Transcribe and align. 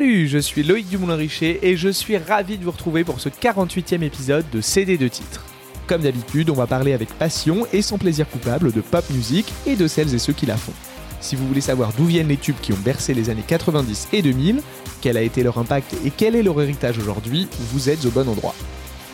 Salut, 0.00 0.28
je 0.28 0.38
suis 0.38 0.62
Loïc 0.62 0.88
Dumoulin-Richer 0.88 1.58
et 1.60 1.76
je 1.76 1.90
suis 1.90 2.16
ravi 2.16 2.56
de 2.56 2.64
vous 2.64 2.70
retrouver 2.70 3.04
pour 3.04 3.20
ce 3.20 3.28
48e 3.28 4.00
épisode 4.02 4.46
de 4.50 4.62
CD 4.62 4.96
de 4.96 5.08
titres. 5.08 5.44
Comme 5.86 6.00
d'habitude, 6.00 6.48
on 6.48 6.54
va 6.54 6.66
parler 6.66 6.94
avec 6.94 7.10
passion 7.10 7.66
et 7.74 7.82
sans 7.82 7.98
plaisir 7.98 8.26
coupable 8.26 8.72
de 8.72 8.80
pop 8.80 9.04
music 9.10 9.52
et 9.66 9.76
de 9.76 9.86
celles 9.86 10.14
et 10.14 10.18
ceux 10.18 10.32
qui 10.32 10.46
la 10.46 10.56
font. 10.56 10.72
Si 11.20 11.36
vous 11.36 11.46
voulez 11.46 11.60
savoir 11.60 11.92
d'où 11.92 12.06
viennent 12.06 12.28
les 12.28 12.38
tubes 12.38 12.58
qui 12.62 12.72
ont 12.72 12.78
bercé 12.82 13.12
les 13.12 13.28
années 13.28 13.44
90 13.46 14.08
et 14.14 14.22
2000, 14.22 14.62
quel 15.02 15.18
a 15.18 15.22
été 15.22 15.42
leur 15.42 15.58
impact 15.58 15.94
et 16.02 16.10
quel 16.10 16.34
est 16.34 16.42
leur 16.42 16.62
héritage 16.62 16.96
aujourd'hui, 16.96 17.46
vous 17.70 17.90
êtes 17.90 18.06
au 18.06 18.10
bon 18.10 18.26
endroit. 18.26 18.54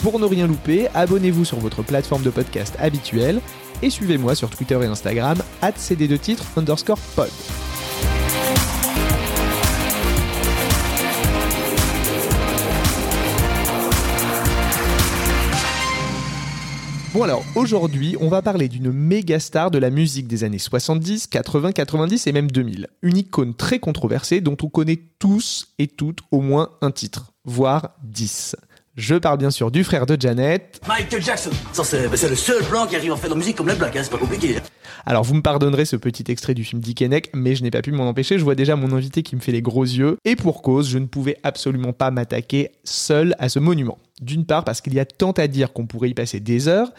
Pour 0.04 0.20
ne 0.20 0.24
rien 0.24 0.46
louper, 0.46 0.86
abonnez-vous 0.94 1.44
sur 1.44 1.58
votre 1.58 1.82
plateforme 1.82 2.22
de 2.22 2.30
podcast 2.30 2.76
habituelle 2.78 3.40
et 3.82 3.90
suivez-moi 3.90 4.36
sur 4.36 4.50
Twitter 4.50 4.78
et 4.80 4.86
Instagram, 4.86 5.38
cd2titres 5.62 6.44
underscore 6.56 7.00
pod. 7.16 7.30
Bon 17.16 17.22
alors, 17.22 17.46
aujourd'hui, 17.54 18.14
on 18.20 18.28
va 18.28 18.42
parler 18.42 18.68
d'une 18.68 18.92
méga 18.92 19.40
star 19.40 19.70
de 19.70 19.78
la 19.78 19.88
musique 19.88 20.28
des 20.28 20.44
années 20.44 20.58
70, 20.58 21.28
80, 21.28 21.72
90 21.72 22.26
et 22.26 22.32
même 22.32 22.50
2000. 22.50 22.88
Une 23.00 23.16
icône 23.16 23.54
très 23.54 23.78
controversée 23.78 24.42
dont 24.42 24.56
on 24.62 24.68
connaît 24.68 25.00
tous 25.18 25.68
et 25.78 25.86
toutes 25.86 26.18
au 26.30 26.42
moins 26.42 26.72
un 26.82 26.90
titre, 26.90 27.32
voire 27.46 27.96
10. 28.02 28.56
Je 28.96 29.14
parle 29.14 29.36
bien 29.36 29.50
sûr 29.50 29.70
du 29.70 29.84
frère 29.84 30.06
de 30.06 30.16
Janet. 30.18 30.80
Michael 30.88 31.22
Jackson. 31.22 31.50
C'est 31.74 32.30
le 32.30 32.34
seul 32.34 32.64
blanc 32.64 32.86
qui 32.86 32.96
arrive 32.96 33.12
à 33.12 33.16
faire 33.16 33.28
de 33.28 33.34
la 33.34 33.38
musique 33.38 33.56
comme 33.56 33.68
les 33.68 33.74
blacks, 33.74 33.94
hein, 33.94 34.00
c'est 34.02 34.10
pas 34.10 34.16
compliqué. 34.16 34.56
Alors 35.04 35.22
vous 35.22 35.34
me 35.34 35.42
pardonnerez 35.42 35.84
ce 35.84 35.96
petit 35.96 36.24
extrait 36.28 36.54
du 36.54 36.64
film 36.64 36.80
Dick 36.80 37.02
et 37.02 37.08
Neck, 37.08 37.28
mais 37.34 37.54
je 37.54 37.62
n'ai 37.62 37.70
pas 37.70 37.82
pu 37.82 37.92
m'en 37.92 38.08
empêcher, 38.08 38.38
je 38.38 38.44
vois 38.44 38.54
déjà 38.54 38.74
mon 38.74 38.96
invité 38.96 39.22
qui 39.22 39.36
me 39.36 39.42
fait 39.42 39.52
les 39.52 39.60
gros 39.60 39.84
yeux, 39.84 40.16
et 40.24 40.34
pour 40.34 40.62
cause, 40.62 40.88
je 40.88 40.96
ne 40.96 41.04
pouvais 41.04 41.36
absolument 41.42 41.92
pas 41.92 42.10
m'attaquer 42.10 42.70
seul 42.84 43.36
à 43.38 43.50
ce 43.50 43.58
monument. 43.58 43.98
D'une 44.22 44.46
part 44.46 44.64
parce 44.64 44.80
qu'il 44.80 44.94
y 44.94 44.98
a 44.98 45.04
tant 45.04 45.32
à 45.32 45.46
dire 45.46 45.74
qu'on 45.74 45.84
pourrait 45.84 46.08
y 46.08 46.14
passer 46.14 46.40
des 46.40 46.66
heures, 46.66 46.90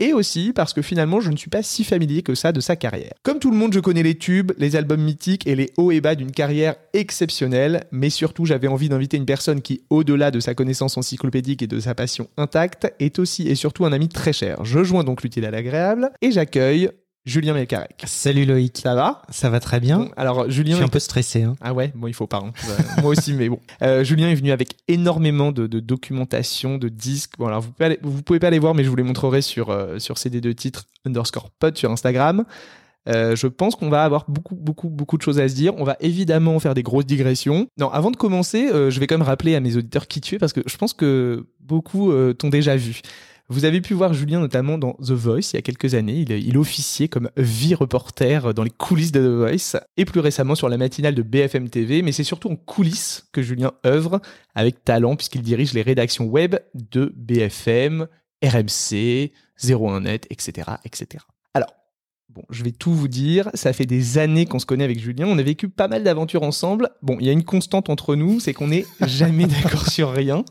et 0.00 0.12
aussi 0.12 0.52
parce 0.54 0.72
que 0.72 0.82
finalement 0.82 1.20
je 1.20 1.30
ne 1.30 1.36
suis 1.36 1.50
pas 1.50 1.62
si 1.62 1.84
familier 1.84 2.22
que 2.22 2.34
ça 2.34 2.52
de 2.52 2.60
sa 2.60 2.76
carrière. 2.76 3.12
Comme 3.22 3.38
tout 3.38 3.50
le 3.50 3.56
monde, 3.56 3.72
je 3.72 3.80
connais 3.80 4.02
les 4.02 4.16
tubes, 4.16 4.52
les 4.58 4.76
albums 4.76 5.02
mythiques 5.02 5.46
et 5.46 5.54
les 5.54 5.72
hauts 5.76 5.90
et 5.90 6.00
bas 6.00 6.14
d'une 6.14 6.32
carrière 6.32 6.76
exceptionnelle, 6.92 7.84
mais 7.92 8.10
surtout 8.10 8.44
j'avais 8.44 8.68
envie 8.68 8.88
d'inviter 8.88 9.16
une 9.16 9.26
personne 9.26 9.62
qui, 9.62 9.82
au-delà 9.90 10.30
de 10.30 10.40
sa 10.40 10.54
connaissance 10.54 10.96
encyclopédique 10.96 11.62
et 11.62 11.66
de 11.66 11.80
sa 11.80 11.94
passion 11.94 12.28
intacte, 12.36 12.92
est 13.00 13.18
aussi 13.18 13.48
et 13.48 13.54
surtout 13.54 13.84
un 13.84 13.92
ami 13.92 14.08
très 14.08 14.32
cher. 14.32 14.64
Je 14.64 14.84
joins 14.84 15.04
donc 15.04 15.22
l'utile 15.22 15.44
à 15.44 15.50
l'agréable 15.50 16.10
et 16.22 16.32
j'accueille 16.32 16.90
Julien 17.26 17.54
Melkarek. 17.54 18.02
Salut 18.06 18.44
Loïc. 18.44 18.78
Ça 18.82 18.94
va? 18.94 19.22
Ça 19.30 19.48
va 19.48 19.58
très 19.58 19.80
bien. 19.80 19.98
Bon, 20.00 20.10
Alors 20.16 20.44
Je 20.44 20.50
Julien 20.50 20.74
suis 20.76 20.84
un 20.84 20.88
peu 20.88 20.98
stressé. 20.98 21.42
Hein. 21.42 21.56
Ah 21.62 21.72
ouais, 21.72 21.90
bon 21.94 22.06
il 22.06 22.12
faut 22.12 22.26
pas. 22.26 22.42
hein. 22.44 22.52
Moi 23.00 23.12
aussi, 23.12 23.32
mais 23.32 23.48
bon. 23.48 23.60
Euh, 23.82 24.04
Julien 24.04 24.28
est 24.28 24.34
venu 24.34 24.50
avec 24.52 24.74
énormément 24.88 25.50
de, 25.50 25.66
de 25.66 25.80
documentation, 25.80 26.76
de 26.78 26.88
disques. 26.88 27.32
Bon 27.38 27.46
alors 27.46 27.62
vous 27.62 27.70
pouvez, 27.72 27.86
aller- 27.86 27.98
vous 28.02 28.22
pouvez 28.22 28.38
pas 28.38 28.50
les 28.50 28.58
voir, 28.58 28.74
mais 28.74 28.84
je 28.84 28.90
vous 28.90 28.96
les 28.96 29.02
montrerai 29.02 29.40
sur 29.42 29.70
euh, 29.70 29.98
sur 29.98 30.18
CD 30.18 30.40
de 30.42 30.52
titres 30.52 30.84
underscore 31.06 31.50
pod 31.50 31.76
sur 31.78 31.90
Instagram. 31.90 32.44
Euh, 33.08 33.36
je 33.36 33.46
pense 33.46 33.74
qu'on 33.74 33.88
va 33.90 34.04
avoir 34.04 34.24
beaucoup, 34.28 34.54
beaucoup, 34.54 34.88
beaucoup 34.90 35.16
de 35.18 35.22
choses 35.22 35.38
à 35.40 35.48
se 35.48 35.54
dire. 35.54 35.74
On 35.78 35.84
va 35.84 35.96
évidemment 36.00 36.58
faire 36.60 36.74
des 36.74 36.82
grosses 36.82 37.04
digressions. 37.06 37.68
Non, 37.78 37.90
avant 37.90 38.10
de 38.10 38.16
commencer, 38.16 38.68
euh, 38.72 38.90
je 38.90 39.00
vais 39.00 39.06
quand 39.06 39.16
même 39.18 39.26
rappeler 39.26 39.54
à 39.54 39.60
mes 39.60 39.76
auditeurs 39.76 40.06
qui 40.08 40.20
tu 40.20 40.34
es 40.34 40.38
parce 40.38 40.52
que 40.52 40.60
je 40.66 40.76
pense 40.76 40.92
que 40.94 41.46
beaucoup 41.60 42.12
t'ont 42.34 42.48
déjà 42.50 42.76
vu. 42.76 43.00
Vous 43.48 43.66
avez 43.66 43.82
pu 43.82 43.92
voir 43.92 44.14
Julien 44.14 44.40
notamment 44.40 44.78
dans 44.78 44.94
The 44.94 45.10
Voice 45.10 45.50
il 45.52 45.56
y 45.56 45.58
a 45.58 45.62
quelques 45.62 45.94
années. 45.94 46.24
Il, 46.28 46.56
officiait 46.56 47.08
comme 47.08 47.30
vie 47.36 47.74
reporter 47.74 48.54
dans 48.54 48.62
les 48.62 48.70
coulisses 48.70 49.12
de 49.12 49.20
The 49.20 49.36
Voice 49.36 49.80
et 49.98 50.06
plus 50.06 50.20
récemment 50.20 50.54
sur 50.54 50.70
la 50.70 50.78
matinale 50.78 51.14
de 51.14 51.22
BFM 51.22 51.68
TV. 51.68 52.00
Mais 52.00 52.12
c'est 52.12 52.24
surtout 52.24 52.50
en 52.50 52.56
coulisses 52.56 53.28
que 53.32 53.42
Julien 53.42 53.72
œuvre 53.84 54.20
avec 54.54 54.82
talent 54.82 55.14
puisqu'il 55.14 55.42
dirige 55.42 55.74
les 55.74 55.82
rédactions 55.82 56.24
web 56.24 56.56
de 56.74 57.12
BFM, 57.16 58.06
RMC, 58.42 59.32
01net, 59.60 60.24
etc., 60.30 60.70
etc. 60.84 61.24
Bon, 62.34 62.42
je 62.50 62.64
vais 62.64 62.72
tout 62.72 62.92
vous 62.92 63.06
dire. 63.08 63.48
Ça 63.54 63.72
fait 63.72 63.86
des 63.86 64.18
années 64.18 64.44
qu'on 64.46 64.58
se 64.58 64.66
connaît 64.66 64.82
avec 64.84 64.98
Julien. 64.98 65.26
On 65.28 65.38
a 65.38 65.42
vécu 65.42 65.68
pas 65.68 65.86
mal 65.86 66.02
d'aventures 66.02 66.42
ensemble. 66.42 66.90
Bon, 67.02 67.16
il 67.20 67.26
y 67.26 67.28
a 67.28 67.32
une 67.32 67.44
constante 67.44 67.90
entre 67.90 68.16
nous, 68.16 68.40
c'est 68.40 68.52
qu'on 68.52 68.66
n'est 68.68 68.86
jamais 69.06 69.46
d'accord 69.46 69.88
sur 69.88 70.10
rien. 70.10 70.44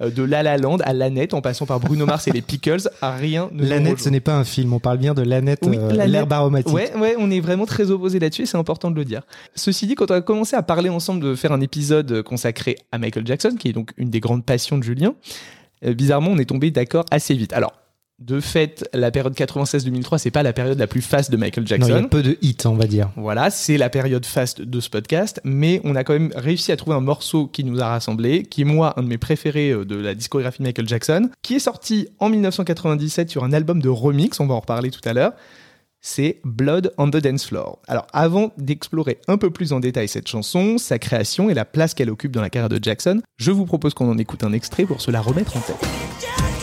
Euh, 0.00 0.10
De 0.10 0.22
La 0.22 0.42
La 0.42 0.56
Land 0.58 0.78
à 0.84 0.92
Lanette, 0.94 1.34
en 1.34 1.40
passant 1.42 1.66
par 1.66 1.78
Bruno 1.80 2.06
Mars 2.06 2.26
et 2.28 2.30
les 2.30 2.40
Pickles, 2.42 2.88
à 3.02 3.14
rien 3.16 3.48
ne 3.52 3.62
rejoint. 3.62 3.96
ce 3.98 4.08
n'est 4.08 4.20
pas 4.20 4.34
un 4.34 4.44
film. 4.44 4.72
On 4.72 4.78
parle 4.78 4.98
bien 4.98 5.12
de 5.14 5.22
l'Annette, 5.22 5.60
Oui, 5.66 5.76
euh, 5.78 5.88
l'Annette. 5.90 6.08
l'herbe 6.08 6.32
aromatique. 6.32 6.72
Ouais, 6.74 6.90
ouais, 6.96 7.16
on 7.18 7.30
est 7.30 7.40
vraiment 7.40 7.66
très 7.66 7.90
opposés 7.90 8.18
là-dessus 8.18 8.42
et 8.42 8.46
c'est 8.46 8.58
important 8.58 8.90
de 8.90 8.96
le 8.96 9.04
dire. 9.04 9.22
Ceci 9.54 9.86
dit, 9.86 9.94
quand 9.94 10.10
on 10.10 10.14
a 10.14 10.20
commencé 10.22 10.56
à 10.56 10.62
parler 10.62 10.88
ensemble 10.88 11.22
de 11.22 11.34
faire 11.34 11.52
un 11.52 11.60
épisode 11.60 12.22
consacré 12.22 12.76
à 12.92 12.98
Michael 12.98 13.26
Jackson, 13.26 13.56
qui 13.58 13.68
est 13.68 13.72
donc 13.72 13.92
une 13.98 14.10
des 14.10 14.20
grandes 14.20 14.44
passions 14.44 14.76
de 14.78 14.82
Julien, 14.82 15.14
euh, 15.84 15.92
bizarrement, 15.94 16.30
on 16.30 16.38
est 16.38 16.46
tombé 16.46 16.70
d'accord 16.70 17.04
assez 17.10 17.34
vite. 17.34 17.52
Alors, 17.52 17.72
de 18.18 18.40
fait, 18.40 18.88
la 18.94 19.10
période 19.10 19.34
96-2003, 19.34 20.16
c'est 20.18 20.30
pas 20.30 20.42
la 20.42 20.54
période 20.54 20.78
la 20.78 20.86
plus 20.86 21.02
faste 21.02 21.30
de 21.30 21.36
Michael 21.36 21.64
Non, 21.64 21.76
il 21.76 21.84
y 21.84 21.86
Jackson. 21.88 22.04
a 22.04 22.08
peu 22.08 22.22
de 22.22 22.38
hits, 22.40 22.56
on 22.64 22.72
va 22.74 22.86
dire. 22.86 23.10
Voilà, 23.16 23.50
c'est 23.50 23.76
la 23.76 23.90
période 23.90 24.24
faste 24.24 24.62
de 24.62 24.80
ce 24.80 24.88
podcast, 24.88 25.38
mais 25.44 25.82
on 25.84 25.94
a 25.96 26.02
quand 26.02 26.14
même 26.14 26.32
réussi 26.34 26.72
à 26.72 26.76
trouver 26.76 26.96
un 26.96 27.00
morceau 27.02 27.46
qui 27.46 27.62
nous 27.62 27.80
a 27.82 27.88
rassemblés, 27.88 28.44
qui 28.44 28.62
est 28.62 28.64
moi 28.64 28.94
un 28.98 29.02
de 29.02 29.08
mes 29.08 29.18
préférés 29.18 29.70
euh, 29.70 29.84
de 29.84 29.96
la 29.96 30.14
discographie 30.14 30.60
de 30.60 30.64
Michael 30.64 30.88
Jackson, 30.88 31.28
qui 31.42 31.56
est 31.56 31.60
sorti 31.60 32.08
en 32.18 32.30
1997 32.30 33.28
sur 33.28 33.44
un 33.44 33.52
album 33.52 33.82
de 33.82 33.90
remix, 33.90 34.40
on 34.40 34.46
va 34.46 34.54
en 34.54 34.60
reparler 34.60 34.90
tout 34.90 35.06
à 35.06 35.12
l'heure. 35.12 35.32
C'est 36.00 36.40
Blood 36.44 36.92
on 36.98 37.10
the 37.10 37.16
Dance 37.16 37.46
Floor. 37.46 37.80
Alors 37.88 38.06
avant 38.14 38.52
d'explorer 38.56 39.18
un 39.28 39.36
peu 39.38 39.50
plus 39.50 39.72
en 39.72 39.80
détail 39.80 40.08
cette 40.08 40.28
chanson, 40.28 40.78
sa 40.78 40.98
création 40.98 41.50
et 41.50 41.54
la 41.54 41.64
place 41.64 41.94
qu'elle 41.94 42.10
occupe 42.10 42.32
dans 42.32 42.42
la 42.42 42.48
carrière 42.48 42.68
de 42.68 42.78
Jackson, 42.80 43.20
je 43.36 43.50
vous 43.50 43.66
propose 43.66 43.92
qu'on 43.92 44.08
en 44.08 44.16
écoute 44.16 44.42
un 44.44 44.52
extrait 44.52 44.84
pour 44.84 45.00
se 45.00 45.10
la 45.10 45.20
remettre 45.20 45.56
en 45.56 45.60
tête. 45.60 46.55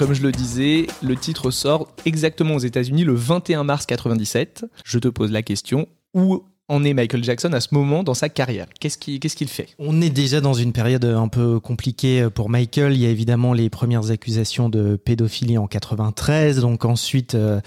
Comme 0.00 0.14
je 0.14 0.22
le 0.22 0.32
disais, 0.32 0.86
le 1.02 1.14
titre 1.14 1.50
sort 1.50 1.86
exactement 2.06 2.54
aux 2.54 2.60
États-Unis 2.60 3.04
le 3.04 3.12
21 3.12 3.64
mars 3.64 3.84
97. 3.84 4.64
Je 4.82 4.98
te 4.98 5.08
pose 5.08 5.30
la 5.30 5.42
question 5.42 5.88
où 6.14 6.42
en 6.70 6.84
est 6.84 6.94
Michael 6.94 7.22
Jackson 7.22 7.52
à 7.52 7.60
ce 7.60 7.68
moment 7.72 8.02
dans 8.02 8.14
sa 8.14 8.28
carrière? 8.28 8.66
Qu'est-ce 8.78 8.96
qu'il 8.96 9.48
fait? 9.48 9.66
On 9.78 10.00
est 10.00 10.08
déjà 10.08 10.40
dans 10.40 10.54
une 10.54 10.72
période 10.72 11.04
un 11.04 11.28
peu 11.28 11.58
compliquée 11.58 12.28
pour 12.32 12.48
Michael. 12.48 12.94
Il 12.94 13.00
y 13.00 13.06
a 13.06 13.10
évidemment 13.10 13.52
les 13.52 13.68
premières 13.68 14.10
accusations 14.10 14.68
de 14.68 14.96
pédophilie 14.96 15.58
en 15.58 15.66
93. 15.66 16.60
Donc 16.60 16.84
ensuite, 16.84 17.34
euh, 17.34 17.60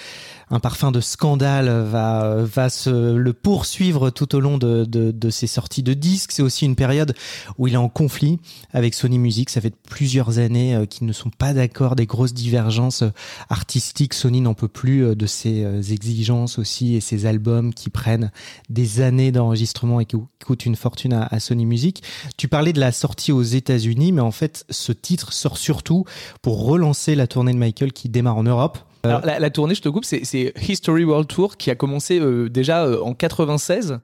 un 0.54 0.60
parfum 0.60 0.92
de 0.92 1.02
scandale 1.02 1.68
va, 1.68 2.36
va 2.44 2.70
se 2.70 3.16
le 3.16 3.34
poursuivre 3.34 4.12
tout 4.12 4.36
au 4.36 4.40
long 4.40 4.60
de, 4.60 4.86
de, 4.86 5.10
de 5.10 5.30
ses 5.32 5.48
sorties 5.48 5.82
de 5.82 5.96
disques. 5.96 6.32
C'est 6.32 6.44
aussi 6.44 6.66
une 6.66 6.76
période 6.76 7.16
où 7.58 7.68
il 7.68 7.74
est 7.74 7.78
en 7.78 7.90
conflit 7.90 8.38
avec 8.72 8.94
Sony 8.94 9.18
Music. 9.18 9.50
Ça 9.50 9.62
fait 9.62 9.74
plusieurs 9.90 10.38
années 10.38 10.76
euh, 10.76 10.86
qu'ils 10.86 11.08
ne 11.08 11.12
sont 11.12 11.32
pas 11.32 11.56
d'accord, 11.56 11.96
des 11.96 12.06
grosses 12.06 12.36
divergences 12.36 13.02
euh, 13.02 13.10
artistiques. 13.50 14.14
Sony 14.14 14.42
n'en 14.42 14.54
peut 14.54 14.68
plus 14.68 15.04
euh, 15.04 15.16
de 15.16 15.26
ses 15.26 15.92
exigences 15.92 16.60
aussi 16.60 16.94
et 16.94 17.02
ses 17.02 17.26
albums 17.26 17.74
qui 17.74 17.90
prennent 17.90 18.32
des 18.70 19.02
années 19.02 19.32
d'enregistrement 19.32 20.02
et 20.02 20.06
qui 20.06 20.18
coûtent 20.46 20.68
une 20.68 20.76
fortune 20.76 21.14
à, 21.14 21.24
à 21.32 21.40
Sony 21.40 21.66
Music. 21.66 22.04
Tu 22.38 22.48
parlais 22.48 22.74
de 22.74 22.80
la 22.80 22.92
sortie 22.92 23.32
aux 23.32 23.42
États-Unis, 23.42 24.12
mais 24.12 24.22
en 24.22 24.32
fait, 24.32 24.66
ce 24.70 24.92
titre 24.92 25.34
sort 25.34 25.58
surtout 25.58 26.06
pour 26.44 26.64
relancer 26.64 27.16
la 27.16 27.26
tournée 27.26 27.54
de 27.54 27.58
Michael 27.58 27.92
qui 27.92 28.08
démarre 28.08 28.38
en 28.38 28.44
Europe. 28.44 28.78
Alors, 29.06 29.26
la, 29.26 29.38
la 29.38 29.50
tournée, 29.50 29.76
je 29.76 29.82
te 29.82 29.90
coupe, 29.90 30.06
c'est 30.06 30.24
c'est 30.24 30.54
History 30.68 31.04
World 31.04 31.28
Tour 31.28 31.58
qui 31.58 31.70
a 31.70 31.76
commencé 31.76 32.20
euh, 32.20 32.50
déjà 32.50 32.86
euh, 32.86 33.02
en 33.02 33.14
96 33.14 34.00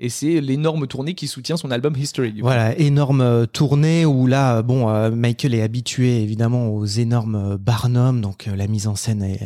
et 0.00 0.10
c'est 0.10 0.40
l'énorme 0.40 0.86
tournée 0.86 1.14
qui 1.14 1.26
soutient 1.26 1.56
son 1.56 1.72
album 1.72 1.96
History. 1.96 2.40
Voilà, 2.40 2.78
énorme 2.78 3.20
euh, 3.20 3.46
tournée 3.46 4.06
où 4.06 4.28
là, 4.28 4.58
euh, 4.58 4.62
bon, 4.62 4.88
euh, 4.88 5.10
Michael 5.10 5.54
est 5.54 5.62
habitué 5.62 6.22
évidemment 6.22 6.68
aux 6.68 6.86
énormes 6.86 7.56
Barnum, 7.56 8.20
donc 8.20 8.46
la 8.46 8.68
mise 8.68 8.86
en 8.86 8.94
scène 8.94 9.24
est, 9.24 9.40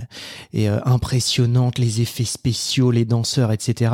est 0.53 0.69
impressionnante, 0.85 1.79
les 1.79 2.03
effets 2.03 2.27
spéciaux, 2.27 2.91
les 2.91 3.07
danseurs, 3.07 3.51
etc. 3.51 3.93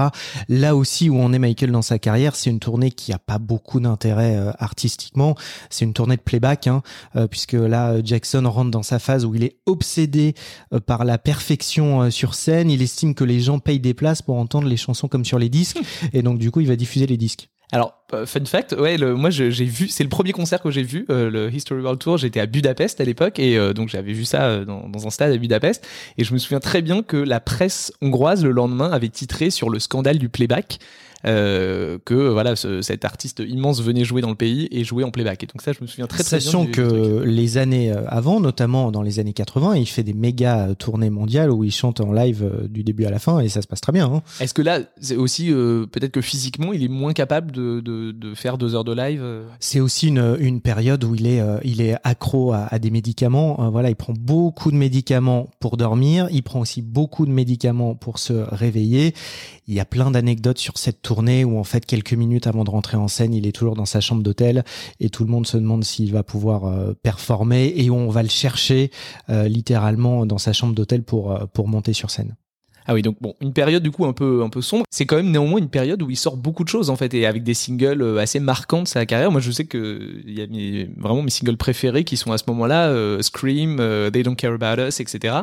Là 0.49 0.75
aussi 0.75 1.08
où 1.08 1.16
on 1.16 1.32
est 1.32 1.38
Michael 1.38 1.70
dans 1.70 1.82
sa 1.82 2.00
carrière, 2.00 2.34
c'est 2.34 2.50
une 2.50 2.58
tournée 2.58 2.90
qui 2.90 3.12
a 3.12 3.20
pas 3.20 3.38
beaucoup 3.38 3.78
d'intérêt 3.78 4.37
artistiquement. 4.58 5.37
C'est 5.70 5.84
une 5.84 5.93
tournée 5.93 6.16
de 6.16 6.22
playback, 6.22 6.66
hein, 6.66 6.82
puisque 7.31 7.52
là 7.52 8.02
Jackson 8.02 8.43
rentre 8.46 8.70
dans 8.70 8.82
sa 8.82 8.99
phase 8.99 9.25
où 9.25 9.34
il 9.34 9.44
est 9.44 9.58
obsédé 9.66 10.34
par 10.87 11.05
la 11.05 11.19
perfection 11.19 12.10
sur 12.10 12.34
scène. 12.34 12.70
Il 12.70 12.82
estime 12.82 13.14
que 13.14 13.25
les 13.25 13.40
gens 13.40 13.58
payent 13.58 13.81
des 13.81 13.94
places 13.94 14.22
pour 14.22 14.37
entendre 14.37 14.66
les 14.66 14.76
chansons 14.76 15.08
comme 15.08 15.25
sur 15.25 15.38
les 15.38 15.49
disques, 15.49 15.78
et 16.12 16.22
donc 16.22 16.38
du 16.38 16.47
coup 16.50 16.60
il 16.60 16.68
va 16.68 16.76
diffuser 16.76 17.06
les 17.06 17.16
disques. 17.16 17.48
Fun 18.26 18.44
fact, 18.44 18.75
ouais, 18.78 18.96
le, 18.96 19.14
moi 19.14 19.31
j'ai 19.31 19.50
vu, 19.50 19.88
c'est 19.88 20.02
le 20.02 20.08
premier 20.08 20.32
concert 20.32 20.62
que 20.62 20.70
j'ai 20.70 20.82
vu, 20.82 21.05
euh, 21.10 21.31
le 21.31 21.52
History 21.52 21.81
World 21.81 22.00
Tour. 22.00 22.19
J'étais 22.19 22.40
à 22.40 22.46
Budapest 22.46 23.00
à 23.00 23.05
l'époque 23.05 23.38
et 23.38 23.58
euh, 23.58 23.72
donc 23.72 23.88
j'avais 23.88 24.12
vu 24.12 24.25
ça 24.25 24.64
dans, 24.64 24.88
dans, 24.88 25.06
un 25.06 25.10
stade 25.10 25.32
à 25.32 25.37
Budapest. 25.37 25.87
Et 26.16 26.25
je 26.25 26.32
me 26.32 26.38
souviens 26.38 26.60
très 26.60 26.82
bien 26.82 27.02
que 27.02 27.16
la 27.16 27.40
presse 27.40 27.93
hongroise 28.00 28.44
le 28.44 28.50
lendemain 28.50 28.90
avait 28.90 29.08
titré 29.08 29.50
sur 29.50 29.70
le 29.70 29.78
scandale 29.78 30.19
du 30.19 30.28
playback 30.28 30.78
euh, 31.26 31.99
que 32.05 32.14
voilà 32.14 32.55
ce, 32.55 32.81
cet 32.81 33.05
artiste 33.05 33.43
immense 33.46 33.82
venait 33.82 34.05
jouer 34.05 34.22
dans 34.22 34.28
le 34.28 34.37
pays 34.37 34.69
et 34.70 34.84
jouer 34.84 35.05
en 35.05 35.10
playback. 35.10 35.43
Et 35.43 35.46
donc 35.46 35.62
ça, 35.62 35.72
je 35.72 35.78
me 35.81 35.87
souviens 35.87 36.06
très 36.06 36.22
très 36.22 36.40
Sachant 36.40 36.64
bien. 36.64 36.72
Sachant 36.72 36.88
que 36.88 37.22
les 37.25 37.58
années 37.58 37.93
euh, 37.93 38.06
avant, 38.06 38.40
notamment 38.40 38.93
dans 38.93 39.02
les 39.02 39.19
années 39.19 39.32
80, 39.32 39.76
il 39.76 39.87
fait 39.87 40.02
des 40.02 40.14
méga 40.14 40.75
tournées 40.78 41.10
mondiales 41.10 41.50
où 41.50 41.64
il 41.64 41.72
chante 41.72 42.00
en 42.00 42.12
live 42.12 42.44
euh, 42.44 42.69
du 42.69 42.84
début 42.84 43.05
à 43.05 43.10
la 43.10 43.19
fin 43.19 43.40
et 43.40 43.49
ça 43.49 43.62
se 43.62 43.66
passe 43.66 43.81
très 43.81 43.93
bien. 43.93 44.06
Hein. 44.06 44.22
Est-ce 44.40 44.55
que 44.55 44.62
là, 44.62 44.81
c'est 45.00 45.16
aussi 45.16 45.52
euh, 45.52 45.87
peut-être 45.87 46.12
que 46.12 46.20
physiquement, 46.20 46.72
il 46.72 46.84
est 46.84 46.88
moins 46.88 47.12
capable 47.12 47.50
de, 47.50 47.81
de, 47.81 47.97
de 48.12 48.34
faire 48.34 48.58
deux 48.58 48.74
heures 48.74 48.84
de 48.84 48.94
live 48.94 49.20
euh 49.22 49.44
C'est 49.60 49.80
aussi 49.80 50.08
une, 50.08 50.36
une 50.40 50.60
période 50.60 51.04
où 51.04 51.14
il 51.14 51.26
est 51.26 51.42
il 51.64 51.80
est 51.80 51.96
accro 52.04 52.52
à, 52.52 52.66
à 52.70 52.78
des 52.78 52.90
médicaments. 52.90 53.70
voilà, 53.70 53.90
il 53.90 53.96
prend 53.96 54.12
beaucoup 54.12 54.70
de 54.70 54.76
médicaments 54.76 55.48
pour 55.60 55.76
dormir. 55.76 56.28
Il 56.30 56.42
prend 56.42 56.60
aussi 56.60 56.82
beaucoup 56.82 57.26
de 57.26 57.30
médicaments 57.30 57.94
pour 57.94 58.18
se 58.18 58.32
réveiller. 58.32 59.14
Il 59.66 59.74
y 59.74 59.80
a 59.80 59.84
plein 59.84 60.10
d'anecdotes 60.10 60.58
sur 60.58 60.78
cette 60.78 61.02
tournée 61.02 61.44
où 61.44 61.58
en 61.58 61.64
fait 61.64 61.84
quelques 61.84 62.14
minutes 62.14 62.46
avant 62.46 62.64
de 62.64 62.70
rentrer 62.70 62.96
en 62.96 63.08
scène, 63.08 63.34
il 63.34 63.46
est 63.46 63.52
toujours 63.52 63.74
dans 63.74 63.84
sa 63.84 64.00
chambre 64.00 64.22
d'hôtel 64.22 64.64
et 65.00 65.10
tout 65.10 65.24
le 65.24 65.30
monde 65.30 65.46
se 65.46 65.56
demande 65.56 65.84
s'il 65.84 66.12
va 66.12 66.22
pouvoir 66.22 66.64
euh, 66.64 66.94
performer 67.02 67.72
et 67.76 67.90
on 67.90 68.08
va 68.08 68.22
le 68.22 68.28
chercher 68.28 68.90
euh, 69.28 69.48
littéralement 69.48 70.26
dans 70.26 70.38
sa 70.38 70.52
chambre 70.52 70.74
d'hôtel 70.74 71.02
pour 71.02 71.32
euh, 71.32 71.46
pour 71.52 71.68
monter 71.68 71.92
sur 71.92 72.10
scène. 72.10 72.36
Ah 72.90 72.94
oui, 72.94 73.02
donc 73.02 73.19
bon, 73.20 73.35
une 73.43 73.52
période 73.52 73.82
du 73.82 73.90
coup 73.90 74.06
un 74.06 74.14
peu 74.14 74.43
un 74.43 74.49
peu 74.49 74.62
sombre. 74.62 74.85
C'est 74.90 75.05
quand 75.05 75.17
même 75.17 75.31
néanmoins 75.31 75.58
une 75.58 75.69
période 75.69 76.02
où 76.02 76.08
il 76.08 76.17
sort 76.17 76.38
beaucoup 76.38 76.64
de 76.64 76.70
choses 76.70 76.88
en 76.88 76.96
fait 76.96 77.12
et 77.12 77.26
avec 77.26 77.43
des 77.43 77.52
singles 77.52 78.00
euh, 78.00 78.17
assez 78.17 78.40
marquants 78.40 78.82
de 78.82 78.88
sa 78.88 79.05
carrière. 79.05 79.31
Moi, 79.31 79.43
je 79.43 79.50
sais 79.50 79.67
que 79.67 80.23
il 80.26 80.38
y 80.38 80.43
a 80.43 80.87
vraiment 80.96 81.20
mes 81.20 81.31
singles 81.31 81.58
préférés 81.58 82.05
qui 82.05 82.17
sont 82.17 82.32
à 82.32 82.38
ce 82.38 82.44
moment-là 82.49 82.88
euh, 82.88 83.20
Scream, 83.20 83.76
euh, 83.79 84.08
They 84.08 84.23
Don't 84.23 84.37
Care 84.37 84.55
About 84.55 84.81
Us, 84.81 85.00
etc. 85.00 85.35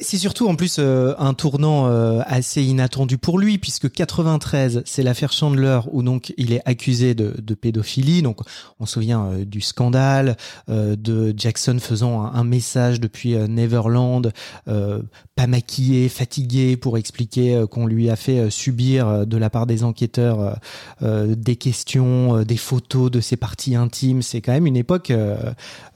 C'est 0.00 0.16
surtout 0.16 0.48
en 0.48 0.54
plus 0.54 0.76
euh, 0.78 1.14
un 1.18 1.34
tournant 1.34 1.88
euh, 1.88 2.22
assez 2.24 2.62
inattendu 2.62 3.18
pour 3.18 3.38
lui 3.38 3.58
puisque 3.58 3.90
93 3.90 4.82
c'est 4.86 5.02
l'affaire 5.02 5.30
Chandler 5.30 5.80
où 5.92 6.02
donc 6.02 6.32
il 6.38 6.54
est 6.54 6.62
accusé 6.64 7.14
de, 7.14 7.34
de 7.38 7.54
pédophilie 7.54 8.22
donc 8.22 8.40
on 8.80 8.86
se 8.86 8.94
souvient 8.94 9.26
euh, 9.26 9.44
du 9.44 9.60
scandale 9.60 10.36
de 10.68 11.34
Jackson 11.36 11.76
faisant 11.80 12.22
un, 12.22 12.32
un 12.32 12.44
message 12.44 12.98
depuis 12.98 13.36
Neverland 13.36 14.32
pas 14.64 15.46
maquillé 15.46 16.08
fatigué 16.08 16.76
pour 16.76 16.96
expliquer 16.96 17.64
qu'on 17.70 17.86
lui 17.86 18.08
a 18.08 18.16
fait 18.16 18.50
subir 18.50 19.26
de 19.26 19.36
la 19.36 19.50
part 19.50 19.66
des 19.66 19.84
enquêteurs 19.84 20.58
des 21.02 21.56
questions 21.56 22.42
des 22.42 22.56
photos 22.56 23.10
de 23.10 23.20
ses 23.20 23.36
parties 23.36 23.74
intimes 23.74 24.22
c'est 24.22 24.40
quand 24.40 24.52
même 24.52 24.66
une 24.66 24.76
époque 24.76 25.12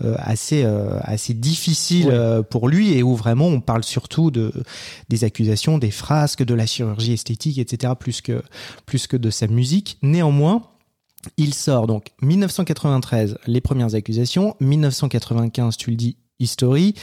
assez 0.00 0.64
assez 1.02 1.34
difficile 1.34 2.08
ouais. 2.08 2.42
pour 2.50 2.68
lui 2.68 2.92
et 2.92 3.02
où 3.02 3.14
vraiment 3.14 3.46
on 3.46 3.60
parle 3.60 3.77
surtout 3.84 4.30
de 4.30 4.52
des 5.08 5.24
accusations, 5.24 5.78
des 5.78 5.90
frasques, 5.90 6.44
de 6.44 6.54
la 6.54 6.66
chirurgie 6.66 7.12
esthétique, 7.12 7.58
etc. 7.58 7.92
plus 7.98 8.20
que 8.20 8.42
plus 8.86 9.06
que 9.06 9.16
de 9.16 9.30
sa 9.30 9.46
musique. 9.46 9.98
Néanmoins, 10.02 10.62
il 11.36 11.54
sort 11.54 11.86
donc 11.86 12.12
1993 12.22 13.38
les 13.46 13.60
premières 13.60 13.94
accusations, 13.94 14.56
1995 14.60 15.76
tu 15.76 15.90
le 15.90 15.96
dis 15.96 16.16
History, 16.40 16.94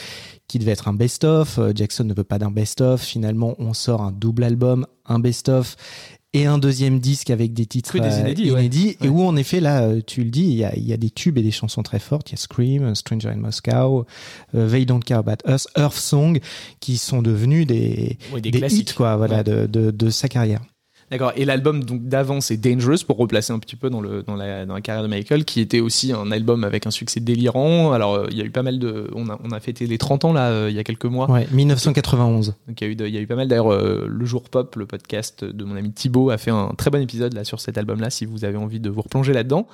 qui 0.48 0.60
devait 0.60 0.72
être 0.72 0.88
un 0.88 0.94
best-of. 0.94 1.60
Jackson 1.76 2.06
ne 2.06 2.14
veut 2.14 2.24
pas 2.24 2.40
d'un 2.40 2.52
best-of. 2.52 3.02
Finalement, 3.02 3.56
on 3.60 3.74
sort 3.74 4.02
un 4.02 4.12
double 4.12 4.44
album, 4.44 4.88
un 5.06 5.20
best-of 5.20 5.76
et 6.36 6.46
un 6.46 6.58
deuxième 6.58 7.00
disque 7.00 7.30
avec 7.30 7.54
des 7.54 7.66
titres 7.66 7.98
des 7.98 8.20
inédits, 8.20 8.52
euh, 8.52 8.60
inédits 8.60 8.98
ouais. 9.00 9.08
et 9.08 9.10
où 9.10 9.24
en 9.24 9.36
effet 9.38 9.62
là 9.62 9.90
tu 10.06 10.24
le 10.24 10.30
dis 10.30 10.44
il 10.44 10.56
y 10.56 10.66
a, 10.66 10.76
il 10.76 10.86
y 10.86 10.92
a 10.92 10.98
des 10.98 11.10
tubes 11.10 11.38
et 11.38 11.44
des 11.44 11.52
chansons 11.52 11.82
très 11.82 12.00
fortes. 12.00 12.30
Il 12.30 12.34
y 12.34 12.36
a 12.36 12.38
Scream 12.38 12.94
Stranger 12.94 13.30
in 13.30 13.38
Moscow 13.38 14.06
euh, 14.54 14.70
They 14.70 14.86
Don't 14.86 15.00
Care 15.00 15.20
About 15.20 15.48
Us 15.48 15.68
Earth 15.78 15.96
Song 15.96 16.40
qui 16.82 16.98
sont 16.98 17.22
devenus 17.22 17.66
des, 17.66 18.18
ouais, 18.34 18.42
des, 18.42 18.52
des 18.52 18.76
hits 18.76 18.94
quoi 18.96 19.16
voilà 19.16 19.44
de, 19.44 19.66
de 19.66 20.10
sa 20.10 20.28
carrière 20.28 20.62
D'accord. 21.12 21.34
Et 21.36 21.46
l'album 21.46 21.84
donc 21.84 22.08
d'avant, 22.08 22.42
c'est 22.42 22.58
Dangerous 22.58 23.06
pour 23.06 23.18
replacer 23.18 23.54
un 23.54 23.60
petit 23.60 23.76
peu 23.76 23.90
dans 23.92 24.02
le 24.02 24.24
dans 24.24 24.36
la 24.36 24.66
dans 24.66 24.74
la 24.74 24.82
carrière 24.82 25.04
de 25.04 25.08
Michael, 25.08 25.46
qui 25.46 25.62
était 25.62 25.80
aussi 25.80 26.12
un 26.12 26.32
album 26.32 26.64
avec 26.64 26.88
un 26.88 26.92
succès 26.92 27.20
délirant. 27.20 27.92
Alors 27.92 28.16
euh, 28.16 28.28
il 28.32 28.38
y 28.38 28.42
a 28.42 28.46
eu 28.46 28.50
pas 28.50 28.64
mal 28.64 28.80
de, 28.80 29.10
on 29.14 29.30
a 29.30 29.40
on 29.44 29.52
a 29.52 29.60
fêté 29.60 29.86
les 29.86 30.00
30 30.00 30.26
ans 30.26 30.34
là 30.34 30.50
euh, 30.50 30.68
il 30.70 30.76
y 30.76 30.80
a 30.80 30.84
quelques 30.84 31.06
mois. 31.06 31.30
Ouais, 31.30 31.48
1991. 31.52 32.56
Donc 32.68 32.82
il 32.82 32.84
y 32.84 32.88
a 32.88 32.92
eu 32.92 32.96
de, 32.96 33.06
il 33.06 33.14
y 33.14 33.18
a 33.18 33.22
eu 33.22 33.28
pas 33.28 33.36
mal 33.36 33.48
d'ailleurs 33.48 33.72
euh, 33.72 34.08
le 34.10 34.26
jour 34.26 34.50
pop, 34.50 34.76
le 34.76 34.88
podcast 34.88 35.46
de 35.46 35.64
mon 35.64 35.76
ami 35.76 35.92
Thibaut 35.92 36.32
a 36.32 36.38
fait 36.38 36.52
un 36.52 36.70
très 36.76 36.90
bon 36.90 37.02
épisode 37.02 37.34
là 37.34 37.44
sur 37.44 37.60
cet 37.60 37.78
album 37.78 38.02
là 38.02 38.10
si 38.10 38.26
vous 38.26 38.44
avez 38.44 38.58
envie 38.58 38.80
de 38.80 38.90
vous 38.90 39.02
replonger 39.02 39.34
là-dedans 39.34 39.68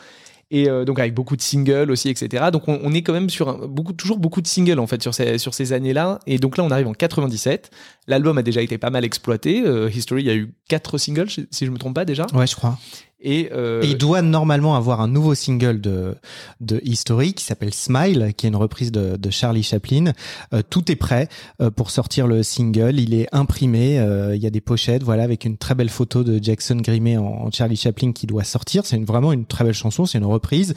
et 0.52 0.70
euh, 0.70 0.84
donc 0.86 1.00
avec 1.00 1.14
beaucoup 1.14 1.38
de 1.38 1.42
singles 1.42 1.90
aussi, 1.90 2.10
etc. 2.10 2.46
Donc 2.52 2.68
on, 2.68 2.94
est 2.94 3.02
quand 3.02 3.14
même 3.14 3.30
sur 3.30 3.68
beaucoup, 3.70 3.94
toujours 3.94 4.20
beaucoup 4.20 4.42
de 4.42 4.48
singles 4.48 4.80
en 4.80 4.86
fait 4.86 5.02
sur 5.02 5.14
ces, 5.14 5.38
sur 5.38 5.54
ces 5.54 5.74
années-là. 5.74 6.20
Et 6.28 6.38
donc 6.38 6.58
là, 6.58 6.64
on 6.64 6.70
arrive 6.70 6.88
en 6.88 6.94
97. 6.94 7.72
L'album 8.08 8.38
a 8.38 8.44
déjà 8.44 8.62
été 8.62 8.78
pas 8.78 8.90
mal 8.90 9.06
exploité. 9.06 9.64
Euh, 9.66 9.90
History, 9.90 10.24
il 10.24 10.28
y 10.28 10.30
a 10.30 10.36
eu 10.36 10.54
quatre 10.68 10.98
singles, 10.98 11.30
si 11.30 11.66
je 11.66 11.72
me 11.72 11.78
trompe 11.78 11.96
pas 11.96 12.06
déjà. 12.06 12.28
Ouais, 12.34 12.46
je 12.46 12.56
crois. 12.56 12.78
Et, 13.22 13.50
euh... 13.52 13.82
et, 13.82 13.88
il 13.88 13.98
doit 13.98 14.22
normalement 14.22 14.76
avoir 14.76 15.02
un 15.02 15.08
nouveau 15.08 15.36
single 15.36 15.82
de, 15.82 16.16
de 16.60 16.82
History 16.84 17.34
qui 17.34 17.44
s'appelle 17.44 17.74
Smile, 17.74 18.34
qui 18.36 18.46
est 18.46 18.50
une 18.50 18.56
reprise 18.56 18.92
de, 18.92 19.18
de 19.18 19.30
Charlie 19.30 19.64
Chaplin. 19.64 20.14
Euh, 20.54 20.62
tout 20.68 20.92
est 20.92 20.96
prêt 20.96 21.28
euh, 21.62 21.70
pour 21.70 21.92
sortir 21.92 22.28
le 22.28 22.44
single. 22.44 23.00
Il 23.00 23.14
est 23.14 23.28
imprimé. 23.32 24.00
Euh, 24.00 24.36
il 24.36 24.42
y 24.42 24.48
a 24.48 24.50
des 24.50 24.62
pochettes, 24.62 25.04
voilà, 25.04 25.24
avec 25.24 25.46
une 25.46 25.58
très 25.58 25.76
belle 25.76 25.90
photo 25.90 26.24
de 26.24 26.42
Jackson 26.42 26.76
grimé 26.78 27.18
en, 27.18 27.26
en 27.26 27.52
Charlie 27.52 27.76
Chaplin 27.76 28.12
qui 28.12 28.28
doit 28.28 28.44
sortir. 28.44 28.86
C'est 28.86 28.96
une, 28.96 29.06
vraiment 29.06 29.34
une 29.34 29.46
très 29.46 29.64
belle 29.64 29.74
chanson. 29.74 30.06
C'est 30.06 30.18
une 30.18 30.26
reprise. 30.26 30.74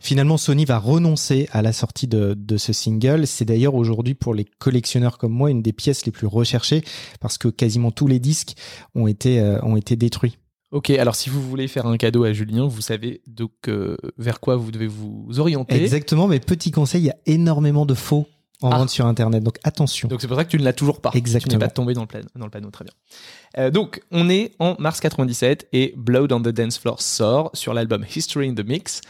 Finalement, 0.00 0.36
Sony 0.36 0.64
va 0.64 0.78
renoncer 0.78 1.48
à 1.52 1.62
la 1.62 1.72
sortie 1.72 2.06
de, 2.06 2.34
de 2.36 2.56
ce 2.56 2.72
single. 2.72 3.26
C'est 3.26 3.44
d'ailleurs 3.44 3.74
aujourd'hui 3.74 4.14
pour 4.14 4.34
les 4.34 4.44
collectionneurs 4.44 5.18
comme 5.18 5.32
moi 5.32 5.50
une 5.50 5.62
des 5.62 5.72
pièces 5.72 6.06
les 6.06 6.12
plus 6.12 6.26
recherchées 6.26 6.82
parce 7.20 7.38
que 7.38 7.48
quasiment 7.48 7.90
tous 7.90 8.06
les 8.06 8.18
disques 8.18 8.54
ont 8.94 9.06
été 9.06 9.40
euh, 9.40 9.60
ont 9.62 9.76
été 9.76 9.96
détruits. 9.96 10.38
Ok, 10.72 10.90
alors 10.90 11.14
si 11.14 11.30
vous 11.30 11.40
voulez 11.40 11.68
faire 11.68 11.86
un 11.86 11.96
cadeau 11.96 12.24
à 12.24 12.32
Julien, 12.32 12.66
vous 12.66 12.80
savez 12.80 13.22
donc 13.26 13.52
euh, 13.68 13.96
vers 14.18 14.40
quoi 14.40 14.56
vous 14.56 14.72
devez 14.72 14.88
vous 14.88 15.28
orienter. 15.38 15.80
Exactement, 15.80 16.26
mais 16.26 16.40
petit 16.40 16.72
conseil, 16.72 17.02
il 17.02 17.06
y 17.06 17.10
a 17.10 17.16
énormément 17.26 17.86
de 17.86 17.94
faux 17.94 18.26
en 18.62 18.70
ah. 18.70 18.78
vente 18.78 18.90
sur 18.90 19.06
internet, 19.06 19.42
donc 19.42 19.58
attention. 19.64 20.08
Donc 20.08 20.20
c'est 20.20 20.26
pour 20.26 20.36
ça 20.36 20.44
que 20.44 20.50
tu 20.50 20.58
ne 20.58 20.64
l'as 20.64 20.72
toujours 20.72 21.00
pas. 21.00 21.10
Exactement. 21.14 21.50
Tu 21.50 21.56
n'es 21.56 21.64
pas 21.64 21.70
tombé 21.70 21.94
dans 21.94 22.00
le, 22.00 22.06
plan, 22.06 22.20
dans 22.34 22.46
le 22.46 22.50
panneau, 22.50 22.70
très 22.70 22.84
bien. 22.84 22.94
Euh, 23.58 23.70
donc 23.70 24.02
on 24.10 24.28
est 24.28 24.52
en 24.58 24.76
mars 24.78 25.00
97 25.00 25.68
et 25.72 25.94
Blood 25.96 26.32
on 26.32 26.40
the 26.40 26.48
Dance 26.48 26.78
Floor 26.78 27.00
sort 27.00 27.50
sur 27.54 27.72
l'album 27.72 28.04
History 28.14 28.48
in 28.48 28.54
the 28.54 28.66
Mix. 28.66 29.02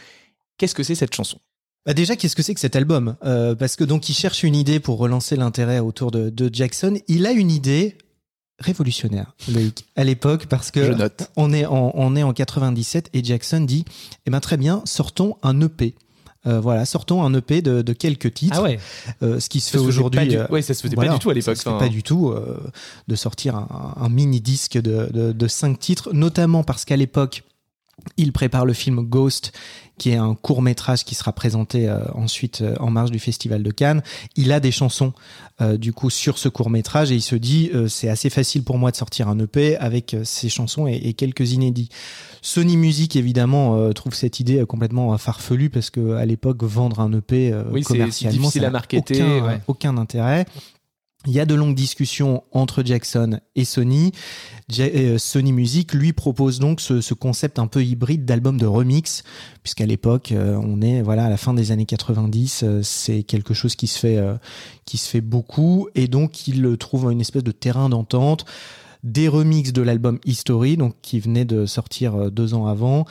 Qu'est-ce 0.57 0.75
que 0.75 0.83
c'est 0.83 0.95
cette 0.95 1.15
chanson? 1.15 1.39
Bah 1.85 1.93
déjà, 1.93 2.17
qu'est-ce 2.17 2.35
que 2.35 2.43
c'est 2.43 2.53
que 2.53 2.59
cet 2.59 2.75
album? 2.75 3.15
Euh, 3.23 3.55
Parce 3.55 3.77
que 3.77 3.85
donc 3.85 4.09
il 4.09 4.13
cherche 4.13 4.43
une 4.43 4.55
idée 4.55 4.81
pour 4.81 4.97
relancer 4.97 5.37
l'intérêt 5.37 5.79
autour 5.79 6.11
de, 6.11 6.29
de 6.29 6.53
Jackson. 6.53 6.99
Il 7.07 7.25
a 7.25 7.31
une 7.31 7.49
idée 7.49 7.97
révolutionnaire, 8.59 9.33
Loïc, 9.51 9.85
à 9.95 10.03
l'époque, 10.03 10.47
parce 10.47 10.71
que 10.71 10.95
on 11.35 11.53
est 11.53 11.65
en 11.65 11.91
on 11.93 12.15
est 12.15 12.23
en 12.23 12.33
97 12.33 13.09
et 13.13 13.23
Jackson 13.23 13.61
dit, 13.61 13.85
eh 14.25 14.31
ben 14.31 14.39
très 14.39 14.57
bien, 14.57 14.81
sortons 14.85 15.37
un 15.43 15.61
EP. 15.61 15.95
Euh, 16.45 16.61
voilà, 16.61 16.85
sortons 16.85 17.23
un 17.23 17.33
EP 17.33 17.61
de, 17.61 17.81
de 17.81 17.93
quelques 17.93 18.33
titres. 18.33 18.55
Ah 18.57 18.63
ouais. 18.63 18.79
Euh, 19.21 19.39
ce 19.39 19.49
qui 19.49 19.59
se, 19.59 19.71
fait 19.71 19.77
aujourd'hui. 19.77 20.27
Du... 20.27 20.37
Ouais, 20.49 20.61
ça 20.61 20.73
se 20.73 20.81
faisait 20.81 20.95
voilà, 20.95 21.11
pas 21.11 21.17
du 21.17 21.21
tout 21.21 21.29
à 21.29 21.33
l'époque. 21.33 21.55
Ça 21.57 21.61
se 21.61 21.69
fait 21.69 21.77
pas 21.77 21.89
du 21.89 22.03
tout 22.03 22.29
euh, 22.29 22.57
de 23.07 23.15
sortir 23.15 23.55
un, 23.55 23.95
un 23.99 24.09
mini 24.09 24.39
disque 24.39 24.77
de, 24.77 25.09
de, 25.11 25.33
de 25.33 25.47
cinq 25.47 25.79
titres, 25.79 26.13
notamment 26.13 26.63
parce 26.63 26.85
qu'à 26.85 26.95
l'époque, 26.95 27.43
il 28.17 28.31
prépare 28.31 28.65
le 28.65 28.73
film 28.73 29.01
Ghost, 29.01 29.51
qui 29.97 30.11
est 30.11 30.15
un 30.15 30.35
court 30.35 30.61
métrage 30.61 31.03
qui 31.03 31.15
sera 31.15 31.33
présenté 31.33 31.89
euh, 31.89 31.99
ensuite 32.13 32.61
euh, 32.61 32.75
en 32.79 32.91
marge 32.91 33.11
du 33.11 33.19
Festival 33.19 33.63
de 33.63 33.71
Cannes. 33.71 34.03
Il 34.35 34.51
a 34.51 34.59
des 34.59 34.71
chansons 34.71 35.13
euh, 35.59 35.77
du 35.77 35.91
coup 35.91 36.09
sur 36.09 36.37
ce 36.37 36.49
court 36.49 36.69
métrage 36.69 37.11
et 37.11 37.15
il 37.15 37.21
se 37.21 37.35
dit 37.35 37.71
c'est 37.87 38.09
assez 38.09 38.29
facile 38.29 38.63
pour 38.63 38.77
moi 38.77 38.91
de 38.91 38.95
sortir 38.95 39.27
un 39.27 39.39
EP 39.39 39.75
avec 39.77 40.15
ces 40.23 40.49
chansons 40.49 40.87
et, 40.87 40.95
et, 40.95 41.13
quelques 41.13 41.51
inédits. 41.53 41.89
Sony 42.41 42.77
Music 42.77 43.15
évidemment 43.15 43.91
trouve 43.93 44.13
cette 44.13 44.39
idée 44.39 44.63
complètement 44.67 45.17
farfelue 45.17 45.69
parce 45.69 45.89
que 45.89 46.13
à 46.13 46.25
l'époque 46.25 46.63
vendre 46.63 46.99
un 46.99 47.11
EP 47.11 47.53
oui, 47.71 47.81
commercialement 47.81 48.39
difficile 48.39 48.65
à 48.65 48.69
marketer, 48.69 49.23
aucun, 49.23 49.45
ouais. 49.45 49.61
aucun 49.67 49.97
intérêt. 49.97 50.45
Il 51.25 51.33
y 51.33 51.39
a 51.39 51.45
de 51.45 51.55
longues 51.55 51.75
discussions 51.75 52.43
entre 52.51 52.83
Jackson 52.83 53.39
et 53.55 53.65
Sony. 53.65 54.11
Ja 54.69 54.85
Sony 55.17 55.51
Music 55.51 55.93
lui 55.93 56.13
propose 56.13 56.59
donc 56.59 56.79
ce, 56.79 57.01
ce 57.01 57.13
concept 57.13 57.57
un 57.59 57.67
peu 57.67 57.83
hybride 57.83 58.23
d'album 58.23 58.57
de 58.57 58.65
remix, 58.65 59.23
puisqu'à 59.63 59.85
l'époque 59.85 60.31
euh, 60.31 60.55
on 60.61 60.81
est 60.81 61.01
voilà 61.01 61.25
à 61.25 61.29
la 61.29 61.37
fin 61.37 61.53
des 61.53 61.71
années 61.71 61.85
90, 61.85 62.63
euh, 62.63 62.81
c'est 62.83 63.23
quelque 63.23 63.53
chose 63.53 63.75
qui 63.75 63.87
se 63.87 63.97
fait 63.97 64.17
euh, 64.17 64.35
qui 64.85 64.97
se 64.97 65.09
fait 65.09 65.21
beaucoup 65.21 65.89
et 65.95 66.07
donc 66.07 66.47
il 66.47 66.77
trouve 66.77 67.11
une 67.11 67.21
espèce 67.21 67.43
de 67.43 67.51
terrain 67.51 67.89
d'entente 67.89 68.45
des 69.03 69.27
remixes 69.27 69.73
de 69.73 69.81
l'album 69.81 70.19
History, 70.23 70.77
donc 70.77 70.95
qui 71.01 71.19
venait 71.19 71.45
de 71.45 71.65
sortir 71.65 72.31
deux 72.31 72.53
ans 72.53 72.67
avant, 72.67 73.05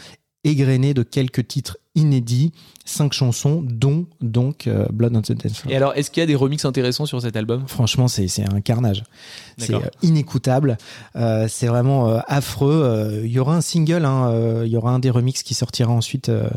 égrené 0.45 0.95
de 0.95 1.03
quelques 1.03 1.47
titres 1.49 1.79
inédits, 1.97 2.53
cinq 2.85 3.13
chansons, 3.13 3.65
dont 3.69 4.07
donc 4.21 4.69
euh, 4.69 4.87
Blood 4.93 5.17
on 5.17 5.23
the 5.23 5.33
Dance 5.33 5.59
Floor. 5.59 5.73
Et 5.73 5.77
alors, 5.77 5.93
est-ce 5.97 6.11
qu'il 6.13 6.21
y 6.21 6.25
a 6.25 6.27
des 6.27 6.37
remixes 6.37 6.65
intéressants 6.65 7.07
sur 7.07 7.21
cet 7.21 7.35
album? 7.35 7.65
Franchement, 7.67 8.07
c'est 8.07 8.29
c'est 8.29 8.45
un 8.49 8.61
carnage. 8.61 9.03
C'est 9.59 9.75
euh, 9.75 9.81
inécoutable. 10.03 10.77
Euh, 11.17 11.49
c'est 11.49 11.67
vraiment 11.67 12.09
euh, 12.09 12.19
affreux. 12.29 12.83
Euh, 12.85 13.23
Il 13.27 13.33
y 13.33 13.39
aura 13.41 13.57
un 13.57 13.61
single. 13.61 14.05
hein, 14.05 14.31
euh, 14.31 14.63
Il 14.67 14.71
y 14.71 14.77
aura 14.77 14.93
un 14.93 14.99
des 15.01 15.11
remixes 15.11 15.43
qui 15.43 15.55
sortira 15.55 15.93
ensuite 15.93 16.29
euh, 16.29 16.49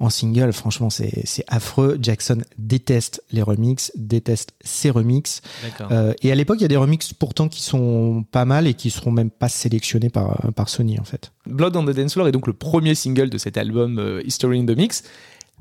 en 0.00 0.10
single. 0.10 0.52
Franchement, 0.52 0.90
c'est 0.90 1.22
c'est 1.26 1.44
affreux. 1.48 1.98
Jackson 2.00 2.38
déteste 2.56 3.22
les 3.30 3.42
remixes, 3.42 3.92
déteste 3.96 4.52
ses 4.62 4.90
remixes. 4.90 5.42
Euh, 5.90 6.14
et 6.22 6.32
à 6.32 6.34
l'époque, 6.34 6.56
il 6.58 6.62
y 6.62 6.64
a 6.64 6.68
des 6.68 6.76
remixes 6.76 7.12
pourtant 7.12 7.48
qui 7.48 7.62
sont 7.62 8.24
pas 8.32 8.44
mal 8.46 8.66
et 8.66 8.74
qui 8.74 8.90
seront 8.90 9.10
même 9.12 9.30
pas 9.30 9.48
sélectionnés 9.50 10.08
par 10.10 10.50
par 10.56 10.68
Sony 10.68 10.98
en 10.98 11.04
fait. 11.04 11.30
Blood 11.48 11.76
on 11.76 11.84
the 11.84 11.90
Dance 11.90 12.12
Floor 12.12 12.28
est 12.28 12.32
donc 12.32 12.46
le 12.46 12.52
premier 12.52 12.94
single 12.94 13.30
de 13.30 13.38
cet 13.38 13.56
album 13.56 13.98
euh, 13.98 14.22
History 14.24 14.60
in 14.60 14.66
the 14.66 14.76
Mix, 14.76 15.02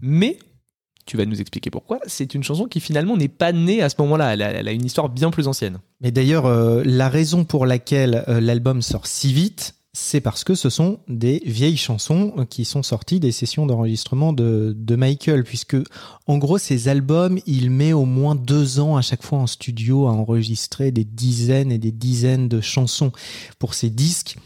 mais 0.02 0.38
tu 1.06 1.18
vas 1.18 1.26
nous 1.26 1.40
expliquer 1.40 1.72
pourquoi. 1.72 2.00
C'est 2.06 2.36
une 2.36 2.44
chanson 2.44 2.66
qui 2.66 2.80
finalement 2.80 3.18
n'est 3.18 3.30
pas 3.30 3.54
née 3.54 3.82
à 3.82 3.90
ce 3.90 3.96
moment-là. 4.00 4.34
Elle 4.34 4.68
a, 4.68 4.72
une 4.72 4.86
histoire 4.86 5.10
bien 5.10 5.32
plus 5.32 5.48
ancienne. 5.48 5.80
Mais 6.02 6.12
d'ailleurs, 6.12 6.46
euh, 6.46 6.84
la 6.86 7.10
raison 7.10 7.46
pour 7.46 7.66
laquelle 7.66 8.26
euh, 8.28 8.42
l'album 8.42 8.82
sort 8.82 9.08
si 9.08 9.32
vite, 9.32 9.74
c'est 9.94 10.22
parce 10.22 10.44
que 10.44 10.54
ce 10.54 10.70
sont 10.70 11.00
des 11.08 11.42
vieilles 11.46 11.78
chansons 11.78 12.46
qui 12.50 12.66
sont 12.66 12.84
sorties 12.84 13.20
des 13.20 13.32
sessions 13.32 13.66
d'enregistrement 13.66 14.32
de, 14.32 14.76
de 14.78 14.96
Michael, 14.96 15.44
puisque 15.44 15.78
en 16.28 16.38
gros, 16.38 16.60
ces 16.60 16.88
albums, 16.88 17.40
il 17.48 17.72
met 17.72 17.94
au 17.94 18.06
moins 18.06 18.36
deux 18.36 18.80
ans 18.80 18.96
à 18.98 19.02
chaque 19.02 19.24
fois 19.24 19.40
en 19.40 19.48
studio 19.48 20.06
à 20.06 20.12
enregistrer 20.12 20.92
des 20.92 21.06
dizaines 21.06 21.72
et 21.72 21.80
des 21.80 21.92
dizaines 21.92 22.48
de 22.48 22.62
chansons 22.62 23.12
pour 23.58 23.74
ces 23.74 23.90
disques. 23.90 24.38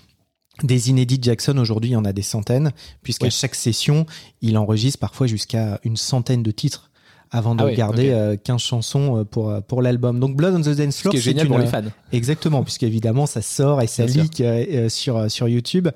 Des 0.64 0.90
inédits 0.90 1.20
Jackson, 1.22 1.58
aujourd'hui, 1.58 1.92
il 1.92 1.94
y 1.94 1.98
en 1.98 2.06
a 2.06 2.14
des 2.14 2.22
centaines, 2.22 2.72
puisqu'à 3.04 3.26
Ouais. 3.26 3.32
chaque 3.32 3.56
session, 3.56 4.06
il 4.42 4.58
enregistre 4.58 5.00
parfois 5.00 5.28
jusqu'à 5.28 5.80
une 5.84 5.98
centaine 5.98 6.44
de 6.44 6.52
titres 6.52 6.90
avant 7.34 7.56
de 7.56 7.62
Ah 7.62 7.66
ouais, 7.68 7.76
garder 7.76 8.10
ok. 8.10 8.14
euh, 8.14 8.36
15 8.44 8.62
chansons 8.62 9.18
euh, 9.20 9.24
pour, 9.24 9.54
pour 9.64 9.82
l'album. 9.82 10.20
Donc 10.20 10.36
Blood 10.36 10.54
on 10.56 10.62
the 10.62 10.76
Dance 10.76 10.96
Ce 10.96 11.02
Floor, 11.02 11.14
c'est 11.16 11.22
génial 11.22 11.46
une, 11.46 11.52
pour 11.54 11.60
les 11.60 11.66
fans. 11.68 11.82
Exactement, 12.12 12.62
puisqu'évidemment 12.64 13.26
ça 13.26 13.42
sort 13.42 13.82
et 13.82 13.88
ça 13.88 14.06
Bien 14.06 14.24
leak 14.24 14.42
euh, 14.42 14.66
euh, 14.70 14.90
sur, 14.90 15.16
euh, 15.16 15.30
sur 15.30 15.48
YouTube. 15.48 15.88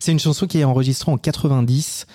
C'est 0.00 0.10
une 0.12 0.18
chanson 0.18 0.46
qui 0.46 0.58
est 0.58 0.64
enregistrée 0.64 1.12
en 1.12 1.18
90 1.18 2.06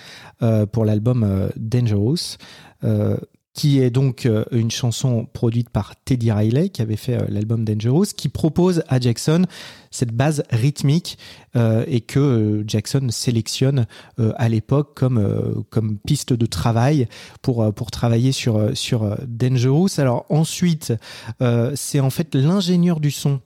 euh, 0.42 0.66
pour 0.66 0.84
l'album 0.84 1.22
euh, 1.22 1.48
Dangerous, 1.56 2.36
euh, 2.84 3.16
qui 3.56 3.80
est 3.80 3.90
donc 3.90 4.26
euh, 4.26 4.44
une 4.52 4.70
chanson 4.70 5.26
produite 5.32 5.70
par 5.70 5.96
Teddy 6.04 6.30
Riley, 6.30 6.68
qui 6.68 6.82
avait 6.82 6.96
fait 6.96 7.14
euh, 7.14 7.24
l'album 7.30 7.64
Dangerous, 7.64 8.04
qui 8.14 8.28
propose 8.28 8.84
à 8.86 9.00
Jackson 9.00 9.46
cette 9.90 10.12
base 10.12 10.44
rythmique 10.50 11.16
euh, 11.56 11.82
et 11.88 12.02
que 12.02 12.62
Jackson 12.66 13.08
sélectionne 13.10 13.86
à 14.36 14.48
l'époque 14.50 14.94
comme, 14.94 15.98
piste 16.06 16.34
de 16.34 16.44
travail 16.44 17.08
pour, 17.40 17.72
travailler 17.90 18.32
sur, 18.32 18.76
sur 18.76 19.16
Dangerous. 19.26 19.88
Alors 19.98 20.26
ensuite, 20.28 20.92
c'est 21.74 22.00
en 22.00 22.10
fait 22.10 22.34
l'ingénieur 22.34 23.00
du 23.00 23.10
son 23.10 23.40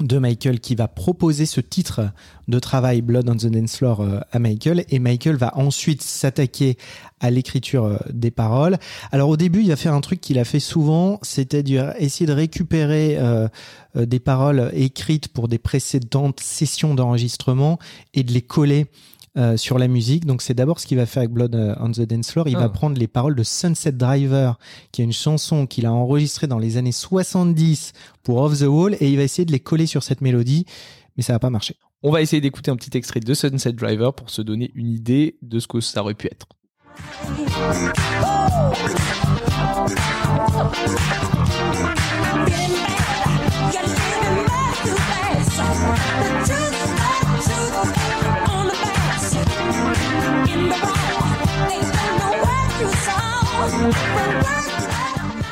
de 0.00 0.18
Michael 0.18 0.58
qui 0.58 0.74
va 0.74 0.88
proposer 0.88 1.46
ce 1.46 1.60
titre 1.60 2.00
de 2.48 2.58
travail 2.58 3.00
Blood 3.00 3.28
on 3.28 3.36
the 3.36 3.46
Dance 3.46 3.76
Floor 3.76 4.00
euh, 4.00 4.20
à 4.32 4.38
Michael 4.38 4.84
et 4.88 4.98
Michael 4.98 5.36
va 5.36 5.56
ensuite 5.56 6.02
s'attaquer 6.02 6.76
à 7.20 7.30
l'écriture 7.30 7.84
euh, 7.84 7.96
des 8.10 8.32
paroles. 8.32 8.78
Alors 9.12 9.28
au 9.28 9.36
début, 9.36 9.60
il 9.60 9.68
va 9.68 9.76
faire 9.76 9.94
un 9.94 10.00
truc 10.00 10.20
qu'il 10.20 10.38
a 10.38 10.44
fait 10.44 10.60
souvent, 10.60 11.20
c'est-à-dire 11.22 11.94
essayer 11.98 12.26
de 12.26 12.32
récupérer 12.32 13.16
euh, 13.18 13.48
des 13.94 14.18
paroles 14.18 14.72
écrites 14.74 15.28
pour 15.28 15.46
des 15.46 15.58
précédentes 15.58 16.40
sessions 16.40 16.94
d'enregistrement 16.94 17.78
et 18.14 18.24
de 18.24 18.32
les 18.32 18.42
coller 18.42 18.86
euh, 19.36 19.56
sur 19.56 19.78
la 19.78 19.88
musique. 19.88 20.26
Donc 20.26 20.42
c'est 20.42 20.54
d'abord 20.54 20.78
ce 20.80 20.86
qu'il 20.86 20.96
va 20.96 21.06
faire 21.06 21.22
avec 21.22 21.32
Blood 21.32 21.54
euh, 21.54 21.74
on 21.80 21.90
the 21.90 22.00
Dance 22.02 22.30
Floor. 22.30 22.48
Il 22.48 22.56
Ah. 22.56 22.60
va 22.60 22.68
prendre 22.68 22.98
les 22.98 23.08
paroles 23.08 23.34
de 23.34 23.42
Sunset 23.42 23.92
Driver, 23.92 24.58
qui 24.92 25.02
est 25.02 25.04
une 25.04 25.12
chanson 25.12 25.66
qu'il 25.66 25.86
a 25.86 25.92
enregistrée 25.92 26.46
dans 26.46 26.58
les 26.58 26.76
années 26.76 26.92
70 26.92 27.92
pour 28.22 28.38
Off 28.38 28.58
the 28.58 28.62
Wall, 28.68 28.96
et 29.00 29.08
il 29.10 29.16
va 29.16 29.22
essayer 29.22 29.44
de 29.44 29.52
les 29.52 29.60
coller 29.60 29.86
sur 29.86 30.02
cette 30.02 30.20
mélodie, 30.20 30.66
mais 31.16 31.22
ça 31.22 31.32
va 31.32 31.38
pas 31.38 31.50
marcher. 31.50 31.76
On 32.02 32.10
va 32.10 32.20
essayer 32.20 32.40
d'écouter 32.42 32.70
un 32.70 32.76
petit 32.76 32.96
extrait 32.96 33.20
de 33.20 33.34
Sunset 33.34 33.72
Driver 33.72 34.12
pour 34.14 34.28
se 34.30 34.42
donner 34.42 34.70
une 34.74 34.88
idée 34.90 35.38
de 35.42 35.58
ce 35.58 35.66
que 35.66 35.80
ça 35.80 36.02
aurait 36.02 36.14
pu 36.14 36.26
être. 36.28 36.46
When 50.64 52.32
words 52.40 52.80
you 52.80 52.88
saw, 53.04 53.20
when 53.60 54.44
words 54.44 54.73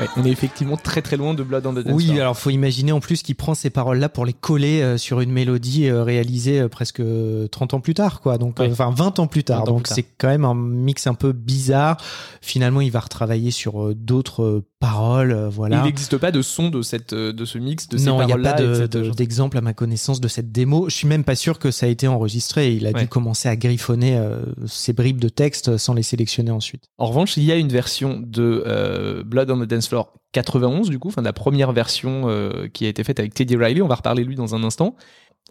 Ouais, 0.02 0.08
on 0.16 0.24
est 0.24 0.30
effectivement 0.30 0.76
très 0.76 1.02
très 1.02 1.16
loin 1.16 1.34
de 1.34 1.42
Blood 1.42 1.66
on 1.66 1.72
the 1.74 1.78
Dance 1.84 1.92
Oui, 1.94 2.06
Floor. 2.06 2.20
alors 2.20 2.38
faut 2.38 2.50
imaginer 2.50 2.92
en 2.92 3.00
plus 3.00 3.22
qu'il 3.22 3.34
prend 3.36 3.54
ces 3.54 3.70
paroles-là 3.70 4.08
pour 4.08 4.24
les 4.26 4.32
coller 4.32 4.82
euh, 4.82 4.98
sur 4.98 5.20
une 5.20 5.30
mélodie 5.32 5.88
euh, 5.88 6.02
réalisée 6.02 6.60
euh, 6.60 6.68
presque 6.68 7.02
30 7.50 7.74
ans 7.74 7.80
plus 7.80 7.94
tard, 7.94 8.20
quoi. 8.20 8.38
Donc, 8.38 8.58
Ouais. 8.58 8.68
enfin 8.70 8.90
20 8.94 9.18
ans 9.18 9.26
plus 9.26 9.44
tard. 9.44 9.64
20 9.64 9.70
ans 9.70 9.74
Donc 9.76 9.86
c'est 9.88 10.04
quand 10.18 10.28
même 10.28 10.44
un 10.44 10.54
mix 10.54 11.06
un 11.06 11.14
peu 11.14 11.32
bizarre. 11.32 11.96
Finalement, 12.40 12.80
il 12.80 12.90
va 12.90 13.00
retravailler 13.00 13.50
sur 13.50 13.94
d'autres 13.94 14.62
paroles, 14.80 15.48
voilà. 15.52 15.78
Il 15.78 15.84
n'existe 15.84 16.16
pas 16.18 16.32
de 16.32 16.42
son 16.42 16.68
de, 16.68 16.82
cette, 16.82 17.14
de 17.14 17.44
ce 17.44 17.56
mix, 17.58 17.88
de 17.88 17.96
ces 17.98 18.06
non, 18.06 18.14
il 18.22 18.26
n'y 18.26 18.32
a 18.32 18.36
paroles-là 18.36 18.52
pas 18.54 18.62
de- 18.62 18.86
de- 19.08 19.10
d'exemple 19.10 19.56
à 19.56 19.60
ma 19.60 19.72
connaissance 19.74 20.20
de 20.20 20.26
cette 20.28 20.50
démo. 20.50 20.88
Je 20.88 20.94
suis 20.96 21.06
même 21.06 21.22
pas 21.22 21.36
sûr 21.36 21.58
que 21.60 21.70
ça 21.70 21.86
a 21.86 21.88
été 21.88 22.08
enregistré. 22.08 22.72
Il 22.74 22.86
a 22.86 22.90
Ouais. 22.90 23.02
dû 23.02 23.06
commencer 23.08 23.48
à 23.48 23.54
griffonner 23.56 24.20
ces 24.66 24.92
bribes 24.92 25.20
de 25.20 25.28
texte 25.28 25.76
sans 25.76 25.94
les 25.94 26.02
sélectionner 26.02 26.50
ensuite. 26.50 26.84
En 26.98 27.06
revanche, 27.06 27.36
il 27.36 27.44
y 27.44 27.52
a 27.52 27.56
une 27.56 27.68
version 27.68 28.20
de 28.20 29.22
Blood 29.24 29.50
on 29.50 29.60
the 29.64 29.68
Dance 29.68 29.86
Floor 29.92 30.10
91, 30.32 30.88
du 30.88 30.98
coup, 30.98 31.08
enfin 31.08 31.20
la 31.20 31.34
première 31.34 31.72
version 31.72 32.22
euh, 32.24 32.66
qui 32.72 32.86
a 32.86 32.88
été 32.88 33.04
faite 33.04 33.20
avec 33.20 33.34
Teddy 33.34 33.56
Riley. 33.56 33.82
On 33.82 33.88
va 33.88 33.96
reparler 33.96 34.22
de 34.22 34.28
lui 34.28 34.36
dans 34.36 34.54
un 34.54 34.64
instant. 34.64 34.96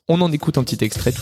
On 0.07 0.19
en 0.19 0.31
écoute 0.31 0.57
un 0.57 0.63
petit 0.63 0.83
extrait. 0.83 1.12
tout. 1.12 1.21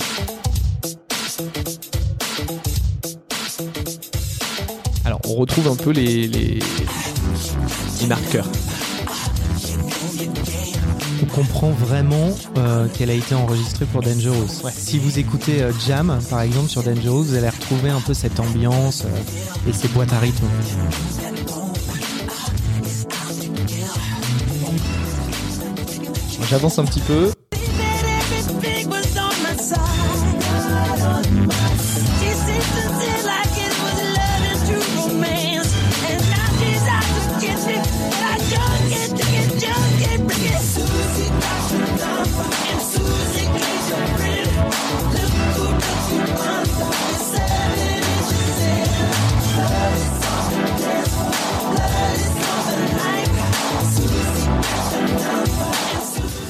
Alors, 5.04 5.20
on 5.28 5.36
retrouve 5.36 5.68
un 5.68 5.76
peu 5.76 5.92
les, 5.92 6.30
les, 6.30 6.60
les 8.00 8.08
marqueurs. 8.08 8.48
On 11.22 11.26
comprend 11.26 11.72
vraiment 11.72 12.30
euh, 12.58 12.88
qu'elle 12.88 13.10
a 13.10 13.16
été 13.16 13.36
enregistrée 13.36 13.86
pour 13.86 14.02
Dangerous. 14.02 14.48
Si 14.72 14.98
vous 14.98 15.20
écoutez 15.20 15.62
euh, 15.62 15.74
Jam, 15.86 16.18
par 16.30 16.40
exemple, 16.40 16.70
sur 16.70 16.84
Dangerous, 16.84 17.24
vous 17.24 17.36
allez 17.36 17.50
retrouver 17.50 17.90
un 17.90 18.00
peu 18.00 18.14
cette 18.14 18.40
ambiance 18.40 19.04
et 19.68 19.74
ces 19.74 19.90
boîtes 19.90 20.14
à 20.14 20.20
rythme. 20.20 20.48
J'avance 26.50 26.80
un 26.80 26.86
petit 26.86 27.00
peu. 27.02 27.30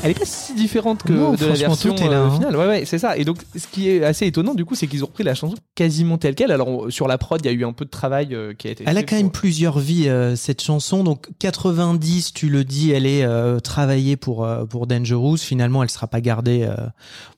Elle 0.01 0.11
est 0.11 0.19
pas 0.19 0.25
si 0.25 0.53
différente 0.53 1.03
que 1.03 1.11
Non, 1.11 1.33
de 1.33 1.45
la 1.45 1.53
version 1.55 1.93
tout 1.93 2.03
est 2.03 2.07
là, 2.07 2.21
euh, 2.21 2.25
hein. 2.27 2.31
finale. 2.35 2.55
Ouais, 2.55 2.67
ouais, 2.67 2.85
c'est 2.85 2.99
ça. 2.99 3.17
Et 3.17 3.25
donc, 3.25 3.39
ce 3.55 3.67
qui 3.67 3.89
est 3.89 4.03
assez 4.03 4.25
étonnant, 4.25 4.53
du 4.55 4.63
coup, 4.63 4.73
c'est 4.73 4.87
qu'ils 4.87 5.03
ont 5.03 5.07
repris 5.07 5.25
la 5.25 5.35
chanson 5.35 5.55
quasiment 5.75 6.17
telle 6.17 6.35
quelle. 6.35 6.51
Alors, 6.51 6.69
on- 6.69 6.89
sur 6.89 7.07
la 7.09 7.17
prod, 7.17 7.41
il 7.43 7.45
y 7.45 7.49
a 7.49 7.51
eu 7.51 7.65
un 7.65 7.73
peu 7.73 7.83
de 7.83 7.89
travail 7.89 8.33
euh, 8.33 8.53
qui 8.53 8.69
a 8.69 8.71
été 8.71 8.85
Elle 8.87 8.97
a 8.97 9.03
quand 9.03 9.17
même 9.17 9.29
plusieurs 9.31 9.77
vies 9.77 10.07
euh, 10.07 10.37
cette 10.37 10.61
chanson. 10.61 11.03
Donc 11.03 11.27
90, 11.39 12.33
tu 12.33 12.47
le 12.49 12.63
dis, 12.63 12.91
elle 12.91 13.05
est 13.05 13.23
euh, 13.23 13.59
travaillée 13.59 14.15
pour 14.15 14.47
pour 14.69 14.87
Dangerous. 14.87 15.37
Finalement, 15.37 15.83
elle 15.83 15.89
sera 15.89 16.07
pas 16.07 16.21
gardée 16.21 16.67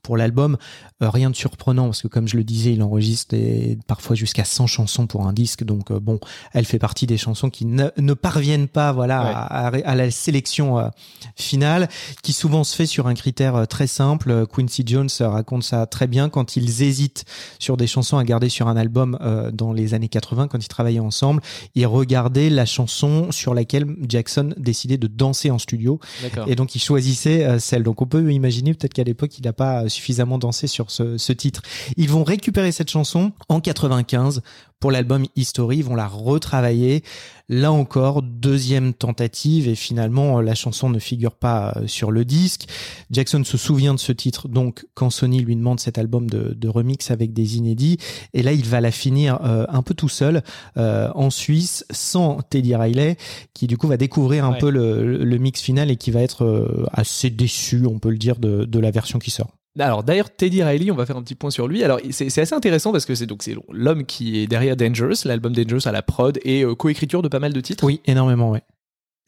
pour 0.03 0.15
l'album. 0.15 0.57
Euh, 1.01 1.09
rien 1.09 1.29
de 1.29 1.35
surprenant 1.35 1.85
parce 1.85 2.01
que 2.01 2.07
comme 2.07 2.27
je 2.27 2.37
le 2.37 2.43
disais, 2.43 2.73
il 2.73 2.83
enregistre 2.83 3.35
des- 3.35 3.77
parfois 3.87 4.15
jusqu'à 4.15 4.43
100 4.45 4.67
chansons 4.67 5.07
pour 5.07 5.25
un 5.27 5.33
disque. 5.33 5.63
Donc 5.63 5.91
euh, 5.91 5.99
bon, 5.99 6.19
elle 6.53 6.65
fait 6.65 6.79
partie 6.79 7.07
des 7.07 7.17
chansons 7.17 7.49
qui 7.49 7.65
ne, 7.65 7.87
ne 7.97 8.13
parviennent 8.13 8.67
pas 8.67 8.91
voilà 8.91 9.23
Ouais. 9.23 9.29
à, 9.33 9.67
à- 9.67 9.89
à 9.91 9.95
la 9.95 10.11
sélection 10.11 10.79
euh, 10.79 10.87
finale, 11.35 11.89
qui 12.23 12.33
souvent 12.33 12.63
se 12.63 12.75
fait 12.75 12.85
sur 12.85 13.07
un 13.07 13.13
critère 13.13 13.67
très 13.67 13.87
simple. 13.87 14.45
Quincy 14.47 14.83
Jones 14.85 15.09
raconte 15.19 15.63
ça 15.63 15.85
très 15.85 16.07
bien 16.07 16.29
quand 16.29 16.55
ils 16.55 16.81
hésitent 16.83 17.25
sur 17.59 17.77
des 17.77 17.87
chansons 17.87 18.17
à 18.17 18.23
garder 18.23 18.49
sur 18.49 18.67
un 18.67 18.77
album 18.77 19.17
euh, 19.21 19.51
dans 19.51 19.73
les 19.73 19.93
années 19.93 20.07
80 20.09 20.47
quand 20.47 20.63
ils 20.63 20.67
travaillaient 20.67 20.99
ensemble 20.99 21.41
il 21.75 21.85
regardait 21.87 22.49
la 22.49 22.65
chanson 22.65 23.31
sur 23.31 23.53
laquelle 23.53 23.95
Jackson 24.07 24.53
décidait 24.57 24.97
de 24.97 25.07
danser 25.07 25.51
en 25.51 25.57
studio 25.57 25.99
et 26.47 26.55
donc 26.55 26.75
il 26.75 26.79
choisissait 26.79 27.59
celle. 27.59 27.83
Donc 27.83 28.01
on 28.01 28.05
peut 28.05 28.31
imaginer 28.31 28.73
peut-être 28.73 28.93
qu'à 28.93 29.03
l'époque 29.03 29.37
il 29.37 29.43
n'a 29.45 29.53
pas 29.53 29.87
suffisamment 29.89 30.37
dansé 30.37 30.67
sur 30.67 30.90
ce, 30.91 31.17
ce 31.17 31.33
titre. 31.33 31.61
Ils 31.97 32.09
vont 32.09 32.23
récupérer 32.23 32.71
cette 32.71 32.89
chanson 32.89 33.31
en 33.49 33.59
95 33.59 34.41
pour 34.81 34.91
l'album 34.91 35.25
History, 35.35 35.77
ils 35.77 35.83
vont 35.83 35.95
la 35.95 36.07
retravailler. 36.07 37.03
Là 37.47 37.71
encore, 37.71 38.23
deuxième 38.23 38.93
tentative 38.93 39.67
et 39.67 39.75
finalement 39.75 40.41
la 40.41 40.55
chanson 40.55 40.89
ne 40.89 40.99
figure 40.99 41.35
pas 41.35 41.77
sur 41.85 42.09
le 42.09 42.25
disque. 42.25 42.67
Jackson 43.11 43.43
se 43.43 43.57
souvient 43.57 43.93
de 43.93 43.99
ce 43.99 44.11
titre 44.11 44.47
donc 44.47 44.85
quand 44.95 45.09
Sony 45.09 45.41
lui 45.41 45.55
demande 45.55 45.79
cet 45.79 45.97
album 45.97 46.29
de, 46.29 46.53
de 46.53 46.67
remix 46.67 47.11
avec 47.11 47.31
des 47.31 47.57
inédits 47.57 47.97
et 48.33 48.41
là 48.41 48.53
il 48.53 48.65
va 48.65 48.81
la 48.81 48.89
finir 48.91 49.37
un 49.43 49.83
peu 49.83 49.93
tout 49.93 50.09
seul 50.09 50.43
en 50.77 51.29
Suisse 51.29 51.85
sans 51.91 52.41
Teddy 52.41 52.73
Riley 52.73 53.17
qui 53.53 53.67
du 53.67 53.77
coup 53.77 53.87
va 53.87 53.97
découvrir 53.97 54.45
un 54.45 54.53
peu 54.53 54.69
le, 54.69 55.23
le, 55.23 55.37
mix 55.37 55.61
final 55.61 55.91
et 55.91 55.97
qui 55.97 56.09
va 56.09 56.21
être 56.21 56.87
assez 56.93 57.29
déçu 57.29 57.85
on 57.85 57.99
peut 57.99 58.11
le 58.11 58.17
dire 58.17 58.39
de, 58.39 58.63
de 58.63 58.79
la 58.79 58.91
version 58.91 59.19
qui 59.19 59.29
sort. 59.29 59.51
Alors 59.79 60.03
d'ailleurs 60.03 60.29
Teddy 60.29 60.63
Riley, 60.63 60.91
on 60.91 60.95
va 60.95 61.05
faire 61.05 61.17
un 61.17 61.23
petit 61.23 61.35
point 61.35 61.49
sur 61.49 61.67
lui. 61.67 61.83
Alors 61.83 61.99
c'est 62.11 62.25
assez 62.37 62.53
intéressant 62.53 62.91
parce 62.91 63.05
que 63.05 63.15
c'est 63.15 63.25
donc 63.25 63.43
c'est 63.43 63.55
l'homme 63.71 64.05
qui 64.05 64.39
est 64.39 64.47
derrière 64.47 64.75
Dangerous, 64.75 65.25
l'album 65.25 65.53
Dangerous 65.53 65.87
à 65.87 65.91
la 65.91 66.01
prod 66.01 66.39
et 66.43 66.63
euh, 66.63 66.75
coécriture 66.75 67.21
de 67.21 67.27
pas 67.29 67.39
mal 67.39 67.53
de 67.53 67.61
titres. 67.61 67.83
Oui, 67.85 68.01
énormément, 68.05 68.51
ouais. 68.51 68.63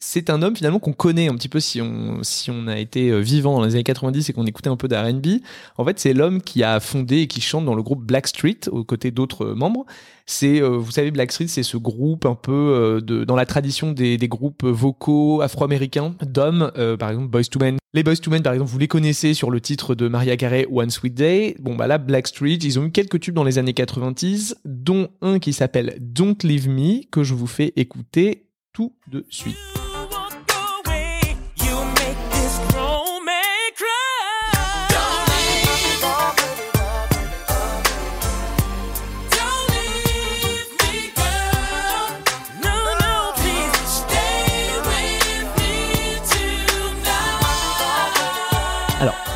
C'est 0.06 0.28
un 0.28 0.42
homme 0.42 0.54
finalement 0.54 0.80
qu'on 0.80 0.92
connaît 0.92 1.28
un 1.28 1.34
petit 1.34 1.48
peu 1.48 1.60
si 1.60 1.80
on 1.80 2.18
si 2.22 2.50
on 2.50 2.66
a 2.66 2.78
été 2.78 3.08
euh, 3.08 3.20
vivant 3.20 3.54
dans 3.54 3.64
les 3.64 3.74
années 3.74 3.84
90 3.84 4.28
et 4.28 4.32
qu'on 4.34 4.44
écoutait 4.44 4.68
un 4.68 4.76
peu 4.76 4.86
d'R&B. 4.86 5.40
En 5.78 5.84
fait, 5.84 5.98
c'est 5.98 6.12
l'homme 6.12 6.42
qui 6.42 6.62
a 6.62 6.78
fondé 6.78 7.20
et 7.20 7.26
qui 7.26 7.40
chante 7.40 7.64
dans 7.64 7.74
le 7.74 7.82
groupe 7.82 8.04
Blackstreet 8.04 8.68
aux 8.70 8.84
côtés 8.84 9.10
d'autres 9.10 9.46
euh, 9.46 9.54
membres. 9.54 9.86
C'est 10.26 10.60
vous 10.60 10.90
savez 10.90 11.10
Blackstreet, 11.10 11.48
c'est 11.48 11.62
ce 11.62 11.76
groupe 11.76 12.24
un 12.24 12.34
peu 12.34 13.02
dans 13.02 13.36
la 13.36 13.44
tradition 13.44 13.92
des, 13.92 14.16
des 14.16 14.28
groupes 14.28 14.64
vocaux 14.64 15.42
afro-américains 15.42 16.14
d'hommes, 16.22 16.72
par 16.98 17.10
exemple 17.10 17.28
Boys 17.28 17.44
to 17.44 17.58
Men 17.58 17.76
les 17.92 18.02
Boys 18.02 18.16
to 18.16 18.30
Men, 18.30 18.42
par 18.42 18.54
exemple, 18.54 18.70
vous 18.70 18.78
les 18.78 18.88
connaissez 18.88 19.34
sur 19.34 19.50
le 19.50 19.60
titre 19.60 19.94
de 19.94 20.08
Maria 20.08 20.38
Carey, 20.38 20.66
One 20.72 20.88
Sweet 20.88 21.14
Day. 21.14 21.56
Bon, 21.60 21.76
bah 21.76 21.86
là, 21.86 21.98
Blackstreet, 21.98 22.56
ils 22.62 22.78
ont 22.78 22.86
eu 22.86 22.90
quelques 22.90 23.20
tubes 23.20 23.34
dans 23.34 23.44
les 23.44 23.58
années 23.58 23.74
90, 23.74 24.56
dont 24.64 25.08
un 25.20 25.38
qui 25.38 25.52
s'appelle 25.52 25.98
Don't 26.00 26.38
Leave 26.42 26.70
Me, 26.70 27.04
que 27.10 27.22
je 27.22 27.34
vous 27.34 27.46
fais 27.46 27.74
écouter 27.76 28.46
tout 28.72 28.94
de 29.08 29.26
suite. 29.28 29.83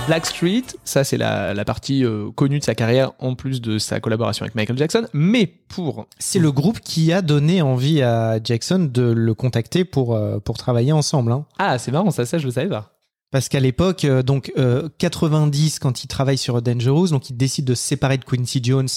Blackstreet, 0.08 0.64
ça 0.84 1.04
c'est 1.04 1.18
la, 1.18 1.64
partie 1.66 2.02
euh, 2.02 2.30
connue 2.30 2.60
de 2.60 2.64
sa 2.64 2.74
carrière 2.74 3.12
en 3.18 3.34
plus 3.34 3.60
de 3.60 3.78
sa 3.78 4.00
collaboration 4.00 4.42
avec 4.44 4.54
Michael 4.54 4.78
Jackson. 4.78 5.06
Mais 5.12 5.46
pour 5.46 6.06
c'est 6.18 6.38
le 6.38 6.50
groupe 6.50 6.80
qui 6.80 7.12
a 7.12 7.20
donné 7.20 7.60
envie 7.60 8.00
à 8.00 8.42
Jackson 8.42 8.88
de 8.90 9.02
le 9.02 9.34
contacter 9.34 9.84
pour 9.84 10.14
euh, 10.14 10.38
pour 10.38 10.56
travailler 10.56 10.92
ensemble. 10.92 11.30
Hein. 11.30 11.44
Ah 11.58 11.76
c'est 11.76 11.92
marrant 11.92 12.10
ça, 12.10 12.24
ça 12.24 12.38
je 12.38 12.46
le 12.46 12.52
savais 12.52 12.70
pas. 12.70 12.94
Parce 13.30 13.50
qu'à 13.50 13.60
l'époque, 13.60 14.06
euh, 14.06 14.22
donc 14.22 14.50
90, 14.96 15.78
quand 15.78 16.02
il 16.02 16.06
travaille 16.06 16.38
sur 16.38 16.62
Dangerous, 16.62 17.08
donc 17.08 17.28
il 17.28 17.36
décide 17.36 17.66
de 17.66 17.74
se 17.74 17.82
séparer 17.82 18.16
de 18.16 18.24
Quincy 18.24 18.60
Jones, 18.64 18.88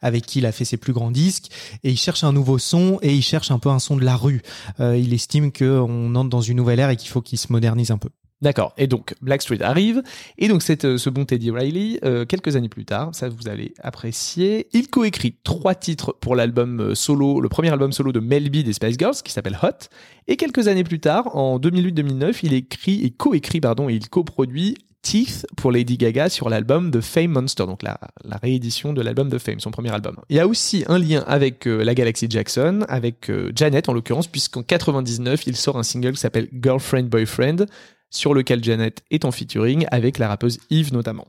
avec 0.00 0.24
qui 0.24 0.38
il 0.38 0.46
a 0.46 0.52
fait 0.52 0.64
ses 0.64 0.78
plus 0.78 0.94
grands 0.94 1.10
disques, 1.10 1.50
et 1.82 1.90
il 1.90 1.98
cherche 1.98 2.24
un 2.24 2.32
nouveau 2.32 2.56
son 2.56 2.98
et 3.02 3.14
il 3.14 3.20
cherche 3.22 3.50
un 3.50 3.58
peu 3.58 3.68
un 3.68 3.78
son 3.78 3.98
de 3.98 4.04
la 4.04 4.16
rue. 4.16 4.40
il 4.78 5.12
estime 5.12 5.52
qu'on 5.52 6.14
entre 6.14 6.30
dans 6.30 6.40
une 6.40 6.56
nouvelle 6.56 6.80
ère 6.80 6.88
et 6.88 6.96
qu'il 6.96 7.10
faut 7.10 7.20
qu'il 7.20 7.38
se 7.38 7.52
modernise 7.52 7.90
un 7.90 7.98
peu. 7.98 8.08
D'accord. 8.42 8.74
Et 8.76 8.86
donc 8.86 9.14
Blackstreet 9.22 9.62
arrive, 9.62 10.02
et 10.38 10.48
donc 10.48 10.62
euh, 10.84 10.98
ce 10.98 11.08
bon 11.08 11.24
Teddy 11.24 11.50
Riley, 11.50 11.98
euh, 12.04 12.26
quelques 12.26 12.56
années 12.56 12.68
plus 12.68 12.84
tard, 12.84 13.14
ça 13.14 13.28
vous 13.28 13.48
allez 13.48 13.72
apprécier, 13.80 14.68
il 14.72 14.88
coécrit 14.88 15.36
trois 15.44 15.74
titres 15.74 16.14
pour 16.20 16.34
l'album 16.34 16.80
euh, 16.80 16.94
solo, 16.94 17.40
le 17.40 17.48
premier 17.48 17.70
album 17.70 17.92
solo 17.92 18.12
de 18.12 18.20
Mel 18.20 18.50
B 18.50 18.56
des 18.56 18.72
Spice 18.72 18.96
Girls, 18.98 19.14
qui 19.24 19.32
s'appelle 19.32 19.58
Hot, 19.62 19.88
et 20.26 20.36
quelques 20.36 20.68
années 20.68 20.84
plus 20.84 21.00
tard, 21.00 21.34
en 21.36 21.58
2008-2009, 21.58 22.40
il 22.42 22.54
écrit 22.54 23.04
et 23.04 23.10
coécrit 23.10 23.60
pardon, 23.60 23.88
et 23.88 23.94
il 23.94 24.08
coproduit 24.08 24.76
Teeth 25.00 25.46
pour 25.56 25.70
Lady 25.70 25.96
Gaga 25.96 26.28
sur 26.28 26.48
l'album 26.48 26.90
The 26.90 27.00
Fame 27.00 27.30
Monster, 27.30 27.66
donc 27.66 27.82
la, 27.82 27.98
réédition 28.42 28.92
de 28.92 29.00
l'album 29.00 29.30
The 29.30 29.38
Fame, 29.38 29.60
son 29.60 29.70
premier 29.70 29.92
album. 29.92 30.16
Il 30.28 30.36
y 30.36 30.40
a 30.40 30.46
aussi 30.46 30.84
un 30.88 30.98
lien 30.98 31.22
avec 31.26 31.66
la 31.66 31.94
galaxie 31.94 32.26
Jackson, 32.28 32.84
avec 32.88 33.30
Janet 33.54 33.90
en 33.90 33.92
l'occurrence, 33.92 34.28
puisqu'en 34.28 34.62
99, 34.62 35.46
il 35.46 35.56
sort 35.56 35.76
un 35.76 35.82
single 35.82 36.12
qui 36.12 36.20
s'appelle 36.20 36.48
Girlfriend 36.54 37.04
Boyfriend, 37.04 37.66
sur 38.14 38.34
lequel 38.34 38.62
Janet 38.62 39.02
est 39.10 39.24
en 39.24 39.32
featuring 39.32 39.86
avec 39.90 40.18
la 40.18 40.28
rappeuse 40.28 40.58
Eve 40.70 40.92
notamment. 40.92 41.26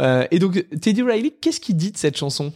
Euh, 0.00 0.26
et 0.30 0.38
donc 0.38 0.64
Teddy 0.80 1.02
Riley, 1.02 1.30
qu'est-ce 1.40 1.60
qu'il 1.60 1.76
dit 1.76 1.90
de 1.90 1.96
cette 1.96 2.16
chanson? 2.16 2.52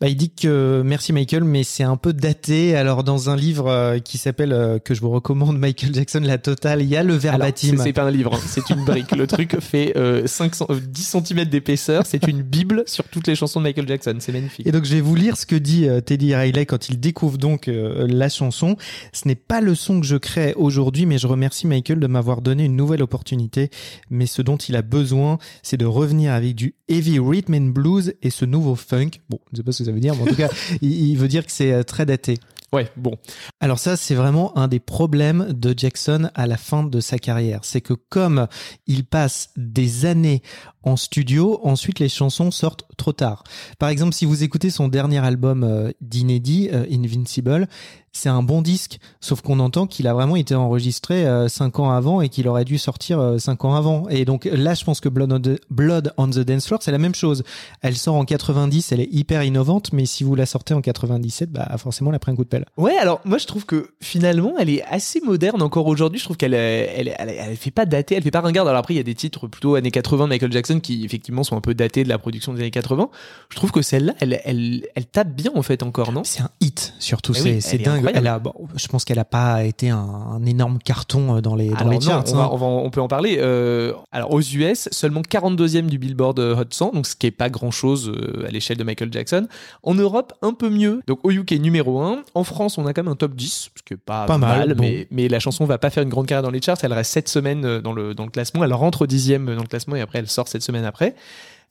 Bah, 0.00 0.08
il 0.08 0.16
dit 0.16 0.30
que 0.30 0.80
merci 0.82 1.12
Michael, 1.12 1.44
mais 1.44 1.62
c'est 1.62 1.82
un 1.82 1.98
peu 1.98 2.14
daté. 2.14 2.74
Alors 2.74 3.04
dans 3.04 3.28
un 3.28 3.36
livre 3.36 3.68
euh, 3.68 3.98
qui 3.98 4.16
s'appelle 4.16 4.54
euh, 4.54 4.78
que 4.78 4.94
je 4.94 5.02
vous 5.02 5.10
recommande, 5.10 5.58
Michael 5.58 5.94
Jackson, 5.94 6.20
la 6.22 6.38
totale, 6.38 6.80
il 6.80 6.88
y 6.88 6.96
a 6.96 7.02
le 7.02 7.12
verbatim. 7.12 7.76
C'est 7.76 7.92
pas 7.92 8.04
un 8.04 8.10
livre, 8.10 8.34
hein. 8.34 8.40
c'est 8.46 8.70
une 8.70 8.82
brique. 8.82 9.14
le 9.14 9.26
truc 9.26 9.60
fait 9.60 9.92
500, 10.24 10.68
euh, 10.70 10.80
10 10.80 11.16
cm 11.26 11.44
d'épaisseur. 11.44 12.06
C'est 12.06 12.26
une 12.26 12.40
bible 12.40 12.84
sur 12.86 13.04
toutes 13.04 13.26
les 13.26 13.34
chansons 13.34 13.60
de 13.60 13.64
Michael 13.64 13.86
Jackson. 13.86 14.16
C'est 14.20 14.32
magnifique. 14.32 14.66
Et 14.66 14.72
donc 14.72 14.86
je 14.86 14.94
vais 14.94 15.02
vous 15.02 15.14
lire 15.14 15.36
ce 15.36 15.44
que 15.44 15.56
dit 15.56 15.86
Teddy 16.06 16.34
Riley 16.34 16.64
quand 16.64 16.88
il 16.88 16.98
découvre 16.98 17.36
donc 17.36 17.68
la 17.68 18.30
chanson. 18.30 18.76
Ce 19.12 19.28
n'est 19.28 19.34
pas 19.34 19.60
le 19.60 19.74
son 19.74 20.00
que 20.00 20.06
je 20.06 20.16
crée 20.16 20.54
aujourd'hui, 20.56 21.04
mais 21.04 21.18
je 21.18 21.26
remercie 21.26 21.66
Michael 21.66 22.00
de 22.00 22.06
m'avoir 22.06 22.40
donné 22.40 22.64
une 22.64 22.76
nouvelle 22.76 23.02
opportunité. 23.02 23.68
Mais 24.08 24.24
ce 24.24 24.40
dont 24.40 24.56
il 24.56 24.76
a 24.76 24.82
besoin, 24.82 25.36
c'est 25.62 25.76
de 25.76 25.84
revenir 25.84 26.32
avec 26.32 26.54
du 26.54 26.74
heavy 26.88 27.18
rhythm 27.18 27.54
and 27.54 27.70
blues 27.72 28.14
et 28.22 28.30
ce 28.30 28.46
nouveau 28.46 28.76
funk. 28.76 29.10
Bon, 29.28 29.38
je 29.52 29.58
sais 29.58 29.62
pas 29.62 29.72
ce 29.72 29.84
que 29.84 29.89
veut 29.92 30.00
dire, 30.00 30.14
mais 30.14 30.22
en 30.22 30.26
tout 30.26 30.36
cas, 30.36 30.50
il, 30.82 31.16
veut 31.16 31.28
dire 31.28 31.44
que 31.44 31.52
c'est 31.52 31.72
euh, 31.72 31.82
très 31.82 32.06
daté. 32.06 32.38
Ouais, 32.72 32.88
bon. 32.96 33.16
Alors 33.58 33.80
ça, 33.80 33.96
c'est 33.96 34.14
vraiment 34.14 34.56
un 34.56 34.68
des 34.68 34.78
problèmes 34.78 35.52
de 35.52 35.74
Jackson 35.76 36.30
à 36.34 36.46
la 36.46 36.56
fin 36.56 36.84
de 36.84 37.00
sa 37.00 37.18
carrière. 37.18 37.60
C'est 37.64 37.80
que 37.80 37.94
comme 37.94 38.46
il 38.86 39.04
passe 39.04 39.50
des 39.56 40.06
années 40.06 40.40
en 40.84 40.96
studio, 40.96 41.60
ensuite 41.64 41.98
les 41.98 42.08
chansons 42.08 42.52
sortent 42.52 42.84
trop 42.96 43.12
tard. 43.12 43.42
Par 43.80 43.88
exemple, 43.88 44.14
si 44.14 44.24
vous 44.24 44.44
écoutez 44.44 44.70
son 44.70 44.86
dernier 44.86 45.18
album 45.18 45.64
euh, 45.64 45.90
d'inédit, 46.00 46.70
euh, 46.72 46.86
Invincible, 46.92 47.68
c'est 48.12 48.28
un 48.28 48.42
bon 48.42 48.60
disque, 48.60 48.98
sauf 49.20 49.40
qu'on 49.40 49.60
entend 49.60 49.86
qu'il 49.86 50.08
a 50.08 50.14
vraiment 50.14 50.36
été 50.36 50.54
enregistré 50.54 51.26
euh, 51.26 51.48
cinq 51.48 51.78
ans 51.78 51.90
avant 51.90 52.20
et 52.20 52.28
qu'il 52.28 52.48
aurait 52.48 52.64
dû 52.64 52.76
sortir 52.76 53.20
euh, 53.20 53.38
cinq 53.38 53.64
ans 53.64 53.74
avant. 53.74 54.08
Et 54.08 54.24
donc 54.24 54.46
là, 54.46 54.74
je 54.74 54.84
pense 54.84 55.00
que 55.00 55.08
Blood 55.08 55.32
on 55.32 55.40
the, 55.40 55.60
Blood 55.70 56.12
on 56.16 56.28
the 56.28 56.40
Dance 56.40 56.66
Floor, 56.66 56.80
c'est 56.82 56.90
la 56.90 56.98
même 56.98 57.14
chose. 57.14 57.44
Elle 57.82 57.96
sort 57.96 58.16
en 58.16 58.24
90, 58.24 58.92
elle 58.92 59.00
est 59.00 59.08
hyper 59.12 59.44
innovante, 59.44 59.92
mais 59.92 60.06
si 60.06 60.24
vous 60.24 60.34
la 60.34 60.46
sortez 60.46 60.74
en 60.74 60.80
97, 60.80 61.52
bah 61.52 61.68
forcément, 61.78 62.10
elle 62.10 62.16
a 62.16 62.18
pris 62.18 62.32
un 62.32 62.36
coup 62.36 62.44
de 62.44 62.48
pelle. 62.48 62.66
Ouais, 62.76 62.96
alors 62.96 63.20
moi 63.24 63.38
je 63.38 63.46
trouve 63.46 63.64
que 63.64 63.90
finalement, 64.00 64.54
elle 64.58 64.70
est 64.70 64.82
assez 64.84 65.20
moderne 65.20 65.62
encore 65.62 65.86
aujourd'hui. 65.86 66.18
Je 66.18 66.24
trouve 66.24 66.36
qu'elle 66.36 66.54
elle, 66.54 67.14
elle, 67.16 67.28
elle, 67.28 67.56
fait 67.56 67.70
pas 67.70 67.86
dater, 67.86 68.16
elle 68.16 68.22
fait 68.22 68.30
pas 68.32 68.40
ringarde. 68.40 68.66
Alors 68.66 68.80
après, 68.80 68.94
il 68.94 68.96
y 68.96 69.00
a 69.00 69.04
des 69.04 69.14
titres 69.14 69.46
plutôt 69.46 69.76
années 69.76 69.90
80 69.90 70.24
de 70.24 70.28
Michael 70.30 70.52
Jackson 70.52 70.80
qui 70.80 71.04
effectivement 71.04 71.44
sont 71.44 71.56
un 71.56 71.60
peu 71.60 71.74
datés 71.74 72.02
de 72.02 72.08
la 72.08 72.18
production 72.18 72.52
des 72.52 72.60
années 72.60 72.70
80. 72.72 73.08
Je 73.50 73.56
trouve 73.56 73.70
que 73.70 73.82
celle-là, 73.82 74.14
elle, 74.18 74.40
elle, 74.44 74.82
elle 74.96 75.06
tape 75.06 75.32
bien 75.32 75.52
en 75.54 75.62
fait 75.62 75.84
encore, 75.84 76.12
non? 76.12 76.22
C'est 76.24 76.42
un 76.42 76.50
hit 76.60 76.94
surtout, 76.98 77.34
c'est 77.34 77.78
dingue. 77.78 77.99
Elle 78.14 78.26
a, 78.26 78.38
bon, 78.38 78.52
je 78.74 78.88
pense 78.88 79.04
qu'elle 79.04 79.18
a 79.18 79.24
pas 79.24 79.64
été 79.64 79.90
un, 79.90 80.40
énorme 80.46 80.78
carton 80.78 81.36
euh, 81.36 81.40
dans 81.40 81.54
les, 81.54 81.68
dans 81.68 81.88
les 81.88 82.00
charts. 82.00 82.24
on, 82.32 82.38
hein. 82.38 82.48
on, 82.52 82.84
on, 82.84 82.90
peut 82.90 83.00
en 83.00 83.08
parler. 83.08 83.38
Euh, 83.40 83.92
alors 84.12 84.32
aux 84.32 84.40
US, 84.40 84.88
seulement 84.90 85.22
42e 85.22 85.86
du 85.86 85.98
Billboard 85.98 86.38
euh, 86.38 86.56
Hot 86.56 86.64
100, 86.70 86.92
donc 86.92 87.06
ce 87.06 87.16
qui 87.16 87.26
est 87.26 87.30
pas 87.30 87.48
grand 87.50 87.70
chose 87.70 88.12
à 88.46 88.50
l'échelle 88.50 88.76
de 88.76 88.84
Michael 88.84 89.12
Jackson. 89.12 89.46
En 89.82 89.94
Europe, 89.94 90.32
un 90.42 90.52
peu 90.52 90.70
mieux. 90.70 91.00
Donc 91.06 91.20
au 91.24 91.30
UK 91.30 91.52
numéro 91.52 92.00
1. 92.00 92.22
En 92.34 92.44
France, 92.44 92.78
on 92.78 92.86
a 92.86 92.92
quand 92.92 93.02
même 93.02 93.12
un 93.12 93.16
top 93.16 93.34
10, 93.34 93.70
ce 93.74 93.82
qui 93.84 93.94
est 93.94 93.96
pas, 93.96 94.26
pas 94.26 94.38
mal, 94.38 94.74
mais, 94.78 95.06
mais 95.10 95.28
la 95.28 95.40
chanson 95.40 95.64
va 95.64 95.78
pas 95.78 95.90
faire 95.90 96.02
une 96.02 96.08
grande 96.08 96.26
carrière 96.26 96.42
dans 96.42 96.50
les 96.50 96.62
charts. 96.62 96.78
Elle 96.82 96.92
reste 96.92 97.12
7 97.12 97.28
semaines 97.28 97.80
dans 97.80 97.92
le, 97.92 98.14
dans 98.14 98.24
le 98.24 98.30
classement. 98.30 98.64
Elle 98.64 98.74
rentre 98.74 99.06
dixième 99.06 99.46
dans 99.46 99.62
le 99.62 99.68
classement 99.68 99.96
et 99.96 100.00
après 100.00 100.18
elle 100.18 100.28
sort 100.28 100.48
cette 100.48 100.62
semaine 100.62 100.84
après. 100.84 101.14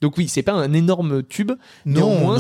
Donc 0.02 0.18
oui, 0.18 0.30
c'est 0.30 0.44
pas 0.44 0.54
un 0.54 0.72
énorme 0.72 1.24
tube. 1.24 1.52
Non, 1.86 2.10
Néanmoins, 2.10 2.40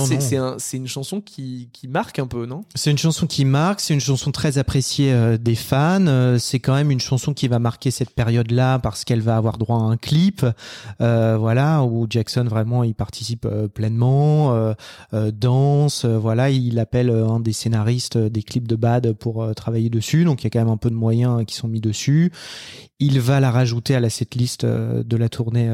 c'est 0.57 0.77
une 0.77 0.87
chanson 0.87 1.19
qui, 1.19 1.69
qui, 1.73 1.87
marque 1.87 2.19
un 2.19 2.27
peu, 2.27 2.45
non? 2.45 2.63
C'est 2.73 2.89
une 2.89 2.97
chanson 2.97 3.27
qui 3.27 3.43
marque, 3.43 3.81
c'est 3.81 3.93
une 3.93 3.99
chanson 3.99 4.31
très 4.31 4.57
appréciée 4.57 5.11
euh, 5.11 5.37
des 5.37 5.55
fans. 5.55 6.07
Euh, 6.07 6.37
c'est 6.37 6.59
quand 6.59 6.73
même 6.73 6.89
une 6.89 7.01
chanson 7.01 7.33
qui 7.33 7.47
va 7.47 7.59
marquer 7.59 7.91
cette 7.91 8.11
période-là 8.11 8.79
parce 8.79 9.03
qu'elle 9.03 9.21
va 9.21 9.35
avoir 9.35 9.57
droit 9.57 9.77
à 9.77 9.81
un 9.81 9.97
clip, 9.97 10.45
euh, 11.01 11.37
voilà, 11.37 11.83
où 11.83 12.07
Jackson 12.09 12.45
vraiment 12.45 12.83
il 12.83 12.95
participe 12.95 13.47
pleinement, 13.73 14.73
danse, 15.11 16.05
voilà, 16.05 16.49
il 16.49 16.79
appelle 16.79 17.09
un 17.09 17.39
des 17.39 17.53
scénaristes 17.53 18.17
des 18.17 18.43
clips 18.43 18.67
de 18.67 18.75
Bad 18.75 19.13
pour 19.13 19.53
travailler 19.55 19.89
dessus. 19.89 20.23
Donc 20.23 20.41
il 20.41 20.45
y 20.45 20.47
a 20.47 20.49
quand 20.49 20.59
même 20.59 20.73
un 20.73 20.77
peu 20.77 20.89
de 20.89 20.95
moyens 20.95 21.45
qui 21.45 21.55
sont 21.55 21.67
mis 21.67 21.81
dessus. 21.81 22.31
Il 22.99 23.19
va 23.21 23.39
la 23.39 23.49
rajouter 23.51 23.95
à 23.95 23.99
la 23.99 24.09
setlist 24.09 24.65
de 24.65 25.17
la 25.17 25.29
tournée 25.29 25.69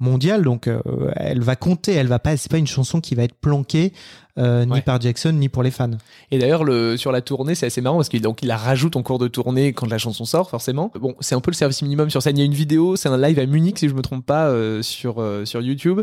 mondiale, 0.00 0.42
donc 0.42 0.66
euh, 0.66 0.80
elle 1.16 1.40
va 1.42 1.56
compter, 1.56 1.92
elle 1.92 2.06
va 2.08 2.18
pas, 2.18 2.36
c'est 2.36 2.50
pas 2.50 2.58
une 2.58 2.66
chanson 2.66 3.00
qui 3.00 3.14
va 3.14 3.22
être 3.22 3.34
planquée 3.34 3.92
euh, 4.38 4.64
ni 4.64 4.80
par 4.80 5.00
Jackson 5.00 5.32
ni 5.32 5.48
pour 5.48 5.62
les 5.62 5.70
fans. 5.70 5.90
Et 6.30 6.38
d'ailleurs 6.38 6.64
le 6.64 6.96
sur 6.96 7.12
la 7.12 7.20
tournée 7.20 7.54
c'est 7.54 7.66
assez 7.66 7.80
marrant 7.80 7.96
parce 7.96 8.08
qu'il 8.08 8.20
donc 8.22 8.42
il 8.42 8.46
la 8.48 8.56
rajoute 8.56 8.96
en 8.96 9.02
cours 9.02 9.18
de 9.18 9.28
tournée 9.28 9.72
quand 9.72 9.86
la 9.86 9.98
chanson 9.98 10.24
sort 10.24 10.50
forcément. 10.50 10.90
Bon 11.00 11.14
c'est 11.20 11.34
un 11.34 11.40
peu 11.40 11.50
le 11.50 11.56
service 11.56 11.82
minimum 11.82 12.10
sur 12.10 12.22
scène. 12.22 12.36
Il 12.36 12.40
y 12.40 12.42
a 12.42 12.46
une 12.46 12.54
vidéo, 12.54 12.96
c'est 12.96 13.08
un 13.08 13.18
live 13.18 13.38
à 13.38 13.46
Munich 13.46 13.78
si 13.78 13.88
je 13.88 13.94
me 13.94 14.02
trompe 14.02 14.26
pas 14.26 14.48
euh, 14.48 14.82
sur 14.82 15.22
sur 15.44 15.60
YouTube 15.62 16.00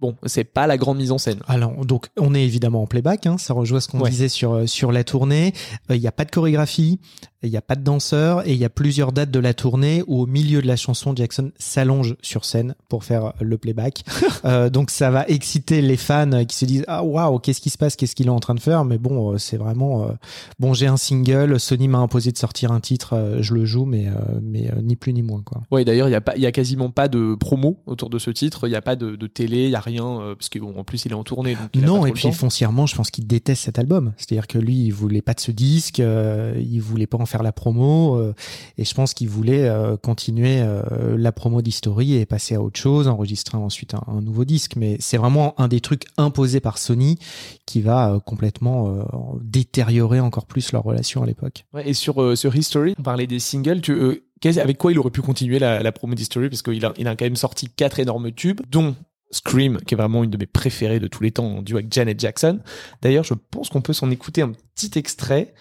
bon, 0.00 0.16
c'est 0.26 0.42
pas 0.44 0.66
la 0.66 0.76
grande 0.76 0.98
mise 0.98 1.12
en 1.12 1.18
scène. 1.18 1.38
Alors, 1.46 1.86
donc, 1.86 2.08
on 2.18 2.34
est 2.34 2.42
évidemment 2.42 2.82
en 2.82 2.86
playback, 2.88 3.24
hein, 3.26 3.38
ça 3.38 3.54
rejoint 3.54 3.78
ce 3.78 3.86
qu'on 3.86 4.00
Ouais. 4.00 4.10
disait 4.10 4.28
sur, 4.28 4.52
euh, 4.52 4.66
sur 4.66 4.90
la 4.90 5.04
tournée. 5.04 5.52
Euh, 5.90 5.94
Il 5.94 6.00
n'y 6.00 6.08
a 6.08 6.12
pas 6.12 6.24
de 6.24 6.30
chorégraphie, 6.32 6.98
il 7.42 7.50
n'y 7.50 7.56
a 7.56 7.62
pas 7.62 7.74
de 7.76 7.82
danseur, 7.82 8.46
et 8.46 8.52
il 8.52 8.58
y 8.58 8.64
a 8.64 8.68
plusieurs 8.70 9.12
dates 9.12 9.30
de 9.30 9.38
la 9.38 9.54
tournée 9.54 10.02
où 10.06 10.20
au 10.22 10.26
milieu 10.26 10.62
de 10.62 10.66
la 10.66 10.76
chanson, 10.76 11.14
Jackson 11.14 11.50
s'allonge 11.58 12.16
sur 12.22 12.44
scène 12.44 12.74
pour 12.88 13.04
faire 13.04 13.32
le 13.40 13.58
playback. 13.58 14.02
Euh, 14.44 14.70
donc, 14.70 14.90
ça 14.90 15.10
va 15.12 15.24
exciter 15.28 15.82
les 15.82 15.96
fans 15.96 16.44
qui 16.46 16.56
se 16.56 16.64
disent 16.64 16.84
Ah, 16.88 17.04
waouh, 17.04 17.38
qu'est-ce 17.38 17.60
qui 17.60 17.70
se 17.70 17.78
passe, 17.78 17.94
qu'est-ce 17.94 18.16
qu'il 18.16 18.26
est 18.26 18.30
en 18.30 18.40
train 18.40 18.54
de 18.56 18.60
faire? 18.60 18.84
Mais 18.84 18.98
bon, 18.98 19.32
euh, 19.34 19.38
c'est 19.38 19.56
vraiment. 19.56 20.02
euh, 20.04 20.12
bon, 20.58 20.74
j'ai 20.74 20.88
un 20.88 20.96
single, 20.96 21.60
Sony 21.60 21.86
m'a 21.86 21.98
imposé 21.98 22.32
de 22.32 22.38
sortir 22.38 22.72
un 22.72 22.80
titre, 22.80 23.12
euh, 23.12 23.38
je 23.40 23.54
le 23.54 23.64
joue, 23.64 23.84
mais, 23.84 24.08
euh, 24.08 24.12
mais 24.42 24.68
euh, 24.72 24.80
ni 24.82 24.96
plus 24.96 25.12
ni 25.12 25.22
moins, 25.22 25.42
quoi. 25.44 25.62
Ouais, 25.70 25.84
d'ailleurs, 25.84 26.08
il 26.08 26.12
y 26.12 26.16
a 26.16 26.20
pas, 26.20 26.34
il 26.34 26.42
y 26.42 26.46
a 26.46 26.50
quasiment 26.50 26.90
pas 26.90 27.06
de 27.06 27.36
promo 27.36 27.78
autour 27.86 28.10
de 28.10 28.18
ce 28.18 28.30
titre. 28.30 28.66
Il 28.66 28.72
y 28.72 28.76
a 28.76 28.82
pas 28.82 28.96
de, 28.96 29.14
de 29.14 29.26
télé, 29.28 29.64
il 29.66 29.70
y 29.70 29.76
a 29.76 29.80
rien, 29.80 30.04
euh, 30.20 30.34
parce 30.34 30.48
que 30.48 30.58
bon, 30.58 30.74
en 30.76 30.82
plus, 30.82 31.04
il 31.04 31.12
est 31.12 31.14
en 31.14 31.22
tournée. 31.24 31.54
Donc 31.54 31.70
il 31.74 31.82
Non, 31.82 32.04
et 32.04 32.10
puis 32.12 32.32
foncièrement, 32.32 32.86
je 32.86 32.96
pense 32.96 33.10
qu'il 33.12 33.26
déteste 33.28 33.62
cet 33.62 33.78
album. 33.78 34.12
C'est-à-dire 34.16 34.48
que 34.48 34.58
lui, 34.58 34.74
il 34.86 34.90
voulait 34.90 35.22
pas 35.22 35.34
de 35.34 35.40
ce 35.40 35.52
disque, 35.52 36.00
euh, 36.00 36.54
il 36.58 36.80
voulait 36.80 37.06
pas 37.06 37.18
en 37.18 37.26
faire 37.32 37.42
la 37.42 37.52
promo, 37.52 38.16
euh, 38.16 38.34
et 38.78 38.84
je 38.84 38.94
pense 38.94 39.14
qu'il 39.14 39.28
voulait 39.28 39.68
euh, 39.68 39.96
continuer 39.96 40.60
euh, 40.60 41.16
la 41.16 41.32
promo 41.32 41.62
d'History 41.62 42.14
et 42.14 42.26
passer 42.26 42.54
à 42.54 42.62
autre 42.62 42.78
chose, 42.78 43.08
enregistrer 43.08 43.58
ensuite 43.58 43.94
un, 43.94 44.20
nouveau 44.20 44.44
disque. 44.44 44.76
Mais 44.76 44.96
c'est 45.00 45.16
vraiment 45.16 45.60
un 45.60 45.68
des 45.68 45.80
trucs 45.80 46.04
imposés 46.16 46.60
par 46.60 46.78
Sony 46.78 47.18
qui 47.66 47.80
va 47.80 48.20
complètement 48.24 49.04
détériorer 49.40 50.20
encore 50.20 50.46
plus 50.46 50.72
leur 50.72 50.82
relation 50.82 51.22
à 51.22 51.26
l'époque. 51.26 51.64
Et 51.84 51.94
sur, 51.94 52.36
sur 52.36 52.54
History, 52.54 52.94
on 52.98 53.02
parlait 53.02 53.26
des 53.26 53.38
singles. 53.40 53.80
Tu, 53.80 54.22
avec 54.44 54.78
quoi 54.78 54.92
il 54.92 54.98
aurait 54.98 55.10
pu 55.10 55.22
continuer 55.22 55.58
la, 55.58 55.82
la 55.82 55.92
promo 55.92 56.14
d'History? 56.14 56.48
Parce 56.48 56.62
qu'il 56.62 56.84
a, 56.84 56.92
il 56.98 57.08
a 57.08 57.16
quand 57.16 57.24
même 57.24 57.36
sorti 57.36 57.68
quatre 57.68 57.98
énormes 57.98 58.30
tubes, 58.32 58.60
dont 58.70 58.94
Scream, 59.32 59.78
qui 59.78 59.94
est 59.94 59.96
vraiment 59.96 60.22
une 60.22 60.30
de 60.30 60.36
mes 60.36 60.46
préférées 60.46 61.00
de 61.00 61.08
tous 61.08 61.22
les 61.22 61.32
temps, 61.32 61.46
en 61.46 61.62
duo 61.62 61.78
avec 61.78 61.92
Janet 61.92 62.20
Jackson. 62.20 62.60
D'ailleurs, 63.00 63.24
je 63.24 63.34
pense 63.34 63.70
qu'on 63.70 63.80
peut 63.80 63.94
s'en 63.94 64.10
écouter 64.10 64.42
un 64.42 64.52
petit 64.74 64.98
extrait, 64.98 65.54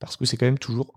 parce 0.00 0.16
que 0.16 0.24
c'est 0.24 0.36
quand 0.36 0.46
même 0.46 0.58
toujours 0.58 0.94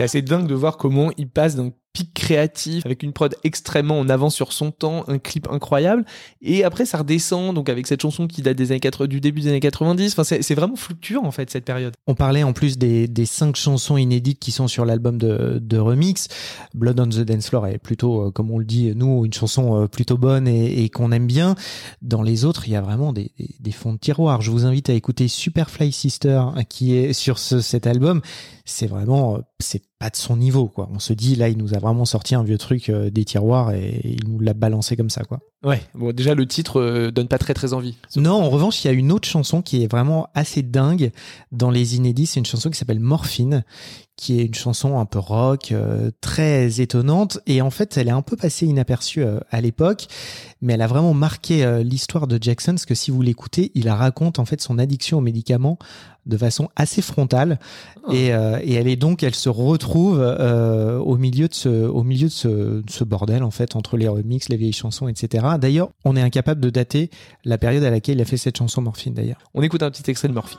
C'est 0.00 0.04
assez 0.04 0.22
dingue 0.22 0.46
de 0.46 0.54
voir 0.54 0.76
comment 0.76 1.10
il 1.18 1.28
passe 1.28 1.56
d'un 1.56 1.72
pic 1.92 2.14
créatif 2.14 2.86
avec 2.86 3.02
une 3.02 3.12
prod 3.12 3.34
extrêmement 3.44 3.98
en 3.98 4.08
avance 4.08 4.34
sur 4.34 4.52
son 4.52 4.70
temps, 4.70 5.04
un 5.08 5.18
clip 5.18 5.48
incroyable, 5.50 6.04
et 6.40 6.64
après 6.64 6.84
ça 6.84 6.98
redescend 6.98 7.54
donc 7.54 7.68
avec 7.68 7.86
cette 7.86 8.02
chanson 8.02 8.26
qui 8.26 8.42
date 8.42 8.56
des 8.56 8.72
années 8.72 8.80
80, 8.80 9.08
du 9.08 9.20
début 9.20 9.40
des 9.40 9.48
années 9.48 9.60
90. 9.60 10.12
Enfin, 10.18 10.38
c'est 10.40 10.54
vraiment 10.54 10.76
fluctuant 10.76 11.24
en 11.24 11.30
fait 11.30 11.50
cette 11.50 11.64
période. 11.64 11.94
On 12.06 12.14
parlait 12.14 12.42
en 12.42 12.52
plus 12.52 12.78
des, 12.78 13.08
des 13.08 13.26
cinq 13.26 13.56
chansons 13.56 13.96
inédites 13.96 14.38
qui 14.38 14.52
sont 14.52 14.68
sur 14.68 14.84
l'album 14.84 15.18
de, 15.18 15.58
de 15.60 15.78
remix. 15.78 16.28
Blood 16.74 17.00
on 17.00 17.08
the 17.08 17.20
Dance 17.20 17.48
Floor 17.48 17.66
est 17.66 17.78
plutôt, 17.78 18.26
euh, 18.26 18.30
comme 18.30 18.50
on 18.50 18.58
le 18.58 18.64
dit, 18.64 18.92
nous, 18.94 19.24
une 19.24 19.32
chanson 19.32 19.82
euh, 19.82 19.86
plutôt 19.86 20.16
bonne 20.16 20.46
et, 20.48 20.88
qu'on 20.90 21.12
aime 21.12 21.26
bien. 21.26 21.54
Dans 22.02 22.22
les 22.22 22.44
autres, 22.44 22.66
il 22.66 22.72
y 22.72 22.76
a 22.76 22.80
vraiment 22.80 23.12
des, 23.12 23.32
des, 23.38 23.54
des 23.58 23.72
fonds 23.72 23.92
de 23.92 23.98
tiroir. 23.98 24.40
Je 24.42 24.50
vous 24.50 24.64
invite 24.64 24.90
à 24.90 24.92
écouter 24.92 25.28
Superfly 25.28 25.92
Sister 25.92 26.42
hein, 26.54 26.64
qui 26.68 26.96
est 26.96 27.12
sur 27.12 27.38
ce, 27.38 27.60
cet 27.60 27.86
album. 27.86 28.20
C'est 28.64 28.86
vraiment, 28.86 29.36
euh, 29.36 29.40
c'est 29.58 29.82
pas 30.00 30.08
de 30.08 30.16
son 30.16 30.38
niveau, 30.38 30.66
quoi. 30.66 30.88
On 30.94 30.98
se 30.98 31.12
dit, 31.12 31.36
là, 31.36 31.50
il 31.50 31.58
nous 31.58 31.74
a 31.74 31.78
vraiment 31.78 32.06
sorti 32.06 32.34
un 32.34 32.42
vieux 32.42 32.56
truc 32.56 32.88
euh, 32.88 33.10
des 33.10 33.26
tiroirs 33.26 33.72
et 33.72 34.00
il 34.02 34.26
nous 34.26 34.40
l'a 34.40 34.54
balancé 34.54 34.96
comme 34.96 35.10
ça, 35.10 35.24
quoi. 35.24 35.40
Ouais, 35.62 35.82
bon 35.94 36.10
déjà 36.14 36.34
le 36.34 36.46
titre 36.46 36.80
euh, 36.80 37.10
donne 37.10 37.28
pas 37.28 37.36
très 37.36 37.52
très 37.52 37.74
envie. 37.74 37.98
Non, 38.16 38.32
en 38.32 38.48
revanche, 38.48 38.82
il 38.82 38.86
y 38.86 38.90
a 38.90 38.94
une 38.94 39.12
autre 39.12 39.28
chanson 39.28 39.60
qui 39.60 39.84
est 39.84 39.86
vraiment 39.86 40.28
assez 40.34 40.62
dingue 40.62 41.12
dans 41.52 41.70
les 41.70 41.96
inédits. 41.96 42.24
C'est 42.24 42.40
une 42.40 42.46
chanson 42.46 42.70
qui 42.70 42.78
s'appelle 42.78 42.98
Morphine, 42.98 43.62
qui 44.20 44.38
est 44.38 44.44
une 44.44 44.54
chanson 44.54 44.98
un 44.98 45.06
peu 45.06 45.18
rock, 45.18 45.72
euh, 45.72 46.10
très 46.20 46.82
étonnante. 46.82 47.40
Et 47.46 47.62
en 47.62 47.70
fait, 47.70 47.96
elle 47.96 48.08
est 48.08 48.12
un 48.12 48.20
peu 48.20 48.36
passée 48.36 48.66
inaperçue 48.66 49.24
euh, 49.24 49.40
à 49.50 49.62
l'époque, 49.62 50.08
mais 50.60 50.74
elle 50.74 50.82
a 50.82 50.86
vraiment 50.86 51.14
marqué 51.14 51.64
euh, 51.64 51.82
l'histoire 51.82 52.26
de 52.26 52.38
Jackson, 52.38 52.72
parce 52.72 52.84
que 52.84 52.94
si 52.94 53.10
vous 53.10 53.22
l'écoutez, 53.22 53.72
il 53.74 53.88
raconte 53.88 54.38
en 54.38 54.44
fait 54.44 54.60
son 54.60 54.78
addiction 54.78 55.18
aux 55.18 55.22
médicaments 55.22 55.78
de 56.26 56.36
façon 56.36 56.68
assez 56.76 57.00
frontale. 57.00 57.58
Oh. 58.06 58.12
Et, 58.12 58.26
et 58.26 58.74
elle 58.74 58.88
est 58.88 58.96
donc, 58.96 59.22
elle 59.22 59.34
se 59.34 59.48
retrouve 59.48 60.20
au 60.20 61.16
milieu 61.16 61.48
de 61.48 61.54
ce, 61.54 61.68
au 61.86 62.02
milieu 62.02 62.28
de 62.28 62.32
ce, 62.32 62.48
de 62.82 62.90
ce 62.90 63.04
bordel 63.04 63.42
en 63.42 63.50
fait 63.50 63.74
entre 63.74 63.96
les 63.96 64.06
remixes, 64.06 64.50
les 64.50 64.58
vieilles 64.58 64.74
chansons, 64.74 65.08
etc. 65.08 65.46
D'ailleurs, 65.58 65.88
on 66.04 66.14
est 66.16 66.22
incapable 66.22 66.60
de 66.60 66.68
dater 66.68 67.10
la 67.46 67.56
période 67.56 67.84
à 67.84 67.90
laquelle 67.90 68.18
il 68.18 68.20
a 68.20 68.26
fait 68.26 68.36
cette 68.36 68.58
chanson 68.58 68.82
Morphine. 68.82 69.14
D'ailleurs. 69.14 69.38
On 69.54 69.62
écoute 69.62 69.82
un 69.82 69.90
petit 69.90 70.08
extrait 70.10 70.28
de 70.28 70.34
Murphy. 70.34 70.58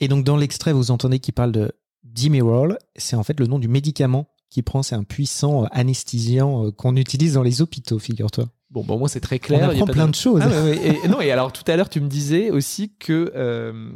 Et 0.00 0.08
donc 0.08 0.24
dans 0.24 0.36
l'extrait, 0.36 0.72
vous 0.72 0.90
entendez 0.90 1.18
qu'il 1.18 1.34
parle 1.34 1.52
de 1.52 1.72
Dimerol. 2.04 2.78
C'est 2.96 3.16
en 3.16 3.22
fait 3.22 3.38
le 3.38 3.46
nom 3.46 3.58
du 3.58 3.68
médicament 3.68 4.28
qu'il 4.50 4.62
prend. 4.64 4.82
C'est 4.82 4.94
un 4.94 5.04
puissant 5.04 5.64
euh, 5.64 5.66
anesthésiant 5.72 6.66
euh, 6.66 6.70
qu'on 6.72 6.96
utilise 6.96 7.34
dans 7.34 7.42
les 7.42 7.62
hôpitaux, 7.62 7.98
figure-toi. 7.98 8.46
Bon, 8.70 8.84
bon, 8.84 8.98
moi 8.98 9.08
c'est 9.08 9.20
très 9.20 9.36
On 9.36 9.38
clair. 9.38 9.60
y 9.60 9.62
a 9.62 9.68
apprend 9.70 9.86
pas 9.86 9.92
plein 9.92 10.08
de 10.08 10.14
choses. 10.14 10.42
Ah, 10.44 10.48
ouais, 10.48 10.62
ouais. 10.62 11.00
Et, 11.04 11.08
non, 11.08 11.20
et 11.20 11.30
alors 11.30 11.52
tout 11.52 11.64
à 11.66 11.76
l'heure, 11.76 11.88
tu 11.88 12.00
me 12.00 12.08
disais 12.08 12.50
aussi 12.50 12.92
que 12.98 13.32
euh, 13.34 13.90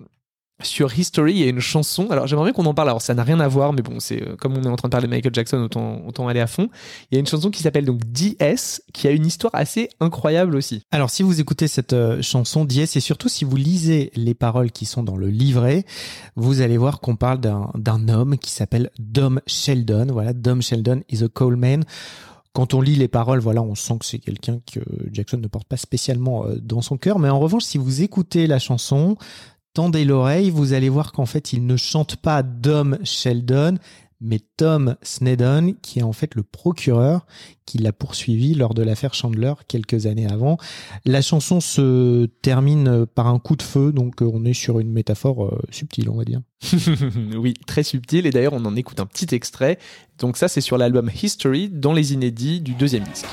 sur 0.63 0.97
History, 0.97 1.33
il 1.33 1.39
y 1.39 1.43
a 1.43 1.49
une 1.49 1.61
chanson. 1.61 2.09
Alors 2.11 2.27
j'aimerais 2.27 2.47
bien 2.47 2.53
qu'on 2.53 2.67
en 2.67 2.75
parle. 2.75 2.89
Alors 2.89 3.03
ça 3.03 3.15
n'a 3.15 3.25
rien 3.25 3.41
à 3.41 3.49
voir, 3.49 3.73
mais 3.73 3.83
bon, 3.83 3.99
c'est 3.99 4.23
euh, 4.23 4.37
comme 4.37 4.57
on 4.57 4.63
est 4.63 4.69
en 4.69 4.77
train 4.77 4.89
de 4.89 4.93
parler 4.93 5.07
de 5.07 5.11
Michael 5.11 5.35
Jackson, 5.35 5.59
autant, 5.59 6.01
autant 6.07 6.29
aller 6.29 6.41
à 6.41 6.47
fond. 6.47 6.69
Il 7.11 7.15
y 7.15 7.17
a 7.17 7.21
une 7.21 7.27
chanson 7.27 7.51
qui 7.51 7.63
s'appelle 7.63 7.85
donc 7.85 8.01
DS, 8.05 8.81
qui 8.93 9.09
a 9.09 9.11
une 9.11 9.27
histoire 9.27 9.55
assez 9.55 9.89
incroyable 10.01 10.55
aussi. 10.57 10.83
Alors, 10.93 11.11
si 11.11 11.23
vous 11.23 11.41
écoutez 11.41 11.67
cette 11.67 11.93
euh, 11.93 12.23
chanson 12.23 12.65
Diez, 12.65 12.85
et 12.85 13.01
surtout 13.01 13.29
si 13.29 13.45
vous 13.45 13.57
lisez 13.57 14.13
les 14.15 14.35
paroles 14.35 14.71
qui 14.71 14.87
sont 14.87 15.03
dans 15.03 15.17
le 15.17 15.29
livret, 15.29 15.85
vous 16.37 16.61
allez 16.61 16.79
voir 16.79 17.01
qu'on 17.01 17.17
parle 17.17 17.41
d'un 17.41 18.09
homme 18.09 18.39
qui 18.39 18.51
s'appelle 18.51 18.91
Dom 18.99 19.41
Sheldon. 19.47 20.07
Voilà, 20.11 20.33
Dom 20.33 20.63
Sheldon 20.63 21.03
is 21.11 21.25
a 21.25 21.29
coalman. 21.29 21.81
Quand 22.53 22.73
on 22.73 22.81
lit 22.81 22.95
les 22.95 23.09
paroles, 23.09 23.41
voilà, 23.41 23.63
on 23.63 23.75
sent 23.75 23.95
que 23.99 24.07
c'est 24.07 24.21
quelqu'un 24.21 24.61
que 24.73 24.79
Jackson 25.11 25.39
ne 25.39 25.49
porte 25.49 25.67
pas 25.67 25.77
spécialement 25.77 26.47
euh, 26.47 26.55
dans 26.63 26.83
son 26.83 26.97
cœur. 26.97 27.19
Mais 27.19 27.29
en 27.29 27.41
revanche, 27.41 27.65
si 27.65 27.79
vous 27.79 28.03
écoutez 28.03 28.47
la 28.47 28.61
chanson, 28.61 29.17
tendez 29.75 30.05
l'oreille, 30.05 30.51
vous 30.51 30.73
allez 30.73 30.89
voir 30.89 31.13
qu'en 31.13 31.27
fait, 31.27 31.53
il 31.53 31.67
ne 31.67 31.77
chante 31.77 32.17
pas 32.17 32.43
Dom 32.43 32.99
Sheldon, 33.03 33.77
mais 34.21 34.41
Tom 34.57 34.97
Snedden, 35.03 35.75
qui 35.83 35.99
est 35.99 36.03
en 36.03 36.13
fait 36.13 36.35
le 36.35 36.43
procureur 36.43 37.27
qui 37.67 37.79
l'a 37.79 37.93
poursuivi 37.93 38.55
lors 38.55 38.73
de 38.73 38.83
l'affaire 38.83 39.13
Chandler 39.13 39.53
quelques 39.69 40.07
années 40.07 40.27
avant. 40.27 40.57
La 41.05 41.21
chanson 41.21 41.61
se 41.61 42.27
termine 42.41 43.05
par 43.07 43.27
un 43.27 43.39
coup 43.39 43.57
de 43.57 43.63
feu, 43.63 43.93
donc 43.93 44.23
euh, 44.23 44.31
on 44.33 44.45
est 44.45 44.55
sur 44.55 44.81
une 44.81 44.93
métaphore 44.93 45.47
euh, 45.47 45.59
subtile, 45.71 46.09
on 46.09 46.17
va 46.17 46.25
dire. 46.25 46.41
oui, 47.37 47.55
très 47.67 47.83
subtil. 47.83 48.27
Et 48.27 48.31
d'ailleurs, 48.31 48.55
on 48.55 48.65
en 48.65 48.77
écoute 48.77 49.01
un 49.01 49.07
petit 49.07 49.35
extrait. 49.35 49.79
Donc 50.19 50.37
ça, 50.37 50.49
c'est 50.49 50.61
sur 50.61 50.79
l'album 50.79 51.11
History, 51.23 51.69
dans 51.69 51.93
les 51.93 52.15
inédits 52.15 52.61
du 52.61 52.73
deuxième 52.75 53.05
disque. 53.05 53.27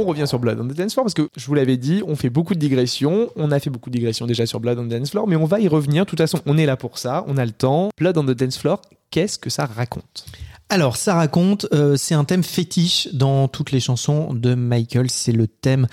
On 0.00 0.04
revient 0.04 0.26
sur 0.26 0.38
Blood 0.38 0.60
on 0.60 0.66
the 0.66 0.72
Dance 0.74 0.92
Floor 0.92 1.04
parce 1.04 1.14
que 1.14 1.28
je 1.36 1.46
vous 1.46 1.54
l'avais 1.54 1.76
dit, 1.76 2.02
on 2.06 2.16
fait 2.16 2.30
beaucoup 2.30 2.54
de 2.54 2.58
digressions. 2.58 3.30
On 3.36 3.50
a 3.50 3.60
fait 3.60 3.70
beaucoup 3.70 3.90
de 3.90 3.96
digressions 3.96 4.26
déjà 4.26 4.46
sur 4.46 4.60
Blood 4.60 4.78
on 4.78 4.84
the 4.84 4.88
Dance 4.88 5.10
Floor, 5.10 5.26
mais 5.26 5.36
on 5.36 5.44
va 5.44 5.60
y 5.60 5.68
revenir. 5.68 6.04
De 6.04 6.10
toute 6.10 6.18
façon, 6.18 6.40
on 6.46 6.58
est 6.58 6.66
là 6.66 6.76
pour 6.76 6.98
ça, 6.98 7.24
on 7.28 7.36
a 7.36 7.44
le 7.44 7.52
temps. 7.52 7.90
Blood 7.98 8.18
on 8.18 8.24
the 8.24 8.30
Dance 8.30 8.58
Floor, 8.58 8.80
qu'est-ce 9.10 9.38
que 9.38 9.50
ça 9.50 9.66
raconte? 9.66 10.26
Alors, 10.68 10.96
ça 10.96 11.14
raconte, 11.14 11.68
euh, 11.72 11.96
c'est 11.96 12.16
un 12.16 12.24
thème 12.24 12.42
fétiche 12.42 13.08
dans 13.12 13.46
toutes 13.46 13.70
les 13.70 13.78
chansons 13.78 14.34
de 14.34 14.56
Michael. 14.56 15.08
C'est 15.10 15.30
le 15.30 15.46
thème 15.46 15.86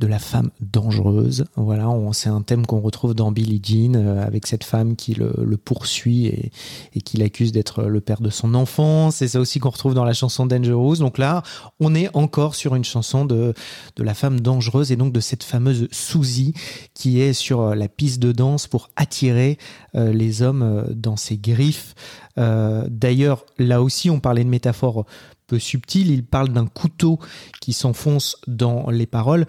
de 0.00 0.06
la 0.06 0.18
femme 0.18 0.50
dangereuse. 0.60 1.46
Voilà, 1.56 1.88
c'est 2.12 2.28
un 2.28 2.42
thème 2.42 2.66
qu'on 2.66 2.80
retrouve 2.80 3.14
dans 3.14 3.32
Billie 3.32 3.62
Jean 3.64 3.94
euh, 3.96 4.22
avec 4.22 4.46
cette 4.46 4.64
femme 4.64 4.96
qui 4.96 5.14
le, 5.14 5.56
poursuit 5.56 6.26
et, 6.26 7.00
qui 7.00 7.16
l'accuse 7.16 7.52
d'être 7.52 7.84
le 7.84 8.02
père 8.02 8.20
de 8.20 8.28
son 8.28 8.54
enfant. 8.54 9.10
C'est 9.10 9.28
ça 9.28 9.40
aussi 9.40 9.60
qu'on 9.60 9.70
retrouve 9.70 9.94
dans 9.94 10.04
la 10.04 10.12
chanson 10.12 10.44
Dangerous. 10.44 10.96
Donc 10.96 11.16
là, 11.16 11.42
on 11.80 11.94
est 11.94 12.14
encore 12.14 12.54
sur 12.54 12.74
une 12.74 12.84
chanson 12.84 13.24
de, 13.24 13.54
la 13.96 14.12
femme 14.12 14.40
dangereuse 14.40 14.92
et 14.92 14.96
donc 14.96 15.14
de 15.14 15.20
cette 15.20 15.42
fameuse 15.42 15.88
Suzy 15.90 16.52
qui 16.92 17.22
est 17.22 17.32
sur 17.32 17.74
la 17.74 17.88
piste 17.88 18.18
de 18.18 18.32
danse 18.32 18.66
pour 18.66 18.90
attirer 18.94 19.56
euh, 19.94 20.12
les 20.12 20.42
hommes 20.42 20.84
dans 20.94 21.16
ses 21.16 21.38
griffes. 21.38 21.94
Euh, 22.38 22.84
d'ailleurs, 22.88 23.44
là 23.58 23.82
aussi, 23.82 24.10
on 24.10 24.17
parlait 24.20 24.44
de 24.44 24.48
métaphore 24.48 25.06
peu 25.46 25.58
subtile. 25.58 26.10
Il 26.10 26.24
parle 26.24 26.50
d'un 26.50 26.66
couteau 26.66 27.18
qui 27.60 27.72
s'enfonce 27.72 28.36
dans 28.46 28.90
les 28.90 29.06
paroles. 29.06 29.46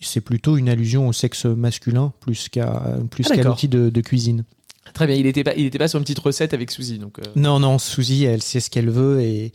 C'est 0.00 0.20
plutôt 0.20 0.56
une 0.56 0.68
allusion 0.68 1.08
au 1.08 1.12
sexe 1.12 1.46
masculin 1.46 2.12
plus 2.20 2.48
qu'à 2.48 2.98
plus 3.10 3.26
ah, 3.30 3.34
qu'à 3.34 3.42
l'outil 3.42 3.68
de, 3.68 4.00
cuisine. 4.00 4.44
Très 4.94 5.06
bien, 5.06 5.16
il 5.16 5.24
n'était 5.24 5.44
pas, 5.44 5.54
il 5.54 5.66
était 5.66 5.78
pas 5.78 5.88
sur 5.88 5.98
une 5.98 6.04
petite 6.04 6.18
recette 6.18 6.54
avec 6.54 6.70
Suzy. 6.70 6.98
Donc 6.98 7.18
euh. 7.18 7.22
Non, 7.36 7.60
non, 7.60 7.78
Suzy, 7.78 8.24
elle 8.24 8.42
sait 8.42 8.60
ce 8.60 8.70
qu'elle 8.70 8.90
veut 8.90 9.20
et, 9.20 9.52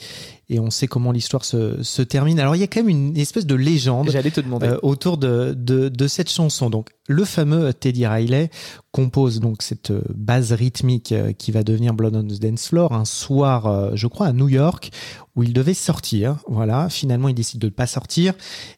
et 0.49 0.59
on 0.59 0.69
sait 0.69 0.87
comment 0.87 1.11
l'histoire 1.11 1.45
se, 1.45 1.81
se, 1.83 2.01
termine. 2.01 2.39
Alors 2.39 2.55
il 2.55 2.59
y 2.59 2.63
a 2.63 2.67
quand 2.67 2.81
même 2.81 2.89
une 2.89 3.17
espèce 3.17 3.45
de 3.45 3.55
légende 3.55 4.07
te 4.07 4.41
demander. 4.41 4.67
Euh, 4.67 4.77
autour 4.81 5.17
de, 5.17 5.53
de, 5.57 5.89
de, 5.89 6.07
cette 6.07 6.29
chanson. 6.29 6.69
Donc 6.69 6.89
le 7.07 7.25
fameux 7.25 7.73
Teddy 7.73 8.05
Riley 8.05 8.49
compose 8.91 9.39
donc 9.39 9.61
cette 9.61 9.91
euh, 9.91 10.01
base 10.13 10.51
rythmique 10.53 11.13
qui 11.37 11.51
va 11.51 11.63
devenir 11.63 11.93
Blood 11.93 12.15
on 12.15 12.23
the 12.23 12.39
Dance 12.39 12.67
Floor 12.67 12.93
un 12.93 13.05
soir, 13.05 13.95
je 13.95 14.07
crois, 14.07 14.27
à 14.27 14.33
New 14.33 14.49
York, 14.49 14.91
où 15.35 15.43
il 15.43 15.53
devait 15.53 15.73
sortir. 15.73 16.37
Voilà, 16.47 16.89
finalement 16.89 17.29
il 17.29 17.35
décide 17.35 17.59
de 17.59 17.67
ne 17.67 17.71
pas 17.71 17.87
sortir 17.87 18.33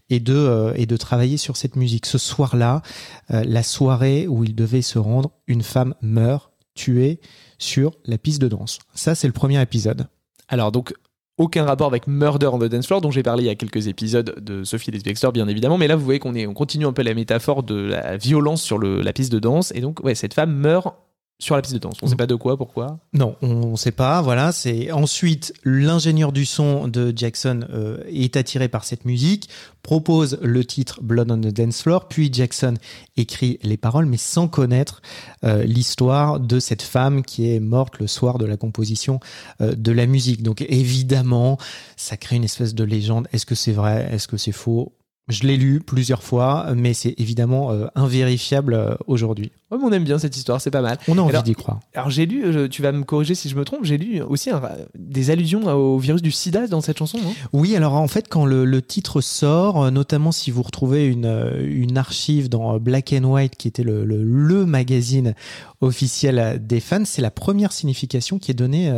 et 0.09 0.19
de, 0.19 0.73
et 0.75 0.85
de 0.85 0.97
travailler 0.97 1.37
sur 1.37 1.57
cette 1.57 1.75
musique. 1.75 2.05
Ce 2.05 2.17
soir-là, 2.17 2.81
la 3.29 3.63
soirée 3.63 4.27
où 4.27 4.43
il 4.43 4.55
devait 4.55 4.81
se 4.81 4.99
rendre, 4.99 5.31
une 5.47 5.63
femme 5.63 5.95
meurt 6.01 6.51
tuée 6.75 7.19
sur 7.57 7.91
la 8.05 8.17
piste 8.17 8.41
de 8.41 8.47
danse. 8.47 8.79
Ça, 8.93 9.15
c'est 9.15 9.27
le 9.27 9.33
premier 9.33 9.61
épisode. 9.61 10.07
Alors, 10.47 10.71
donc, 10.71 10.93
aucun 11.37 11.65
rapport 11.65 11.87
avec 11.87 12.07
Murder 12.07 12.47
on 12.47 12.59
the 12.59 12.65
Dance 12.65 12.87
Floor, 12.87 13.01
dont 13.01 13.11
j'ai 13.11 13.23
parlé 13.23 13.43
il 13.43 13.47
y 13.47 13.49
a 13.49 13.55
quelques 13.55 13.87
épisodes 13.87 14.35
de 14.39 14.63
Sophie 14.63 14.91
Lesbexter, 14.91 15.29
bien 15.33 15.47
évidemment. 15.47 15.77
Mais 15.77 15.87
là, 15.87 15.95
vous 15.95 16.05
voyez 16.05 16.19
qu'on 16.19 16.35
est, 16.35 16.47
on 16.47 16.53
continue 16.53 16.85
un 16.85 16.93
peu 16.93 17.01
la 17.01 17.13
métaphore 17.13 17.63
de 17.63 17.75
la 17.75 18.17
violence 18.17 18.61
sur 18.61 18.79
la 18.79 19.13
piste 19.13 19.31
de 19.31 19.39
danse. 19.39 19.71
Et 19.75 19.81
donc, 19.81 20.01
ouais, 20.03 20.15
cette 20.15 20.33
femme 20.33 20.53
meurt 20.53 20.95
sur 21.37 21.55
la 21.55 21.61
piste 21.61 21.73
de 21.73 21.79
danse. 21.79 21.97
On 22.01 22.05
ne 22.05 22.09
sait 22.09 22.15
pas 22.15 22.27
de 22.27 22.35
quoi, 22.35 22.57
pourquoi 22.57 22.99
Non, 23.13 23.35
on 23.41 23.71
ne 23.71 23.75
sait 23.75 23.91
pas. 23.91 24.21
Voilà, 24.21 24.51
c'est 24.51 24.91
ensuite 24.91 25.53
l'ingénieur 25.63 26.31
du 26.31 26.45
son 26.45 26.87
de 26.87 27.11
Jackson 27.15 27.65
euh, 27.69 27.97
est 28.07 28.37
attiré 28.37 28.69
par 28.69 28.85
cette 28.85 29.03
musique, 29.03 29.49
propose 29.81 30.39
le 30.41 30.63
titre 30.63 31.01
Blood 31.01 31.31
on 31.31 31.37
the 31.37 31.53
Dance 31.53 31.81
Floor, 31.81 32.07
puis 32.07 32.29
Jackson 32.31 32.75
écrit 33.17 33.59
les 33.63 33.77
paroles, 33.77 34.05
mais 34.05 34.17
sans 34.17 34.47
connaître 34.47 35.01
euh, 35.43 35.63
l'histoire 35.63 36.39
de 36.39 36.59
cette 36.59 36.81
femme 36.81 37.21
qui 37.21 37.53
est 37.53 37.59
morte 37.59 37.99
le 37.99 38.07
soir 38.07 38.37
de 38.37 38.45
la 38.45 38.55
composition 38.55 39.19
euh, 39.59 39.75
de 39.75 39.91
la 39.91 40.05
musique. 40.05 40.41
Donc 40.41 40.61
évidemment, 40.61 41.57
ça 41.97 42.15
crée 42.15 42.37
une 42.37 42.45
espèce 42.45 42.73
de 42.73 42.83
légende. 42.85 43.27
Est-ce 43.33 43.45
que 43.45 43.55
c'est 43.55 43.73
vrai? 43.73 44.07
Est-ce 44.11 44.29
que 44.29 44.37
c'est 44.37 44.53
faux? 44.53 44.93
Je 45.27 45.43
l'ai 45.43 45.57
lu 45.57 45.79
plusieurs 45.79 46.21
fois, 46.21 46.67
mais 46.75 46.93
c'est 46.93 47.15
évidemment 47.17 47.71
euh, 47.71 47.87
invérifiable 47.95 48.75
euh, 48.75 48.93
aujourd'hui. 49.07 49.51
Ouais, 49.71 49.79
on 49.81 49.91
aime 49.91 50.03
bien 50.03 50.19
cette 50.19 50.37
histoire, 50.37 50.61
c'est 50.61 50.69
pas 50.69 50.81
mal. 50.81 50.99
On 51.07 51.17
a 51.17 51.21
envie 51.21 51.41
d'y 51.41 51.55
croire. 51.55 51.79
Alors 51.95 52.11
j'ai 52.11 52.27
lu, 52.27 52.45
euh, 52.45 52.67
tu 52.67 52.83
vas 52.83 52.91
me 52.91 53.03
corriger 53.03 53.33
si 53.33 53.49
je 53.49 53.55
me 53.55 53.65
trompe, 53.65 53.85
j'ai 53.85 53.97
lu 53.97 54.21
aussi 54.21 54.51
des 54.93 55.31
allusions 55.31 55.65
au 55.65 55.97
virus 55.97 56.21
du 56.21 56.31
sida 56.31 56.67
dans 56.67 56.81
cette 56.81 56.99
chanson, 56.99 57.17
non? 57.17 57.33
Oui, 57.53 57.75
alors 57.75 57.93
en 57.93 58.07
fait, 58.07 58.27
quand 58.27 58.45
le, 58.45 58.81
titre 58.81 59.19
sort, 59.21 59.89
notamment 59.91 60.31
si 60.31 60.51
vous 60.51 60.61
retrouvez 60.61 61.07
une, 61.07 61.57
une 61.59 61.97
archive 61.97 62.49
dans 62.49 62.77
Black 62.77 63.13
and 63.13 63.23
White, 63.23 63.55
qui 63.55 63.67
était 63.67 63.83
le, 63.83 64.05
le, 64.05 64.21
le 64.21 64.65
magazine 64.65 65.33
officiel 65.81 66.61
des 66.63 66.79
fans, 66.79 67.05
c'est 67.05 67.21
la 67.21 67.31
première 67.31 67.71
signification 67.71 68.37
qui 68.37 68.51
est 68.51 68.55
donnée 68.55 68.91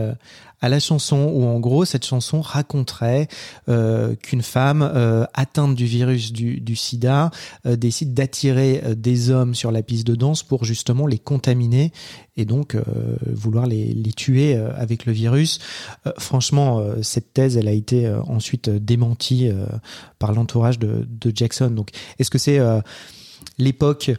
à 0.59 0.69
la 0.69 0.79
chanson 0.79 1.31
où 1.33 1.45
en 1.45 1.59
gros 1.59 1.85
cette 1.85 2.05
chanson 2.05 2.41
raconterait 2.41 3.27
qu'une 3.67 4.41
femme 4.41 5.27
atteinte 5.33 5.75
du 5.75 5.85
virus 5.85 6.16
du, 6.31 6.59
du 6.59 6.75
sida 6.75 7.31
euh, 7.65 7.75
décide 7.75 8.13
d'attirer 8.13 8.81
des 8.95 9.29
hommes 9.29 9.55
sur 9.55 9.71
la 9.71 9.83
piste 9.83 10.05
de 10.07 10.15
danse 10.15 10.43
pour 10.43 10.65
justement 10.65 11.07
les 11.07 11.19
contaminer 11.19 11.91
et 12.35 12.45
donc 12.45 12.75
vouloir 13.25 13.65
les, 13.65 13.93
les 13.93 14.11
tuer 14.11 14.55
avec 14.55 15.07
le 15.07 15.13
virus. 15.13 15.57
franchement, 16.19 16.83
cette 17.01 17.33
thèse, 17.33 17.57
elle 17.57 17.67
a 17.67 17.71
été 17.71 18.07
ensuite 18.27 18.69
démentie 18.69 19.49
par 20.19 20.33
l'entourage 20.33 20.77
de, 20.77 21.07
de, 21.09 21.31
Jackson. 21.33 21.71
Donc, 21.71 21.89
est-ce 22.19 22.29
que 22.29 22.37
c'est 22.37 22.59
l'époque 23.57 24.11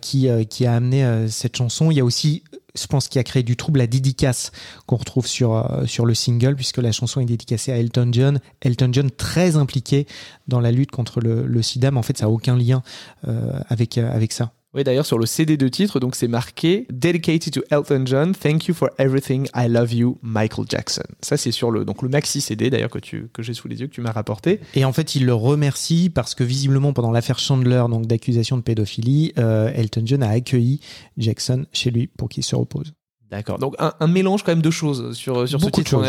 qui, 0.00 0.28
qui 0.48 0.66
a 0.66 0.72
amené 0.72 1.26
cette 1.28 1.56
chanson? 1.56 1.90
Il 1.90 1.96
y 1.96 2.00
a 2.00 2.04
aussi 2.04 2.44
je 2.74 2.86
pense 2.86 3.08
qu'il 3.08 3.18
a 3.18 3.24
créé 3.24 3.42
du 3.42 3.56
trouble 3.56 3.78
la 3.78 3.86
dédicace 3.86 4.52
qu'on 4.86 4.96
retrouve 4.96 5.26
sur 5.26 5.54
euh, 5.54 5.86
sur 5.86 6.06
le 6.06 6.14
single 6.14 6.56
puisque 6.56 6.78
la 6.78 6.92
chanson 6.92 7.20
est 7.20 7.26
dédicacée 7.26 7.72
à 7.72 7.76
Elton 7.76 8.08
John. 8.12 8.40
Elton 8.60 8.90
John 8.92 9.10
très 9.10 9.56
impliqué 9.56 10.06
dans 10.48 10.60
la 10.60 10.72
lutte 10.72 10.90
contre 10.90 11.20
le, 11.20 11.46
le 11.46 11.62
sida, 11.62 11.90
mais 11.90 11.98
en 11.98 12.02
fait 12.02 12.18
ça 12.18 12.26
a 12.26 12.28
aucun 12.28 12.56
lien 12.56 12.82
euh, 13.28 13.52
avec 13.68 13.98
euh, 13.98 14.12
avec 14.12 14.32
ça. 14.32 14.52
Oui, 14.74 14.84
d'ailleurs, 14.84 15.04
sur 15.04 15.18
le 15.18 15.26
CD 15.26 15.58
de 15.58 15.68
titre, 15.68 16.00
donc 16.00 16.16
c'est 16.16 16.28
marqué 16.28 16.86
Dedicated 16.90 17.52
to 17.52 17.60
Elton 17.70 18.04
John, 18.06 18.34
Thank 18.34 18.68
you 18.68 18.74
for 18.74 18.88
everything, 18.96 19.46
I 19.54 19.68
love 19.68 19.92
you, 19.92 20.18
Michael 20.22 20.64
Jackson. 20.66 21.02
Ça, 21.20 21.36
c'est 21.36 21.50
sur 21.50 21.70
le, 21.70 21.84
donc 21.84 22.00
le 22.00 22.08
maxi 22.08 22.40
CD, 22.40 22.70
d'ailleurs, 22.70 22.88
que, 22.88 22.98
tu, 22.98 23.28
que 23.34 23.42
j'ai 23.42 23.52
sous 23.52 23.68
les 23.68 23.82
yeux, 23.82 23.88
que 23.88 23.92
tu 23.92 24.00
m'as 24.00 24.12
rapporté. 24.12 24.60
Et 24.74 24.86
en 24.86 24.94
fait, 24.94 25.14
il 25.14 25.26
le 25.26 25.34
remercie 25.34 26.08
parce 26.08 26.34
que 26.34 26.42
visiblement, 26.42 26.94
pendant 26.94 27.10
l'affaire 27.10 27.38
Chandler, 27.38 27.84
donc 27.90 28.06
d'accusation 28.06 28.56
de 28.56 28.62
pédophilie, 28.62 29.34
euh, 29.38 29.70
Elton 29.74 30.04
John 30.06 30.22
a 30.22 30.30
accueilli 30.30 30.80
Jackson 31.18 31.66
chez 31.74 31.90
lui 31.90 32.06
pour 32.06 32.30
qu'il 32.30 32.42
se 32.42 32.56
repose. 32.56 32.94
D'accord. 33.30 33.58
Donc 33.58 33.74
un, 33.78 34.06
mélange 34.06 34.42
quand 34.42 34.52
même 34.52 34.62
de 34.62 34.70
choses 34.70 35.14
sur, 35.14 35.48
sur 35.48 35.60
ce 35.60 35.68
titre. 35.68 36.02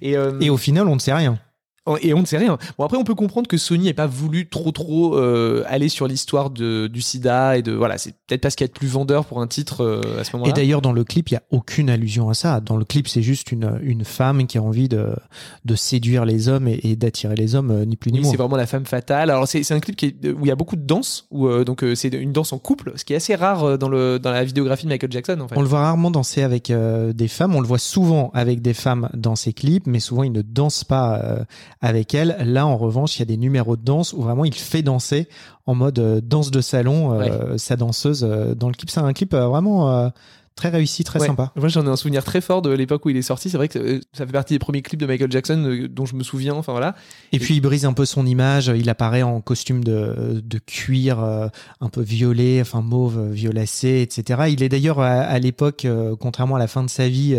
Et, 0.00 0.16
euh, 0.16 0.38
Et 0.40 0.50
au 0.50 0.56
final, 0.56 0.88
on 0.88 0.94
ne 0.94 1.00
sait 1.00 1.12
rien. 1.12 1.38
Et 2.00 2.14
on 2.14 2.20
ne 2.20 2.26
sait 2.26 2.38
rien. 2.38 2.58
Bon 2.78 2.84
après 2.84 2.96
on 2.96 3.04
peut 3.04 3.14
comprendre 3.14 3.46
que 3.46 3.56
Sony 3.56 3.84
n'ait 3.84 3.94
pas 3.94 4.08
voulu 4.08 4.48
trop 4.48 4.72
trop 4.72 5.16
euh, 5.16 5.62
aller 5.68 5.88
sur 5.88 6.08
l'histoire 6.08 6.50
de 6.50 6.88
du 6.88 7.00
SIDA 7.00 7.58
et 7.58 7.62
de 7.62 7.72
voilà 7.72 7.96
c'est 7.96 8.12
peut-être 8.26 8.40
parce 8.40 8.56
qu'il 8.56 8.66
y 8.66 8.70
a 8.70 8.72
plus 8.72 8.88
vendeur 8.88 9.24
pour 9.24 9.40
un 9.40 9.46
titre 9.46 9.84
euh, 9.84 10.20
à 10.20 10.24
ce 10.24 10.34
moment-là. 10.34 10.50
Et 10.50 10.52
d'ailleurs 10.52 10.82
dans 10.82 10.92
le 10.92 11.04
clip 11.04 11.30
il 11.30 11.34
y 11.34 11.36
a 11.36 11.42
aucune 11.50 11.88
allusion 11.88 12.28
à 12.28 12.34
ça. 12.34 12.60
Dans 12.60 12.76
le 12.76 12.84
clip 12.84 13.06
c'est 13.06 13.22
juste 13.22 13.52
une 13.52 13.78
une 13.82 14.04
femme 14.04 14.46
qui 14.46 14.58
a 14.58 14.62
envie 14.62 14.88
de 14.88 15.10
de 15.64 15.74
séduire 15.76 16.24
les 16.24 16.48
hommes 16.48 16.66
et, 16.68 16.96
d'attirer 16.96 17.36
les 17.36 17.54
hommes 17.54 17.70
euh, 17.70 17.84
ni 17.84 17.96
plus 17.96 18.10
ni 18.10 18.20
moins. 18.20 18.30
C'est 18.30 18.36
vraiment 18.36 18.56
la 18.56 18.66
femme 18.66 18.86
fatale. 18.86 19.30
Alors 19.30 19.46
c'est 19.46 19.62
c'est 19.62 19.74
un 19.74 19.80
clip 19.80 19.94
qui 19.94 20.06
est, 20.06 20.30
où 20.30 20.40
il 20.42 20.48
y 20.48 20.52
a 20.52 20.56
beaucoup 20.56 20.76
de 20.76 20.84
danse 20.84 21.26
où 21.30 21.48
donc 21.64 21.84
c'est 21.94 22.12
une 22.12 22.32
danse 22.32 22.52
en 22.52 22.58
couple 22.58 22.92
ce 22.96 23.04
qui 23.04 23.12
est 23.12 23.16
assez 23.16 23.36
rare 23.36 23.78
dans 23.78 23.88
le 23.88 24.18
dans 24.18 24.32
la 24.32 24.42
vidéographie 24.42 24.84
de 24.84 24.90
Michael 24.90 25.12
Jackson 25.12 25.38
en 25.40 25.48
fait. 25.48 25.56
On 25.56 25.62
le 25.62 25.68
voit 25.68 25.80
rarement 25.80 26.10
danser 26.10 26.42
avec 26.42 26.72
des 26.72 27.28
femmes. 27.28 27.54
On 27.54 27.60
le 27.60 27.68
voit 27.68 27.78
souvent 27.78 28.30
avec 28.34 28.60
des 28.60 28.74
femmes 28.74 29.08
dans 29.14 29.36
ses 29.36 29.52
clips 29.52 29.86
mais 29.86 30.00
souvent 30.00 30.24
il 30.24 30.32
ne 30.32 30.42
danse 30.42 30.82
pas 30.82 31.46
avec 31.80 32.14
elle. 32.14 32.36
Là, 32.44 32.66
en 32.66 32.76
revanche, 32.76 33.16
il 33.16 33.20
y 33.20 33.22
a 33.22 33.26
des 33.26 33.36
numéros 33.36 33.76
de 33.76 33.82
danse 33.82 34.12
où 34.12 34.22
vraiment 34.22 34.44
il 34.44 34.54
fait 34.54 34.82
danser 34.82 35.28
en 35.66 35.74
mode 35.74 35.98
euh, 35.98 36.20
danse 36.22 36.50
de 36.50 36.60
salon 36.60 37.12
euh, 37.12 37.58
sa 37.58 37.76
danseuse 37.76 38.24
euh, 38.24 38.54
dans 38.54 38.68
le 38.68 38.74
clip. 38.74 38.90
C'est 38.90 39.00
un 39.00 39.12
clip 39.12 39.34
vraiment 39.34 40.10
très 40.56 40.70
réussi, 40.70 41.04
très 41.04 41.20
sympa. 41.20 41.52
Moi, 41.54 41.68
j'en 41.68 41.86
ai 41.86 41.88
un 41.88 41.96
souvenir 41.96 42.24
très 42.24 42.40
fort 42.40 42.62
de 42.62 42.70
l'époque 42.70 43.04
où 43.04 43.10
il 43.10 43.16
est 43.16 43.22
sorti. 43.22 43.50
C'est 43.50 43.58
vrai 43.58 43.68
que 43.68 43.78
euh, 43.78 44.00
ça 44.14 44.26
fait 44.26 44.32
partie 44.32 44.54
des 44.54 44.58
premiers 44.58 44.80
clips 44.80 44.98
de 44.98 45.06
Michael 45.06 45.30
Jackson 45.30 45.62
euh, 45.66 45.86
dont 45.86 46.06
je 46.06 46.16
me 46.16 46.22
souviens. 46.22 46.54
Enfin 46.54 46.72
voilà. 46.72 46.96
Et, 47.32 47.38
puis 47.38 47.56
il 47.56 47.60
brise 47.60 47.84
un 47.84 47.92
peu 47.92 48.06
son 48.06 48.26
image. 48.26 48.72
Il 48.74 48.88
apparaît 48.88 49.22
en 49.22 49.42
costume 49.42 49.84
de, 49.84 50.42
de 50.42 50.58
cuir 50.58 51.22
euh, 51.22 51.48
un 51.80 51.90
peu 51.90 52.00
violet, 52.00 52.62
enfin 52.62 52.80
mauve, 52.80 53.30
violacé, 53.30 54.00
etc. 54.00 54.44
Il 54.48 54.62
est 54.62 54.70
d'ailleurs 54.70 55.00
à, 55.00 55.38
l'époque, 55.38 55.86
contrairement 56.18 56.56
à 56.56 56.58
la 56.58 56.68
fin 56.68 56.82
de 56.82 56.88
sa 56.88 57.08
vie, 57.08 57.38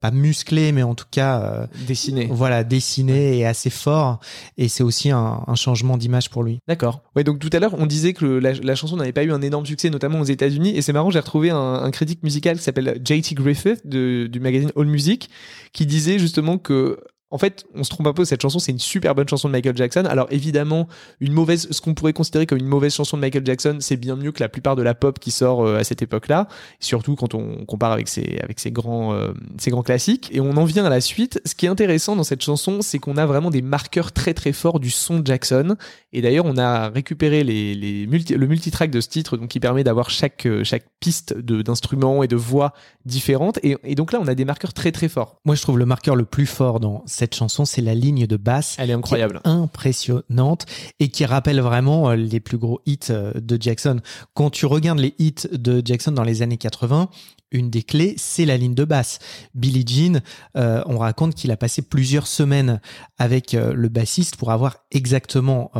pas 0.00 0.10
musclé, 0.10 0.72
mais 0.72 0.82
en 0.82 0.96
tout 0.96 1.06
cas 1.08 1.68
dessiné. 1.86 2.28
Voilà, 2.30 2.64
dessiné 2.64 3.38
et 3.38 3.46
assez 3.46 3.70
fort. 3.70 4.18
Et 4.56 4.68
c'est 4.68 4.82
aussi 4.82 5.10
un, 5.10 5.44
un 5.46 5.54
changement 5.54 5.96
d'image 5.96 6.30
pour 6.30 6.42
lui. 6.42 6.58
D'accord. 6.66 7.02
Ouais. 7.14 7.22
Donc 7.22 7.38
tout 7.38 7.50
à 7.52 7.60
l'heure, 7.60 7.74
on 7.78 7.86
disait 7.86 8.12
que 8.12 8.24
la, 8.24 8.52
la 8.54 8.74
chanson 8.74 8.96
n'avait 8.96 9.12
pas 9.12 9.22
eu 9.22 9.32
un 9.32 9.42
énorme 9.42 9.66
succès, 9.66 9.90
notamment 9.90 10.20
aux 10.20 10.24
États-Unis. 10.24 10.76
Et 10.76 10.82
c'est 10.82 10.92
marrant, 10.92 11.10
j'ai 11.10 11.20
retrouvé 11.20 11.50
un, 11.50 11.56
un 11.56 11.90
crédit 11.90 12.07
musical 12.22 12.56
qui 12.56 12.62
s'appelle 12.62 13.00
JT 13.04 13.34
Griffith 13.34 13.86
du 13.86 14.40
magazine 14.40 14.72
All 14.76 14.86
Music 14.86 15.28
qui 15.72 15.86
disait 15.86 16.18
justement 16.18 16.58
que 16.58 16.98
en 17.30 17.36
fait, 17.36 17.66
on 17.74 17.84
se 17.84 17.90
trompe 17.90 18.06
un 18.06 18.14
peu, 18.14 18.24
cette 18.24 18.40
chanson, 18.40 18.58
c'est 18.58 18.72
une 18.72 18.78
super 18.78 19.14
bonne 19.14 19.28
chanson 19.28 19.48
de 19.48 19.52
Michael 19.52 19.76
Jackson. 19.76 20.04
Alors 20.08 20.28
évidemment, 20.30 20.88
une 21.20 21.34
mauvaise, 21.34 21.68
ce 21.70 21.80
qu'on 21.82 21.92
pourrait 21.92 22.14
considérer 22.14 22.46
comme 22.46 22.58
une 22.58 22.66
mauvaise 22.66 22.94
chanson 22.94 23.18
de 23.18 23.20
Michael 23.20 23.44
Jackson, 23.44 23.76
c'est 23.80 23.98
bien 23.98 24.16
mieux 24.16 24.32
que 24.32 24.40
la 24.40 24.48
plupart 24.48 24.76
de 24.76 24.82
la 24.82 24.94
pop 24.94 25.18
qui 25.18 25.30
sort 25.30 25.62
euh, 25.66 25.78
à 25.78 25.84
cette 25.84 26.00
époque-là, 26.00 26.48
surtout 26.80 27.16
quand 27.16 27.34
on 27.34 27.66
compare 27.66 27.92
avec 27.92 28.08
ses, 28.08 28.40
grands, 28.70 29.12
euh, 29.12 29.32
ses 29.58 29.70
grands 29.70 29.82
classiques. 29.82 30.30
Et 30.32 30.40
on 30.40 30.56
en 30.56 30.64
vient 30.64 30.86
à 30.86 30.88
la 30.88 31.02
suite. 31.02 31.40
Ce 31.44 31.54
qui 31.54 31.66
est 31.66 31.68
intéressant 31.68 32.16
dans 32.16 32.24
cette 32.24 32.42
chanson, 32.42 32.80
c'est 32.80 32.98
qu'on 32.98 33.18
a 33.18 33.26
vraiment 33.26 33.50
des 33.50 33.62
marqueurs 33.62 34.12
très 34.12 34.32
très 34.32 34.52
forts 34.52 34.80
du 34.80 34.90
son 34.90 35.20
de 35.20 35.26
Jackson. 35.26 35.76
Et 36.14 36.22
d'ailleurs, 36.22 36.46
on 36.46 36.56
a 36.56 36.88
récupéré 36.88 37.44
le 37.44 38.46
multitrack 38.46 38.90
de 38.90 39.02
ce 39.02 39.08
titre, 39.08 39.36
donc 39.36 39.48
qui 39.48 39.60
permet 39.60 39.84
d'avoir 39.84 40.08
chaque, 40.08 40.46
euh, 40.46 40.64
chaque 40.64 40.84
piste 40.98 41.36
d'instruments 41.36 42.22
et 42.22 42.28
de 42.28 42.36
voix 42.36 42.72
différentes. 43.04 43.58
Et 43.62 43.94
donc 43.94 44.12
là, 44.12 44.18
on 44.22 44.28
a 44.28 44.34
des 44.34 44.46
marqueurs 44.46 44.72
très 44.72 44.92
très 44.92 45.08
forts. 45.08 45.36
Moi, 45.44 45.54
je 45.54 45.62
trouve 45.62 45.78
le 45.78 45.86
marqueur 45.86 46.16
le 46.16 46.24
plus 46.24 46.46
fort 46.46 46.80
dans 46.80 47.02
cette 47.18 47.34
chanson, 47.34 47.64
c'est 47.64 47.82
la 47.82 47.94
ligne 47.94 48.26
de 48.26 48.36
basse. 48.36 48.76
Elle 48.78 48.90
est 48.90 48.94
incroyable. 48.94 49.40
impressionnante 49.44 50.66
et 51.00 51.08
qui 51.08 51.24
rappelle 51.24 51.60
vraiment 51.60 52.10
euh, 52.10 52.16
les 52.16 52.38
plus 52.38 52.58
gros 52.58 52.80
hits 52.86 53.10
euh, 53.10 53.32
de 53.34 53.60
Jackson. 53.60 54.00
Quand 54.34 54.50
tu 54.50 54.66
regardes 54.66 55.00
les 55.00 55.14
hits 55.18 55.48
de 55.52 55.82
Jackson 55.84 56.12
dans 56.12 56.22
les 56.22 56.42
années 56.42 56.58
80, 56.58 57.10
une 57.50 57.70
des 57.70 57.82
clés, 57.82 58.14
c'est 58.18 58.44
la 58.44 58.56
ligne 58.56 58.74
de 58.74 58.84
basse. 58.84 59.18
Billie 59.54 59.84
Jean, 59.84 60.20
euh, 60.56 60.82
on 60.86 60.98
raconte 60.98 61.34
qu'il 61.34 61.50
a 61.50 61.56
passé 61.56 61.82
plusieurs 61.82 62.28
semaines 62.28 62.80
avec 63.18 63.52
le 63.52 63.88
bassiste 63.88 64.36
pour 64.36 64.52
avoir 64.52 64.76
exactement 64.92 65.72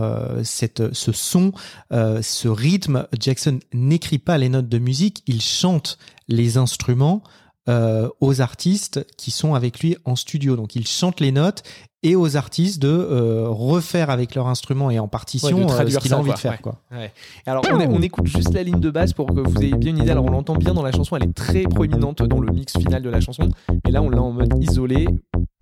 cette, 0.43 0.95
ce 0.95 1.13
son, 1.13 1.53
ce 1.91 2.49
rythme. 2.49 3.07
Jackson 3.21 3.61
n'écrit 3.75 4.19
pas 4.19 4.39
les 4.39 4.49
notes 4.49 4.69
de 4.69 4.79
musique, 4.79 5.23
il 5.27 5.43
chante 5.43 5.99
les 6.27 6.57
instruments 6.57 7.23
euh, 7.69 8.09
aux 8.21 8.41
artistes 8.41 9.07
qui 9.19 9.31
sont 9.31 9.55
avec 9.55 9.81
lui 9.81 9.97
en 10.05 10.17
studio. 10.17 10.57
Donc 10.57 10.75
il 10.75 10.87
chante 10.87 11.21
les 11.21 11.33
notes 11.33 11.63
et 12.03 12.17
aux 12.17 12.37
artistes 12.37 12.81
de 12.81 12.89
euh, 12.89 13.47
refaire 13.49 14.09
avec 14.09 14.35
leur 14.35 14.47
instrument 14.47 14.91
et 14.91 14.99
en 14.99 15.09
partition 15.09 15.67
ouais, 15.67 15.73
euh, 15.73 15.91
ce 15.91 15.99
qu'il 15.99 16.15
a 16.15 16.19
envie 16.19 16.29
quoi. 16.29 16.35
de 16.35 16.39
faire. 16.39 16.53
Ouais. 16.53 16.59
Quoi. 16.63 16.81
Ouais. 16.93 17.13
Alors 17.45 17.63
on, 17.71 17.79
on, 17.79 18.01
écoute 18.01 18.27
juste 18.27 18.55
la 18.55 18.63
ligne 18.63 18.81
de 18.81 18.91
basse 18.91 19.13
pour 19.13 19.27
que 19.27 19.41
vous 19.41 19.63
ayez 19.63 19.75
bien 19.75 19.91
une 19.91 19.99
idée. 19.99 20.11
Alors 20.11 20.25
on 20.25 20.31
l'entend 20.31 20.55
bien 20.55 20.73
dans 20.73 20.83
la 20.83 20.93
chanson, 20.93 21.17
elle 21.17 21.25
est 21.25 21.35
très 21.35 21.63
proéminente 21.63 22.23
dans 22.23 22.41
le 22.41 22.53
mix 22.53 22.73
final 22.79 23.03
de 23.03 23.11
la 23.11 23.21
chanson. 23.21 23.49
Et 23.87 23.91
là 23.91 24.01
on 24.01 24.09
l'a 24.09 24.23
en 24.23 24.33
mode 24.33 24.55
isolé. 24.63 25.07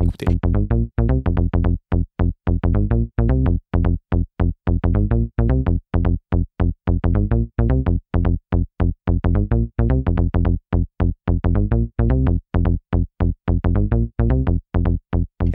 Écoutez. 0.03 0.27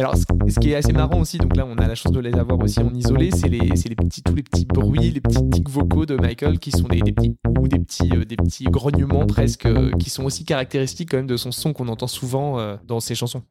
Alors, 0.02 0.16
ce 0.16 0.60
qui 0.60 0.72
est 0.72 0.76
assez 0.76 0.94
marrant 0.94 1.20
aussi, 1.20 1.38
donc 1.38 1.56
là, 1.56 1.64
on 1.64 1.76
a 1.78 1.88
la 1.88 1.94
chance 1.94 2.12
de 2.12 2.20
les 2.20 2.34
avoir 2.34 2.60
aussi 2.60 2.80
en 2.80 2.92
isolé, 2.92 3.30
c'est 3.30 3.50
les, 3.50 3.60
les 3.60 3.96
petits, 3.96 4.24
tous 4.24 4.34
les 4.34 4.42
petits 4.42 4.66
bruits, 4.66 5.12
les 5.12 5.22
petits 5.22 5.48
tics 5.52 5.70
vocaux 5.70 6.08
de 6.08 6.16
Michael 6.16 6.58
qui 6.58 6.72
sont 6.72 6.88
des, 6.88 7.02
petits 7.02 7.36
ou 7.60 7.68
des 7.68 7.78
petits, 7.78 8.10
euh, 8.12 8.26
des 8.26 8.36
petits 8.36 8.64
grognements 8.64 9.28
presque, 9.28 9.68
euh, 9.68 9.92
qui 10.00 10.10
sont 10.10 10.24
aussi 10.24 10.44
caractéristiques 10.44 11.12
quand 11.12 11.18
même 11.18 11.28
de 11.28 11.38
son 11.38 11.52
son 11.52 11.74
qu'on 11.74 11.88
entend 11.88 12.08
souvent 12.08 12.58
euh, 12.58 12.78
dans 12.88 13.00
ses 13.00 13.14
chansons. 13.14 13.44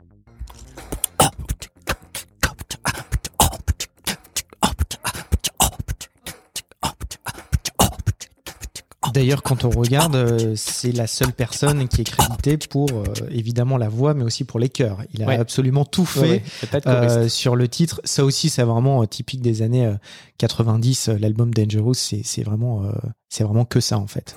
D'ailleurs, 9.12 9.42
quand 9.42 9.64
on 9.64 9.70
regarde, 9.70 10.14
euh, 10.16 10.54
c'est 10.56 10.92
la 10.92 11.06
seule 11.06 11.32
personne 11.32 11.88
qui 11.88 12.00
est 12.02 12.04
créditée 12.04 12.56
pour 12.56 12.88
euh, 12.92 13.04
évidemment 13.30 13.76
la 13.78 13.88
voix, 13.88 14.14
mais 14.14 14.24
aussi 14.24 14.44
pour 14.44 14.58
les 14.58 14.68
chœurs. 14.68 14.98
Il 15.12 15.22
a 15.22 15.26
Ouais. 15.26 15.36
absolument 15.38 15.84
tout 15.84 16.04
fait 16.06 16.20
Ouais, 16.20 16.42
ouais, 16.74 16.80
euh, 16.86 17.28
sur 17.28 17.56
le 17.56 17.68
titre. 17.68 18.00
Ça 18.04 18.24
aussi, 18.24 18.48
c'est 18.48 18.62
vraiment 18.62 19.04
typique 19.06 19.42
des 19.42 19.62
années 19.62 19.86
euh, 19.86 19.94
90. 20.38 21.08
euh, 21.08 21.18
L'album 21.18 21.52
Dangerous, 21.52 21.94
c'est 21.94 22.42
vraiment, 22.42 22.84
euh, 22.84 22.92
c'est 23.28 23.44
vraiment 23.44 23.64
que 23.64 23.80
ça 23.80 23.98
en 23.98 24.06
fait. 24.06 24.36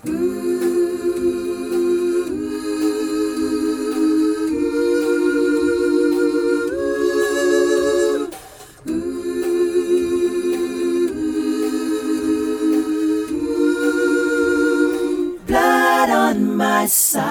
Side. 16.93 17.23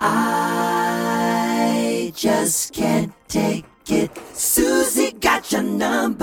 I 0.00 2.12
just 2.14 2.74
can't 2.74 3.12
take 3.28 3.64
it. 3.88 4.10
Susie 4.34 5.12
got 5.12 5.50
your 5.50 5.62
number. 5.62 6.19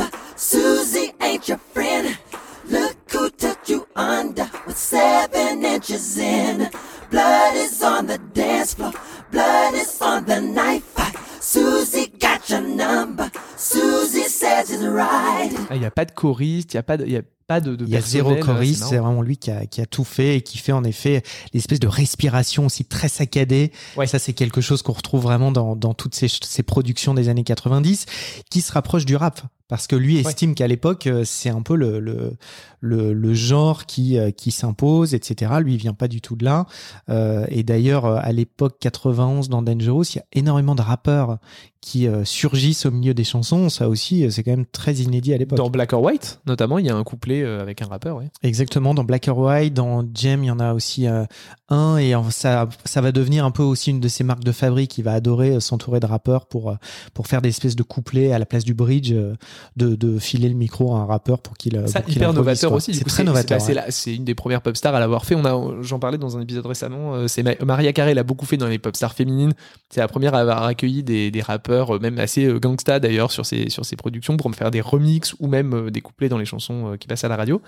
A 15.88 15.91
pas 15.91 16.06
de 16.06 16.12
choriste, 16.12 16.73
il 16.73 16.78
n'y 16.78 16.80
a 16.80 16.84
pas 16.84 16.97
de, 16.97 17.06
il 17.06 17.12
y 17.12 17.17
a 17.17 17.21
pas 17.47 17.62
de, 17.62 17.76
de 17.76 17.86
Il 17.86 17.91
y 17.91 17.95
a 17.95 18.02
zéro 18.02 18.34
personnel, 18.34 18.56
choriste, 18.56 18.84
c'est 18.84 18.97
vraiment 18.97 19.21
lui 19.21 19.38
qui 19.38 19.52
a, 19.52 19.65
qui 19.65 19.82
a 19.82 19.86
tout 19.86 20.04
fait 20.04 20.38
et 20.38 20.41
qui 20.41 20.58
fait 20.58 20.73
en 20.73 20.84
effet 20.84 21.23
l'espèce 21.54 21.80
de 21.80 21.88
respiration 21.88 22.65
aussi 22.65 22.86
très 22.86 23.08
saccadée. 23.08 23.71
Ouais. 23.95 24.06
Ça, 24.06 24.19
c'est 24.19 24.34
quelque 24.34 24.62
chose 24.62 24.82
qu'on 24.82 24.93
retrouve 24.93 25.23
vraiment 25.23 25.52
dans, 25.52 25.76
dans 25.76 25.93
toutes 25.93 26.13
ces, 26.13 26.28
ces 26.28 26.63
productions 26.63 27.13
des 27.13 27.30
années 27.30 27.45
90 27.45 28.06
qui 28.50 28.62
se 28.62 28.71
rapproche 28.71 29.06
du 29.06 29.15
rap. 29.15 29.41
Parce 29.67 29.88
que 29.88 29.95
lui 29.95 30.17
estime 30.17 30.56
qu'à 30.56 30.67
l'époque, 30.67 31.08
euh, 31.08 31.23
c'est 31.25 31.49
un 31.49 31.62
peu 31.62 31.75
le, 31.75 31.99
le, 31.99 32.38
le, 32.80 33.13
le 33.13 33.34
genre 33.34 33.86
qui, 33.86 34.17
euh, 34.17 34.32
qui 34.32 34.51
s'impose, 34.51 35.13
etc. 35.13 35.51
Lui, 35.62 35.73
il 35.73 35.77
vient 35.77 35.93
pas 35.93 36.08
du 36.08 36.21
tout 36.21 36.36
de 36.36 36.45
là. 36.45 36.65
Euh, 37.10 37.45
et 37.49 37.63
d'ailleurs, 37.63 38.06
à 38.06 38.32
l'époque 38.32 38.77
91 38.80 39.49
dans 39.49 39.62
Dangerous, 39.62 40.03
il 40.13 40.17
y 40.17 40.19
a 40.19 40.25
énormément 40.34 40.75
de 40.75 40.82
rappeurs 40.82 41.38
qui 41.82 42.08
euh, 42.08 42.25
surgissent 42.25 42.86
au 42.86 42.91
milieu 42.91 43.13
des 43.13 43.23
chansons. 43.23 43.69
Ça 43.69 43.89
aussi, 43.89 44.30
c'est 44.32 44.43
quand 44.43 44.51
même 44.51 44.65
très 44.65 44.95
inédit 44.95 45.34
à 45.34 45.38
l'époque. 45.38 45.58
Dans 45.58 45.69
Black 45.69 45.93
or 45.93 46.01
White, 46.01 46.41
notamment, 46.45 46.80
il 46.80 46.86
y 46.86 46.89
a 46.89 46.95
un 46.95 47.03
couplet 47.03 47.43
avec 47.43 47.82
un 47.82 47.88
rappeur, 47.88 48.17
ouais. 48.17 48.30
Exactement, 48.43 48.93
dans 48.93 49.03
Black 49.03 49.27
or 49.27 49.38
White, 49.38 49.73
dans 49.73 50.06
Jem, 50.13 50.43
il 50.43 50.47
y 50.47 50.51
en 50.51 50.60
a 50.60 50.73
aussi 50.73 51.08
euh, 51.08 51.25
un, 51.69 51.97
et 51.97 52.15
en- 52.15 52.30
ça, 52.32 52.69
ça 52.86 53.01
va 53.01 53.12
devenir 53.12 53.43
un 53.45 53.51
peu 53.51 53.63
aussi 53.63 53.89
une 53.91 53.99
de 53.99 54.08
ses 54.08 54.23
marques 54.23 54.43
de 54.43 54.51
fabrique. 54.51 54.97
Il 54.97 55.03
va 55.03 55.13
adorer 55.13 55.51
euh, 55.56 55.60
s'entourer 55.60 55.99
de 55.99 56.06
rappeurs 56.06 56.45
pour, 56.45 56.69
euh, 56.71 56.75
pour 57.13 57.27
faire 57.27 57.41
des 57.41 57.49
espèces 57.49 57.75
de 57.75 57.84
couplets 57.84 58.32
à 58.32 58.39
la 58.39 58.45
place 58.45 58.63
du 58.63 58.73
bridge, 58.73 59.12
euh, 59.12 59.36
de, 59.75 59.95
de 59.95 60.17
filer 60.19 60.47
le 60.49 60.56
micro 60.56 60.95
à 60.95 60.99
un 60.99 61.06
rappeur 61.06 61.39
pour 61.39 61.58
qu'il 61.58 61.73
Ça, 61.88 62.01
pour 62.01 62.10
hyper 62.10 62.32
novateur 62.34 62.69
quoi. 62.71 62.77
aussi. 62.77 62.93
C'est 62.93 63.03
très 63.03 63.23
novateur. 63.23 63.60
C'est 63.62 63.75
ouais. 63.75 64.15
une 64.15 64.23
des 64.25 64.36
premières 64.36 64.62
pop 64.62 64.77
stars 64.77 64.95
à 64.95 64.99
l'avoir 64.99 65.25
fait. 65.25 65.36
On 65.36 65.45
a, 65.45 65.82
j'en 65.82 65.99
parlais 65.99 66.17
dans 66.17 66.38
un 66.38 66.41
épisode 66.41 66.65
récemment. 66.65 67.27
C'est 67.27 67.43
Ma- 67.43 67.56
Maria 67.65 67.91
Carey 67.93 68.13
l'a 68.13 68.23
beaucoup 68.23 68.45
fait 68.45 68.58
dans 68.58 68.67
les 68.67 68.80
pop 68.80 68.95
stars 68.95 69.13
féminines. 69.13 69.53
C'est 69.89 69.99
la 69.99 70.08
première 70.08 70.34
à 70.36 70.39
avoir 70.39 70.63
accueilli 70.63 71.03
des, 71.03 71.32
des 71.32 71.41
rappeurs, 71.41 71.99
même 71.99 72.17
assez 72.19 72.47
gangsta 72.62 72.99
d'ailleurs, 72.99 73.32
sur 73.32 73.45
ses, 73.45 73.69
sur 73.69 73.86
ses 73.86 73.95
productions 73.95 74.38
pour 74.38 74.49
me 74.49 74.56
faire 74.56 74.71
des 74.71 74.82
remixes 74.82 75.36
ou 75.39 75.47
même 75.47 75.89
des 75.91 76.01
couplets 76.01 76.30
dans 76.30 76.38
les 76.38 76.45
chansons 76.45 76.95
qui 76.99 77.08
passaient 77.08 77.25
à 77.25 77.30
la 77.30 77.36
radio. 77.36 77.62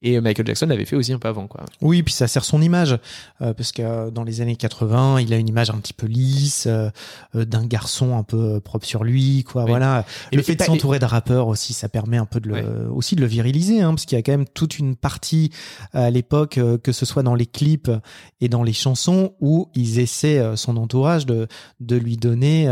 Et 0.00 0.20
Michael 0.20 0.46
Jackson 0.46 0.66
l'avait 0.66 0.84
fait 0.84 0.94
aussi 0.94 1.12
un 1.12 1.18
peu 1.18 1.26
avant, 1.26 1.48
quoi. 1.48 1.64
Oui, 1.80 2.04
puis 2.04 2.14
ça 2.14 2.28
sert 2.28 2.44
son 2.44 2.62
image, 2.62 2.96
euh, 3.42 3.52
parce 3.52 3.72
que 3.72 3.82
euh, 3.82 4.10
dans 4.12 4.22
les 4.22 4.40
années 4.40 4.54
80, 4.54 5.20
il 5.20 5.32
a 5.32 5.36
une 5.38 5.48
image 5.48 5.70
un 5.70 5.76
petit 5.78 5.92
peu 5.92 6.06
lisse, 6.06 6.68
euh, 6.68 6.90
d'un 7.34 7.66
garçon 7.66 8.16
un 8.16 8.22
peu 8.22 8.60
propre 8.60 8.86
sur 8.86 9.02
lui, 9.02 9.42
quoi. 9.42 9.64
Oui. 9.64 9.70
Voilà. 9.70 10.04
Et- 10.30 10.36
le 10.36 10.42
fait 10.42 10.54
de 10.54 10.62
s'entourer 10.62 11.00
de 11.00 11.04
rappeurs 11.04 11.48
aussi, 11.48 11.72
ça 11.72 11.88
permet 11.88 12.16
un 12.16 12.26
peu 12.26 12.38
de 12.38 12.48
le, 12.48 12.54
Ouais. 12.54 12.64
aussi 12.94 13.16
de 13.16 13.20
le 13.20 13.26
viriliser, 13.26 13.80
hein, 13.80 13.90
parce 13.90 14.04
qu'il 14.06 14.16
y 14.16 14.20
a 14.20 14.22
quand 14.22 14.30
même 14.32 14.46
toute 14.46 14.78
une 14.78 14.94
partie 14.94 15.50
à 15.92 16.10
l'époque, 16.10 16.60
que 16.82 16.92
ce 16.92 17.04
soit 17.04 17.24
dans 17.24 17.34
les 17.34 17.46
clips 17.46 17.90
et 18.40 18.48
dans 18.48 18.62
les 18.62 18.72
chansons, 18.72 19.32
où 19.40 19.68
ils 19.74 19.98
essaient 19.98 20.56
son 20.56 20.76
entourage 20.76 21.26
de 21.26 21.48
de 21.80 21.96
lui 21.96 22.16
donner 22.16 22.68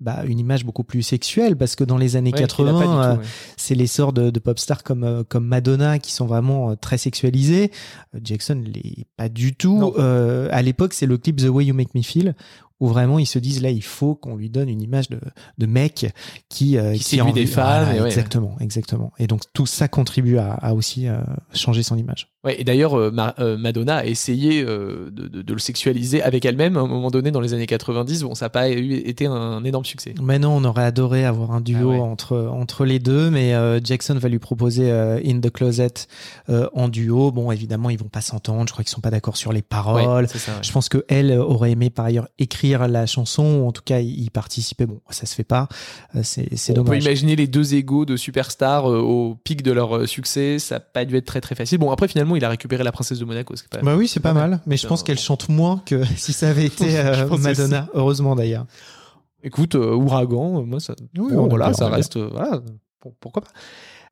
bah, 0.00 0.22
une 0.26 0.38
image 0.40 0.64
beaucoup 0.64 0.82
plus 0.84 1.02
sexuelle, 1.02 1.56
parce 1.56 1.76
que 1.76 1.84
dans 1.84 1.96
les 1.96 2.16
années 2.16 2.30
Ouais, 2.30 2.38
qu'il 2.38 2.44
a 2.44 2.48
80, 2.48 2.72
pas 2.72 2.78
du 2.78 2.84
tout, 2.84 2.90
euh, 2.98 3.16
ouais. 3.18 3.24
c'est 3.56 3.74
l'essor 3.76 4.12
de, 4.12 4.30
de 4.30 4.38
pop 4.40 4.58
stars 4.58 4.82
comme 4.82 5.22
comme 5.28 5.46
Madonna 5.46 5.98
qui 6.00 6.12
sont 6.12 6.26
vraiment 6.26 6.55
euh, 6.56 6.74
très 6.76 6.98
sexualisés. 6.98 7.70
Euh, 8.14 8.20
Jackson 8.22 8.62
l'est 8.64 9.06
pas 9.16 9.28
du 9.28 9.54
tout. 9.54 9.94
Euh, 9.98 10.48
à 10.50 10.62
l'époque, 10.62 10.94
c'est 10.94 11.06
le 11.06 11.18
clip 11.18 11.36
The 11.36 11.48
Way 11.48 11.66
You 11.66 11.74
Make 11.74 11.94
Me 11.94 12.02
Feel 12.02 12.34
où 12.80 12.88
vraiment 12.88 13.18
ils 13.18 13.26
se 13.26 13.38
disent 13.38 13.62
là 13.62 13.70
il 13.70 13.82
faut 13.82 14.14
qu'on 14.14 14.36
lui 14.36 14.50
donne 14.50 14.68
une 14.68 14.82
image 14.82 15.08
de, 15.08 15.18
de 15.58 15.66
mec 15.66 16.12
qui 16.48 16.76
euh, 16.76 16.94
Qui 16.94 17.18
a 17.20 17.24
séduit 17.24 17.32
des 17.32 17.46
femmes, 17.46 17.84
Voilà, 17.84 17.96
et 17.98 18.00
ouais. 18.02 18.06
exactement 18.08 18.56
exactement 18.60 19.12
et 19.18 19.26
donc 19.26 19.42
tout 19.52 19.66
ça 19.66 19.88
contribue 19.88 20.38
à, 20.38 20.52
à 20.54 20.74
aussi 20.74 21.08
euh, 21.08 21.18
changer 21.52 21.82
son 21.82 21.96
image 21.96 22.28
Ouais, 22.44 22.60
et 22.60 22.62
d'ailleurs, 22.62 22.94
euh, 22.96 23.10
Ma- 23.10 23.34
euh, 23.40 23.58
Madonna 23.58 23.96
a 23.96 24.04
essayé 24.04 24.62
de, 24.64 25.10
de- 25.10 25.42
de 25.42 25.52
le 25.52 25.58
sexualiser 25.58 26.22
avec 26.22 26.44
elle-même 26.44 26.76
à 26.76 26.80
un 26.80 26.86
moment 26.86 27.10
donné 27.10 27.32
dans 27.32 27.40
les 27.40 27.54
années 27.54 27.66
90. 27.66 28.22
Bon, 28.22 28.36
ça 28.36 28.44
n'a 28.44 28.50
pas 28.50 28.70
eu, 28.70 28.92
été 28.98 29.26
un 29.26 29.64
énorme 29.64 29.84
succès. 29.84 30.14
maintenant 30.22 30.54
on 30.56 30.62
aurait 30.62 30.84
adoré 30.84 31.24
avoir 31.24 31.50
un 31.50 31.60
duo 31.60 31.90
Ah 31.90 31.94
ouais. 31.94 31.98
entre 31.98 32.36
entre 32.46 32.84
les 32.84 33.00
deux 33.00 33.30
mais 33.30 33.52
Jackson 33.82 34.14
va 34.14 34.28
lui 34.28 34.38
proposer 34.38 34.92
In 34.92 35.40
the 35.40 35.50
Closet 35.50 36.06
en 36.48 36.88
duo 36.88 37.32
bon 37.32 37.50
évidemment 37.50 37.90
ils 37.90 37.98
vont 37.98 38.08
pas 38.08 38.20
s'entendre 38.20 38.64
je 38.68 38.72
crois 38.72 38.84
qu'ils 38.84 38.92
sont 38.92 39.00
pas 39.00 39.10
d'accord 39.10 39.36
sur 39.36 39.52
les 39.52 39.62
paroles 39.62 40.28
ça. 40.28 40.52
Je 40.62 40.70
pense 40.70 40.88
que 40.88 41.04
elle 41.08 41.32
aurait 41.32 41.72
aimé 41.72 41.90
par 41.90 42.04
ailleurs 42.04 42.28
écrire 42.38 42.65
écrire 42.66 42.88
la 42.88 43.06
chanson, 43.06 43.60
ou 43.62 43.68
en 43.68 43.72
tout 43.72 43.82
cas 43.84 44.00
y 44.00 44.28
participer. 44.30 44.86
Bon, 44.86 45.00
ça 45.10 45.26
se 45.26 45.34
fait 45.34 45.44
pas, 45.44 45.68
euh, 46.14 46.20
c'est 46.22 46.54
c'est 46.56 46.72
On 46.72 46.82
peut 46.82 46.90
dommage. 46.90 47.04
imaginer 47.04 47.36
les 47.36 47.46
deux 47.46 47.74
égaux 47.74 48.04
de 48.04 48.16
superstars 48.16 48.90
euh, 48.90 48.98
au 49.00 49.34
pic 49.44 49.62
de 49.62 49.72
leur 49.72 49.96
euh, 49.96 50.06
succès. 50.06 50.58
Ça 50.58 50.76
n'a 50.76 50.80
pas 50.80 51.04
dû 51.04 51.16
être 51.16 51.26
très 51.26 51.40
très 51.40 51.54
facile. 51.54 51.78
Bon, 51.78 51.90
après, 51.90 52.08
finalement, 52.08 52.36
il 52.36 52.44
a 52.44 52.48
récupéré 52.48 52.82
la 52.84 52.92
princesse 52.92 53.18
de 53.18 53.24
Monaco. 53.24 53.54
Pas... 53.70 53.80
Bah 53.82 53.96
oui, 53.96 54.08
c'est 54.08 54.20
pas 54.20 54.34
Pas 54.34 54.40
mal. 54.40 54.50
mal, 54.50 54.60
mais 54.66 54.76
je 54.76 54.86
pense 54.86 55.02
qu'elle 55.02 55.18
chante 55.18 55.48
moins 55.48 55.82
que 55.86 56.02
si 56.16 56.32
ça 56.32 56.48
avait 56.48 56.64
été 56.66 56.98
euh, 56.98 57.26
Madonna. 57.38 57.88
Heureusement 57.94 58.34
d'ailleurs. 58.36 58.66
Écoute, 59.42 59.74
euh, 59.76 59.94
Ouragan, 59.94 60.62
moi, 60.64 60.80
ça. 60.80 60.94
Oui, 61.18 61.32
bon, 61.34 61.44
on 61.44 61.48
voilà, 61.48 61.72
ça 61.72 61.88
reste. 61.88 62.16
euh, 62.16 62.28
voilà, 62.32 62.60
pour- 63.00 63.14
pourquoi 63.20 63.42
pas. 63.42 63.50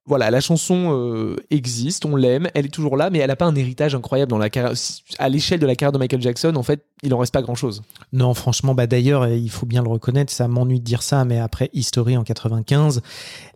Voilà, 0.07 0.31
la 0.31 0.41
chanson 0.41 0.91
euh, 0.93 1.37
existe, 1.51 2.05
on 2.05 2.15
l'aime, 2.15 2.49
elle 2.55 2.67
est 2.67 2.71
toujours 2.71 2.97
là, 2.99 3.09
mais 3.09 3.21
elle 3.21 3.29
n'a 3.29 3.37
pas 3.37 3.47
un 3.47 3.55
héritage 3.55 3.95
incroyable 3.95 4.31
dans 4.31 4.39
la 4.39 4.51
carrière. 4.51 4.75
À 5.19 5.29
l'échelle 5.31 5.61
de 5.61 5.67
la 5.67 5.77
carrière 5.77 5.93
de 5.93 5.99
Michael 5.99 6.21
Jackson, 6.21 6.55
en 6.57 6.63
fait, 6.63 6.85
il 7.03 7.15
en 7.15 7.19
reste 7.19 7.33
pas 7.33 7.41
grand 7.43 7.55
chose. 7.55 7.83
Non, 8.13 8.35
franchement, 8.35 8.75
bah 8.75 8.87
d'ailleurs, 8.87 9.27
il 9.29 9.51
faut 9.51 9.67
bien 9.67 9.83
le 9.83 9.89
reconnaître, 9.89 10.31
ça 10.33 10.47
m'ennuie 10.47 10.81
de 10.81 10.85
dire 10.85 11.03
ça, 11.03 11.25
mais 11.25 11.39
après 11.39 11.71
History 11.73 12.19
en 12.19 12.23
95, 12.25 13.01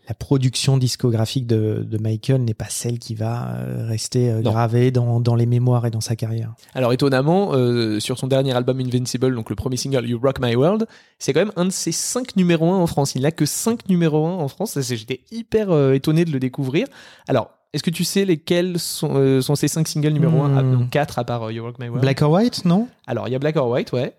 la 0.09 0.15
production 0.15 0.79
discographique 0.79 1.47
de, 1.47 1.87
de 1.87 1.99
Michael 1.99 2.43
n'est 2.43 2.55
pas 2.55 2.69
celle 2.71 2.99
qui 2.99 3.15
va 3.15 3.57
euh, 3.57 3.87
rester 3.87 4.31
euh, 4.31 4.41
Non. 4.41 4.53
gravée 4.53 4.91
dans, 4.91 5.21
dans 5.21 5.35
les 5.35 5.45
mémoires 5.45 5.85
et 5.85 5.91
dans 5.91 6.01
sa 6.01 6.17
carrière. 6.17 6.55
Alors 6.75 6.95
étonnamment, 6.95 7.51
euh, 7.53 8.01
sur 8.01 8.19
son 8.19 8.27
dernier 8.27 8.55
album 8.57 8.81
Invincible, 8.81 9.35
donc 9.35 9.51
le 9.51 9.57
premier 9.57 9.77
single 9.77 10.07
You 10.07 10.19
Rock 10.23 10.39
My 10.41 10.55
World, 10.57 10.87
c'est 11.19 11.35
quand 11.35 11.41
même 11.41 11.53
un 11.57 11.67
de 11.67 11.71
ses 11.71 11.93
cinq 11.93 12.37
numéros 12.37 12.73
1 12.73 12.79
en 12.79 12.87
France. 12.87 13.15
Il 13.17 13.23
n'a 13.23 13.33
que 13.33 13.45
cinq 13.45 13.87
numéros 13.91 14.27
1 14.27 14.31
en 14.37 14.49
France. 14.49 14.79
J'étais 14.81 15.21
hyper 15.31 15.71
euh, 15.71 15.93
étonné 15.93 16.25
de 16.25 16.31
le 16.31 16.38
découvrir. 16.39 16.87
Alors, 17.29 17.51
est-ce 17.73 17.83
que 17.83 17.91
tu 17.91 18.05
sais 18.05 18.25
lesquels 18.25 18.79
sont, 18.79 19.11
euh, 19.17 19.41
sont 19.43 19.55
ces 19.55 19.69
cinq 19.69 19.87
singles 19.89 20.13
numéro 20.13 20.41
1 20.43 20.63
Hmm. 20.63 20.73
Non, 20.73 20.87
quatre 20.87 21.19
à 21.19 21.25
part 21.25 21.43
euh, 21.45 21.53
You 21.53 21.63
Rock 21.65 21.79
My 21.79 21.87
World? 21.89 22.01
Black 22.03 22.23
or 22.23 22.31
White, 22.33 22.65
non? 22.65 22.89
Alors, 23.07 23.29
il 23.29 23.33
y 23.33 23.35
a 23.35 23.39
Black 23.39 23.57
or 23.57 23.69
White, 23.69 23.93
ouais. 23.93 24.15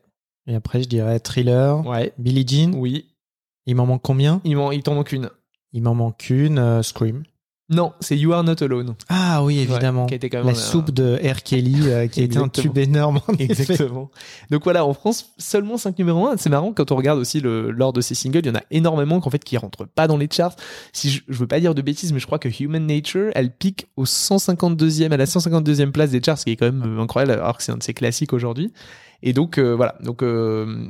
Et 0.47 0.55
après, 0.55 0.82
je 0.84 0.88
dirais 0.88 1.20
Thriller, 1.20 1.86
Ouais, 1.86 2.13
Billie 2.17 2.45
Jean. 2.47 2.74
oui. 2.76 3.05
Il 3.65 3.76
m'en 3.76 3.86
manque 3.86 4.01
combien? 4.01 4.41
Il 4.45 4.55
m'en 4.55 4.72
il 4.72 4.82
t'en 4.82 4.95
manque 4.95 5.11
une. 5.11 5.30
Il 5.74 5.84
m'en 5.84 5.93
manque 5.93 6.30
une, 6.30 6.57
euh, 6.57 6.82
Scream. 6.82 7.24
Non, 7.70 7.93
c'est 7.99 8.17
You 8.17 8.34
Are 8.34 8.43
Not 8.43 8.63
Alone. 8.63 8.95
Ah 9.09 9.43
oui, 9.43 9.59
évidemment. 9.59 10.01
Ouais, 10.03 10.07
qui 10.07 10.13
a 10.13 10.17
été 10.17 10.30
quand 10.30 10.39
même 10.39 10.47
La 10.47 10.51
un- 10.53 10.55
soupe 10.55 10.89
de 10.91 11.20
R. 11.24 11.43
Kelly, 11.43 11.76
euh, 11.88 12.07
qui 12.07 12.24
était 12.24 12.38
un 12.39 12.47
tube 12.49 12.78
énorme. 12.80 13.20
en 13.28 13.34
effet. 13.34 13.43
Exactement. 13.43 14.09
Donc 14.49 14.63
voilà, 14.63 14.84
en 14.86 14.93
France, 14.93 15.30
seulement 15.38 15.78
5 15.78 15.97
numéros 15.99 16.28
1. 16.28 16.38
C'est 16.38 16.49
marrant 16.49 16.74
quand 16.74 16.91
on 16.91 16.95
regarde 16.95 17.20
aussi 17.20 17.39
le, 17.41 17.70
l'ordre 17.70 17.97
de 17.97 18.01
ces 18.01 18.15
singles, 18.15 18.39
il 18.43 18.47
y 18.47 18.49
en 18.49 18.55
a 18.55 18.63
énormément 18.72 19.20
qu'en 19.20 19.30
fait 19.30 19.43
qui 19.43 19.55
rentrent 19.57 19.86
pas 19.86 20.07
dans 20.07 20.17
les 20.17 20.28
charts. 20.32 20.55
Si 20.93 21.09
je, 21.11 21.22
je 21.28 21.38
veux 21.38 21.47
pas 21.47 21.59
dire 21.59 21.76
de 21.76 21.82
bêtises, 21.84 22.11
mais 22.11 22.20
je 22.20 22.26
crois 22.26 22.39
que 22.39 22.49
Human 22.63 22.86
Nature, 22.86 23.32
elle 23.36 23.51
pique 23.55 23.88
au 23.97 24.05
152e, 24.05 25.11
à 25.11 25.17
la 25.17 25.26
152e 25.26 25.91
place 25.91 26.09
des 26.11 26.22
charts, 26.24 26.39
ce 26.39 26.45
qui 26.45 26.51
est 26.51 26.55
quand 26.55 26.72
même 26.72 26.97
euh, 26.97 27.01
incroyable, 27.03 27.34
alors 27.34 27.57
que 27.57 27.63
c'est 27.63 27.72
un 27.72 27.78
de 27.78 27.84
ses 27.84 27.93
classiques 27.93 28.34
aujourd'hui. 28.34 28.74
Et 29.22 29.34
donc 29.34 29.57
euh, 29.59 29.76
voilà, 29.76 29.95
donc 30.03 30.24
euh, 30.24 30.88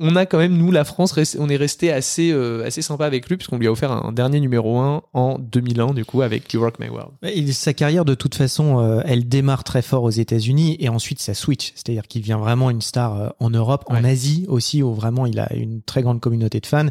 on 0.00 0.16
a 0.16 0.26
quand 0.26 0.38
même 0.38 0.56
nous 0.56 0.72
la 0.72 0.84
France, 0.84 1.14
on 1.38 1.48
est 1.48 1.56
resté 1.56 1.92
assez 1.92 2.32
euh, 2.32 2.64
assez 2.64 2.82
sympa 2.82 3.06
avec 3.06 3.28
lui 3.28 3.36
puisqu'on 3.36 3.58
lui 3.58 3.66
a 3.66 3.72
offert 3.72 3.92
un 3.92 4.12
dernier 4.12 4.40
numéro 4.40 4.78
1 4.78 5.02
en 5.12 5.38
2001 5.38 5.92
du 5.92 6.04
coup 6.04 6.22
avec 6.22 6.52
You 6.52 6.60
Rock 6.60 6.78
My 6.78 6.88
World. 6.88 7.12
Et 7.22 7.52
sa 7.52 7.74
carrière, 7.74 8.04
de 8.04 8.14
toute 8.14 8.34
façon, 8.34 8.80
euh, 8.80 9.02
elle 9.04 9.28
démarre 9.28 9.62
très 9.62 9.82
fort 9.82 10.02
aux 10.02 10.10
États-Unis 10.10 10.76
et 10.80 10.88
ensuite 10.88 11.20
ça 11.20 11.34
switch. 11.34 11.72
C'est-à-dire 11.74 12.08
qu'il 12.08 12.22
devient 12.22 12.38
vraiment 12.40 12.70
une 12.70 12.80
star 12.80 13.20
euh, 13.20 13.28
en 13.38 13.50
Europe, 13.50 13.84
en. 13.86 14.00
Asie 14.00 14.46
aussi, 14.48 14.82
où 14.82 14.94
vraiment 14.94 15.26
il 15.26 15.38
a 15.38 15.52
une 15.52 15.82
très 15.82 16.00
grande 16.00 16.20
communauté 16.20 16.58
de 16.58 16.64
fans. 16.66 16.86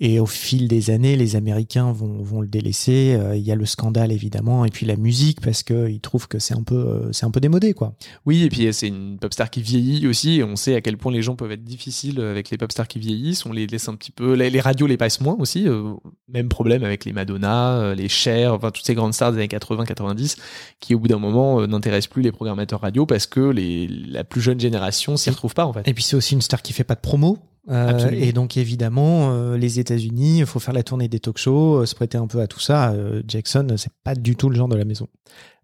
Et 0.00 0.18
au 0.18 0.26
fil 0.26 0.66
des 0.66 0.90
années, 0.90 1.16
les 1.16 1.36
Américains 1.36 1.92
vont, 1.92 2.22
vont 2.22 2.40
le 2.40 2.48
délaisser. 2.48 3.14
Euh, 3.18 3.36
Il 3.36 3.42
y 3.42 3.52
a 3.52 3.54
le 3.54 3.66
scandale 3.66 4.12
évidemment, 4.12 4.64
et 4.64 4.70
puis 4.70 4.86
la 4.86 4.96
musique 4.96 5.40
parce 5.40 5.62
qu'ils 5.62 6.00
trouvent 6.00 6.28
que 6.28 6.38
c'est 6.38 6.54
un 6.54 6.62
peu, 6.62 6.74
euh, 6.74 7.12
c'est 7.12 7.26
un 7.26 7.30
peu 7.30 7.40
démodé, 7.40 7.74
quoi. 7.74 7.94
Oui, 8.26 8.44
et 8.44 8.48
puis 8.48 8.72
c'est 8.72 8.88
une 8.88 9.18
pop 9.18 9.32
star 9.32 9.50
qui 9.50 9.62
vieillit 9.62 10.06
aussi. 10.06 10.38
Et 10.38 10.44
on 10.44 10.56
sait 10.56 10.74
à 10.74 10.80
quel 10.80 10.96
point 10.96 11.12
les 11.12 11.22
gens 11.22 11.36
peuvent 11.36 11.52
être 11.52 11.64
difficiles 11.64 12.20
avec 12.20 12.50
les 12.50 12.58
pop 12.58 12.72
stars 12.72 12.88
qui 12.88 12.98
vieillissent. 12.98 13.46
On 13.46 13.52
les 13.52 13.66
laisse 13.66 13.88
un 13.88 13.94
petit 13.94 14.10
peu. 14.10 14.34
Les, 14.34 14.50
les 14.50 14.60
radios 14.60 14.86
les 14.86 14.96
passent 14.96 15.20
moins 15.20 15.36
aussi. 15.38 15.68
Euh, 15.68 15.94
même 16.28 16.48
problème 16.48 16.84
avec 16.84 17.04
les 17.04 17.12
Madonna, 17.12 17.78
euh, 17.78 17.94
les 17.94 18.08
Cher, 18.08 18.54
enfin 18.54 18.70
toutes 18.70 18.86
ces 18.86 18.94
grandes 18.94 19.14
stars 19.14 19.32
des 19.32 19.38
années 19.38 19.48
80-90 19.48 20.36
qui 20.78 20.94
au 20.94 20.98
bout 20.98 21.08
d'un 21.08 21.18
moment 21.18 21.60
euh, 21.60 21.66
n'intéressent 21.66 22.10
plus 22.10 22.22
les 22.22 22.32
programmateurs 22.32 22.80
radio 22.80 23.06
parce 23.06 23.26
que 23.26 23.40
les, 23.40 23.88
la 23.88 24.24
plus 24.24 24.40
jeune 24.40 24.60
génération 24.60 25.16
s'y 25.16 25.30
retrouve 25.30 25.54
pas 25.54 25.66
en 25.66 25.72
fait. 25.72 25.86
Et 25.86 25.94
puis 25.94 26.04
c'est 26.04 26.16
aussi 26.16 26.34
une 26.34 26.42
star 26.42 26.62
qui 26.62 26.72
fait 26.72 26.84
pas 26.84 26.94
de 26.94 27.00
promo. 27.00 27.38
Euh, 27.68 28.10
et 28.12 28.32
donc 28.32 28.56
évidemment, 28.56 29.32
euh, 29.32 29.56
les 29.56 29.78
États-Unis, 29.78 30.38
il 30.40 30.46
faut 30.46 30.60
faire 30.60 30.74
la 30.74 30.82
tournée 30.82 31.08
des 31.08 31.20
talk-shows, 31.20 31.82
euh, 31.82 31.86
se 31.86 31.94
prêter 31.94 32.16
un 32.16 32.26
peu 32.26 32.40
à 32.40 32.46
tout 32.46 32.60
ça. 32.60 32.94
Jackson, 33.26 33.66
c'est 33.76 33.92
pas 34.02 34.14
du 34.14 34.36
tout 34.36 34.48
le 34.48 34.56
genre 34.56 34.68
de 34.68 34.76
la 34.76 34.84
maison. 34.84 35.08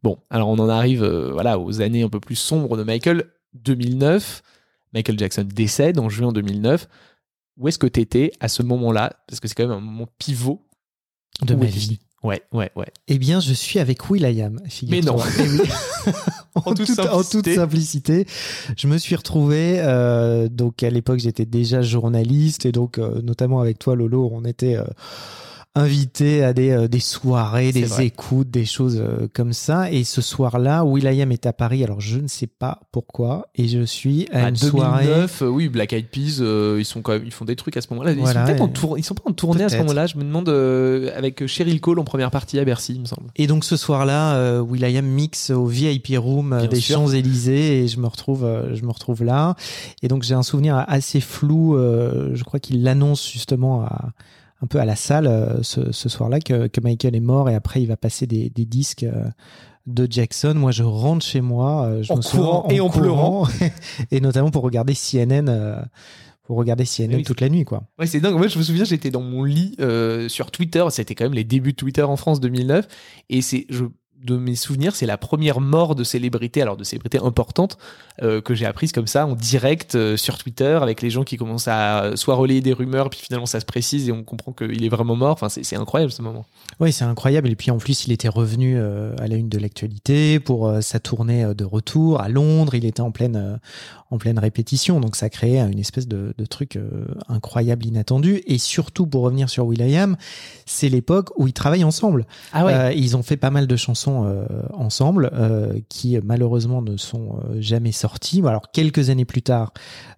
Bon, 0.02 0.18
alors 0.30 0.48
on 0.48 0.58
en 0.58 0.68
arrive 0.68 1.04
voilà 1.04 1.58
aux 1.58 1.80
années 1.80 2.02
un 2.02 2.08
peu 2.08 2.20
plus 2.20 2.36
sombres 2.36 2.76
de 2.76 2.82
Michael. 2.82 3.24
2009, 3.54 4.42
Michael 4.92 5.18
Jackson 5.18 5.48
décède 5.52 5.98
en 5.98 6.08
juin 6.08 6.32
2009. 6.32 6.88
Où 7.56 7.68
est-ce 7.68 7.78
que 7.78 7.86
t'étais 7.86 8.32
à 8.40 8.48
ce 8.48 8.62
moment-là? 8.62 9.14
Parce 9.26 9.40
que 9.40 9.48
c'est 9.48 9.54
quand 9.54 9.66
même 9.66 9.78
un 9.78 9.80
moment 9.80 10.08
pivot 10.18 10.62
De 11.42 11.54
ma 11.54 11.64
vie. 11.64 11.98
Ouais, 12.26 12.42
ouais, 12.52 12.72
ouais. 12.74 12.88
Eh 13.06 13.18
bien, 13.18 13.38
je 13.38 13.52
suis 13.52 13.78
avec 13.78 14.10
Will.i.am. 14.10 14.60
Mais 14.88 15.00
non. 15.00 15.16
Eh 15.38 16.10
en, 16.56 16.74
toute 16.74 16.98
en 16.98 17.22
simplicité, 17.22 18.26
je 18.76 18.88
me 18.88 18.98
suis 18.98 19.14
retrouvé. 19.14 19.76
euh, 19.78 20.48
donc 20.48 20.82
à 20.82 20.90
l'époque, 20.90 21.20
j'étais 21.20 21.44
déjà 21.44 21.82
journaliste 21.82 22.66
et 22.66 22.72
donc 22.72 22.98
euh, 22.98 23.22
notamment 23.22 23.60
avec 23.60 23.78
toi, 23.78 23.94
Lolo, 23.94 24.28
on 24.32 24.44
était 24.44 24.76
euh, 24.76 24.82
invité 25.76 26.42
à 26.42 26.52
des, 26.52 26.70
euh, 26.70 26.88
des 26.88 26.98
soirées, 27.00 27.70
des 27.70 27.84
vrai. 27.84 28.06
écoutes, 28.06 28.50
des 28.50 28.64
choses 28.64 28.98
euh, 29.00 29.28
comme 29.32 29.52
ça. 29.52 29.92
Et 29.92 30.02
ce 30.04 30.20
soir-là, 30.22 30.84
Will.i.am 30.84 31.30
est 31.30 31.46
à 31.46 31.52
Paris. 31.52 31.84
Alors 31.84 32.00
je 32.00 32.18
ne 32.18 32.26
sais 32.28 32.46
pas 32.48 32.80
pourquoi. 32.92 33.46
Et 33.54 33.68
je 33.68 33.84
suis 33.84 34.26
à 34.32 34.46
À 34.46 34.48
une 34.48 34.54
2009, 34.56 34.70
soirée. 34.70 35.06
euh, 35.42 35.48
oui, 35.54 35.68
Black 35.68 35.92
Eyed 35.92 36.06
Peas, 36.08 36.38
euh, 36.40 36.76
ils 36.78 36.84
sont 36.84 37.02
quand 37.02 37.12
même, 37.12 37.22
ils 37.24 37.32
font 37.32 37.44
des 37.44 37.56
trucs 37.56 37.76
à 37.76 37.80
ce 37.80 37.88
moment-là. 37.90 38.12
Ils 38.12 38.18
Voilà, 38.18 38.40
sont 38.40 38.46
peut-être 38.46 38.60
en 38.62 38.68
et- 38.68 38.72
tour, 38.72 38.98
ils 38.98 39.04
sont 39.04 39.14
pas 39.14 39.28
en 39.28 39.32
tournée 39.32 39.64
à 39.64 39.68
ce 39.68 39.76
moment-là. 39.78 40.06
Je 40.06 40.16
me 40.16 40.24
demande 40.24 40.48
euh, 40.48 41.10
avec 41.16 41.46
Cheryl 41.46 41.80
Cole 41.80 41.98
en 41.98 42.04
première 42.04 42.30
partie 42.30 42.58
à 42.58 42.64
Bercy, 42.64 42.94
il 42.94 43.00
me 43.02 43.06
semble. 43.06 43.28
Et 43.36 43.46
donc 43.46 43.64
ce 43.64 43.76
soir-là, 43.76 44.34
euh, 44.36 44.60
Will.i.am 44.60 45.06
mixe 45.06 45.50
au 45.50 45.66
VIP 45.66 46.14
room 46.16 46.52
euh, 46.52 46.60
Bien 46.60 46.68
des. 46.68 46.80
Champs-Élysées 46.80 47.82
et 47.82 47.88
je 47.88 48.00
me 48.00 48.06
retrouve, 48.06 48.44
euh, 48.44 48.74
je 48.74 48.82
me 48.84 48.90
retrouve 48.90 49.22
là. 49.24 49.56
Et 50.02 50.08
donc 50.08 50.22
j'ai 50.22 50.34
un 50.34 50.42
souvenir 50.42 50.84
assez 50.88 51.20
flou. 51.20 51.76
euh, 51.76 52.30
je 52.34 52.44
crois 52.44 52.60
qu'il 52.60 52.82
l'annonce 52.82 53.30
justement 53.30 53.82
à, 53.82 54.10
un 54.66 54.68
peu 54.68 54.80
à 54.80 54.84
la 54.84 54.96
salle 54.96 55.28
euh, 55.28 55.62
ce, 55.62 55.92
ce 55.92 56.08
soir-là 56.08 56.40
que, 56.40 56.66
que 56.66 56.80
Michael 56.80 57.14
est 57.14 57.20
mort 57.20 57.48
et 57.48 57.54
après 57.54 57.80
il 57.80 57.86
va 57.86 57.96
passer 57.96 58.26
des, 58.26 58.50
des 58.50 58.64
disques. 58.66 59.04
euh, 59.04 59.24
de 59.86 60.04
Jackson, 60.10 60.54
moi 60.56 60.72
je 60.72 60.82
rentre 60.82 61.24
chez 61.24 61.40
moi, 61.40 61.84
euh, 61.84 62.02
je 62.02 62.12
En 62.12 62.16
me 62.16 62.20
souviens, 62.20 62.44
courant 62.46 62.68
et 62.70 62.80
en 62.80 62.88
courant, 62.88 63.46
et 64.10 64.20
notamment 64.20 64.50
pour 64.50 64.64
regarder 64.64 64.94
CNN, 64.94 65.48
euh, 65.48 65.80
pour 66.42 66.56
regarder 66.56 66.84
CNN 66.84 67.14
Oui, 67.18 67.22
toute 67.22 67.40
la 67.40 67.48
nuit 67.48 67.64
quoi. 67.64 67.84
Ouais, 67.96 68.08
c'est 68.08 68.18
dingue. 68.18 68.34
Moi, 68.34 68.48
je 68.48 68.58
me 68.58 68.64
souviens, 68.64 68.82
j'étais 68.84 69.10
dans 69.10 69.20
mon 69.22 69.44
lit 69.44 69.76
euh, 69.78 70.28
sur 70.28 70.50
Twitter. 70.50 70.84
C'était 70.90 71.14
quand 71.14 71.24
même 71.26 71.34
les 71.34 71.44
débuts 71.44 71.70
de 71.70 71.76
Twitter 71.76 72.02
en 72.02 72.16
France 72.16 72.40
2009. 72.40 72.88
Et 73.30 73.42
c'est, 73.42 73.66
je, 73.70 73.84
de 74.24 74.36
mes 74.36 74.54
souvenirs, 74.54 74.96
c'est 74.96 75.06
la 75.06 75.18
première 75.18 75.60
mort 75.60 75.94
de 75.94 76.04
célébrité, 76.04 76.62
alors 76.62 76.76
de 76.76 76.84
célébrité 76.84 77.18
importante, 77.18 77.78
euh, 78.22 78.40
que 78.40 78.54
j'ai 78.54 78.66
apprise 78.66 78.92
comme 78.92 79.06
ça 79.06 79.26
en 79.26 79.34
direct 79.34 79.94
euh, 79.94 80.16
sur 80.16 80.38
Twitter 80.38 80.78
avec 80.80 81.02
les 81.02 81.10
gens 81.10 81.22
qui 81.24 81.36
commencent 81.36 81.68
à 81.68 82.12
soit 82.16 82.34
relayer 82.34 82.60
des 82.60 82.72
rumeurs, 82.72 83.10
puis 83.10 83.20
finalement 83.20 83.46
ça 83.46 83.60
se 83.60 83.66
précise 83.66 84.08
et 84.08 84.12
on 84.12 84.24
comprend 84.24 84.52
qu'il 84.52 84.84
est 84.84 84.88
vraiment 84.88 85.16
mort. 85.16 85.32
Enfin, 85.32 85.48
c'est, 85.48 85.76
incroyable 85.76 86.12
ce 86.12 86.22
moment. 86.22 86.44
Oui, 86.80 86.92
c'est 86.92 87.04
incroyable. 87.04 87.48
Et 87.48 87.56
puis 87.56 87.70
en 87.70 87.78
plus, 87.78 88.06
il 88.06 88.12
était 88.12 88.28
revenu 88.28 88.76
euh, 88.76 89.14
à 89.18 89.26
la 89.28 89.36
une 89.36 89.48
de 89.48 89.58
l'actualité 89.58 90.40
pour 90.40 90.68
euh, 90.68 90.80
sa 90.80 91.00
tournée 91.00 91.44
euh, 91.44 91.54
de 91.54 91.64
retour 91.64 92.20
à 92.20 92.28
Londres. 92.28 92.74
Il 92.74 92.84
était 92.84 93.00
en 93.00 93.10
pleine, 93.10 93.58
en 94.10 94.18
pleine 94.18 94.38
répétition. 94.38 95.00
Donc 95.00 95.16
ça 95.16 95.28
créait 95.30 95.58
une 95.58 95.78
espèce 95.78 96.06
de, 96.08 96.34
de 96.36 96.46
truc 96.46 96.76
euh, 96.76 97.06
incroyable, 97.28 97.86
inattendu. 97.86 98.42
Et 98.46 98.58
surtout, 98.58 99.06
pour 99.06 99.22
revenir 99.22 99.48
sur 99.50 99.66
Will.i.am, 99.66 100.16
c'est 100.64 100.88
l'époque 100.88 101.30
où 101.36 101.46
ils 101.46 101.52
travaillent 101.52 101.84
ensemble. 101.84 102.26
Ah 102.52 102.64
Euh, 102.66 102.92
ils 102.92 103.16
ont 103.16 103.22
fait 103.22 103.36
pas 103.36 103.50
mal 103.50 103.66
de 103.66 103.76
chansons 103.76 104.24
euh, 104.26 104.44
ensemble 104.72 105.30
qui 105.88 106.18
malheureusement 106.22 106.82
ne 106.82 106.96
sont 106.96 107.40
jamais 107.58 107.92
sorties. 107.92 108.40
Alors 108.46 108.70
quelques 108.72 109.10
années 109.10 109.24
plus 109.24 109.42
tard, 109.42 109.72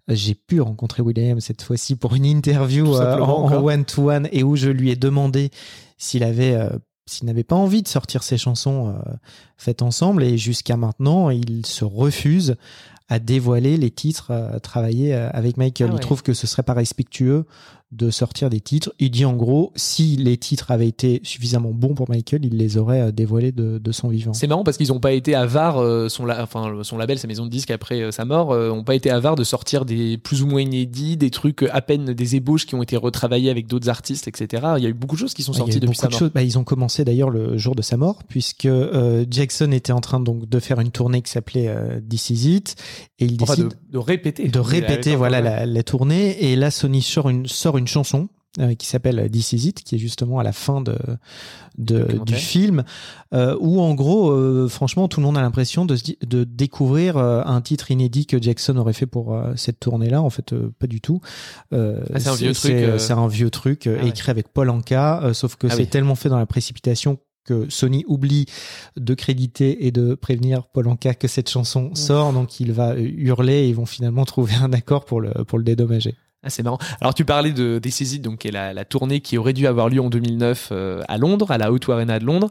j'ai 0.08 0.34
pu 0.34 0.60
rencontrer 0.60 1.02
Will.i.am 1.02 1.40
cette 1.40 1.62
fois-ci 1.62 1.96
pour 1.96 2.14
une 2.14 2.24
interview 2.24 2.94
en 2.96 3.20
encore. 3.20 3.64
one 3.64 3.84
to 3.84 4.10
one 4.10 4.28
et 4.32 4.42
où 4.42 4.56
je 4.56 4.70
lui 4.70 4.90
ai 4.90 4.96
demandé 4.96 5.50
s'il 5.96 6.22
avait 6.22 6.56
s'il 7.08 7.26
n'avait 7.26 7.44
pas 7.44 7.56
envie 7.56 7.82
de 7.82 7.88
sortir 7.88 8.22
ses 8.22 8.36
chansons 8.36 8.88
euh, 8.88 9.12
faites 9.56 9.82
ensemble 9.82 10.22
et 10.22 10.36
jusqu'à 10.38 10.76
maintenant 10.76 11.30
il 11.30 11.64
se 11.66 11.84
refuse 11.84 12.56
à 13.08 13.18
dévoiler 13.18 13.76
les 13.76 13.90
titres 13.90 14.30
euh, 14.30 14.58
travaillés 14.58 15.14
euh, 15.14 15.30
avec 15.32 15.56
Michael. 15.56 15.88
Ah 15.90 15.92
ouais. 15.92 15.98
Il 15.98 16.00
trouve 16.00 16.22
que 16.22 16.34
ce 16.34 16.46
serait 16.46 16.62
pas 16.62 16.74
respectueux 16.74 17.44
de 17.90 18.10
sortir 18.10 18.50
des 18.50 18.60
titres. 18.60 18.92
Il 18.98 19.10
dit 19.10 19.24
en 19.24 19.32
gros, 19.34 19.72
si 19.74 20.16
les 20.16 20.36
titres 20.36 20.70
avaient 20.70 20.88
été 20.88 21.20
suffisamment 21.24 21.70
bons 21.70 21.94
pour 21.94 22.10
Michael, 22.10 22.44
il 22.44 22.56
les 22.58 22.76
aurait 22.76 23.00
euh, 23.00 23.12
dévoilés 23.12 23.50
de, 23.52 23.78
de 23.78 23.92
son 23.92 24.08
vivant. 24.08 24.34
C'est 24.34 24.46
marrant 24.46 24.62
parce 24.64 24.76
qu'ils 24.76 24.88
n'ont 24.88 25.00
pas 25.00 25.12
été 25.12 25.34
avares, 25.34 25.78
euh, 25.78 26.08
son, 26.08 26.26
la- 26.26 26.42
enfin, 26.42 26.72
son 26.82 26.98
label, 26.98 27.18
sa 27.18 27.26
maison 27.28 27.46
de 27.46 27.50
disques 27.50 27.70
après 27.70 28.02
euh, 28.02 28.10
sa 28.10 28.24
mort, 28.26 28.52
euh, 28.52 28.70
ont 28.70 28.84
pas 28.84 28.94
été 28.94 29.10
avares 29.10 29.36
de 29.36 29.44
sortir 29.44 29.84
des 29.86 30.18
plus 30.18 30.42
ou 30.42 30.46
moins 30.46 30.60
inédits, 30.60 31.16
des 31.16 31.30
trucs 31.30 31.62
euh, 31.62 31.68
à 31.72 31.80
peine 31.80 32.12
des 32.12 32.36
ébauches 32.36 32.66
qui 32.66 32.74
ont 32.74 32.82
été 32.82 32.96
retravaillés 32.96 33.50
avec 33.50 33.66
d'autres 33.66 33.88
artistes, 33.88 34.28
etc. 34.28 34.62
Il 34.76 34.82
y 34.82 34.86
a 34.86 34.90
eu 34.90 34.94
beaucoup 34.94 35.16
de 35.16 35.20
choses 35.20 35.32
qui 35.34 35.42
sont 35.42 35.52
Ouais, 35.52 35.58
il 35.58 35.60
y 35.60 35.62
a 35.62 35.72
sorties 35.72 35.80
depuis 35.80 35.96
sa 35.96 36.06
de 36.08 36.12
mort. 36.12 36.18
choses. 36.18 36.30
Bah, 36.34 36.42
ils 36.42 36.58
ont 36.58 36.64
commencé 36.64 37.04
d'ailleurs 37.04 37.30
le 37.30 37.56
jour 37.56 37.74
de 37.74 37.80
sa 37.82 37.96
mort, 37.96 38.22
puisque 38.28 38.66
euh, 38.66 39.24
Jackson 39.30 39.72
était 39.72 39.92
en 39.92 40.00
train 40.00 40.20
donc 40.20 40.46
de 40.48 40.60
faire 40.60 40.78
une 40.80 40.90
tournée 40.90 41.22
qui 41.22 41.30
s'appelait 41.30 41.68
euh, 41.68 42.00
This 42.06 42.28
Is 42.30 42.54
It, 42.56 42.76
et 43.18 43.24
il 43.24 43.38
Enfin, 43.42 43.54
décide 43.54 43.68
de, 43.68 43.92
de 43.92 43.98
répéter. 43.98 44.48
de 44.48 44.58
répéter 44.58 45.16
voilà 45.16 45.40
la, 45.40 45.64
la 45.64 45.82
tournée 45.82 46.50
et 46.52 46.54
là 46.56 46.70
Sony 46.70 47.00
sort 47.02 47.30
une 47.30 47.46
sort 47.46 47.77
une 47.78 47.86
chanson 47.86 48.28
euh, 48.58 48.74
qui 48.74 48.86
s'appelle 48.86 49.30
This 49.30 49.52
Is 49.52 49.68
It 49.68 49.82
qui 49.84 49.94
est 49.94 49.98
justement 49.98 50.38
à 50.38 50.42
la 50.42 50.52
fin 50.52 50.80
de, 50.80 50.96
du 51.76 52.34
film 52.34 52.82
euh, 53.34 53.56
où 53.60 53.80
en 53.80 53.94
gros 53.94 54.30
euh, 54.30 54.68
franchement 54.68 55.06
tout 55.06 55.20
le 55.20 55.26
monde 55.26 55.36
a 55.36 55.42
l'impression 55.42 55.84
de, 55.84 55.96
de 56.26 56.44
découvrir 56.44 57.18
un 57.18 57.60
titre 57.60 57.90
inédit 57.90 58.26
que 58.26 58.40
Jackson 58.40 58.76
aurait 58.78 58.94
fait 58.94 59.06
pour 59.06 59.38
cette 59.56 59.78
tournée 59.78 60.08
là 60.08 60.22
en 60.22 60.30
fait 60.30 60.54
pas 60.78 60.86
du 60.86 61.00
tout 61.00 61.20
Ah, 61.72 61.76
c'est 62.16 62.28
un 62.28 62.34
vieux 62.34 62.52
truc, 62.54 62.74
c'est 62.98 63.12
un 63.12 63.28
vieux 63.28 63.50
truc 63.50 63.82
ouais. 63.86 64.08
écrit 64.08 64.30
avec 64.30 64.48
Paul 64.48 64.70
Anka 64.70 65.30
sauf 65.34 65.56
que 65.56 65.66
Ah 65.68 65.74
c'est 65.74 65.82
oui. 65.82 65.86
tellement 65.88 66.14
fait 66.14 66.30
dans 66.30 66.38
la 66.38 66.46
précipitation 66.46 67.18
que 67.44 67.66
Sony 67.70 68.04
oublie 68.08 68.46
de 68.96 69.14
créditer 69.14 69.86
et 69.86 69.90
de 69.90 70.14
prévenir 70.14 70.66
Paul 70.66 70.88
Anka 70.88 71.14
que 71.14 71.28
cette 71.28 71.48
chanson 71.48 71.94
sort, 71.94 72.32
donc 72.32 72.60
il 72.60 72.72
va 72.72 72.94
hurler 72.96 73.60
et 73.60 73.68
ils 73.68 73.74
vont 73.74 73.86
finalement 73.86 74.24
trouver 74.26 74.54
un 74.54 74.72
accord 74.72 75.04
pour 75.04 75.20
le, 75.20 75.30
pour 75.44 75.58
le 75.58 75.64
dédommager. 75.64 76.14
C'est 76.50 76.62
marrant. 76.62 76.78
Alors, 77.00 77.14
tu 77.14 77.24
parlais 77.24 77.52
de 77.52 77.78
This 77.78 78.20
donc, 78.20 78.38
qui 78.38 78.48
est 78.48 78.52
la, 78.52 78.84
tournée 78.84 79.20
qui 79.20 79.38
aurait 79.38 79.52
dû 79.52 79.66
avoir 79.66 79.88
lieu 79.88 80.00
en 80.00 80.10
2009 80.10 80.68
euh, 80.72 81.02
à 81.08 81.18
Londres, 81.18 81.50
à 81.50 81.58
la 81.58 81.70
O2 81.70 81.92
Arena 81.92 82.18
de 82.18 82.24
Londres. 82.24 82.50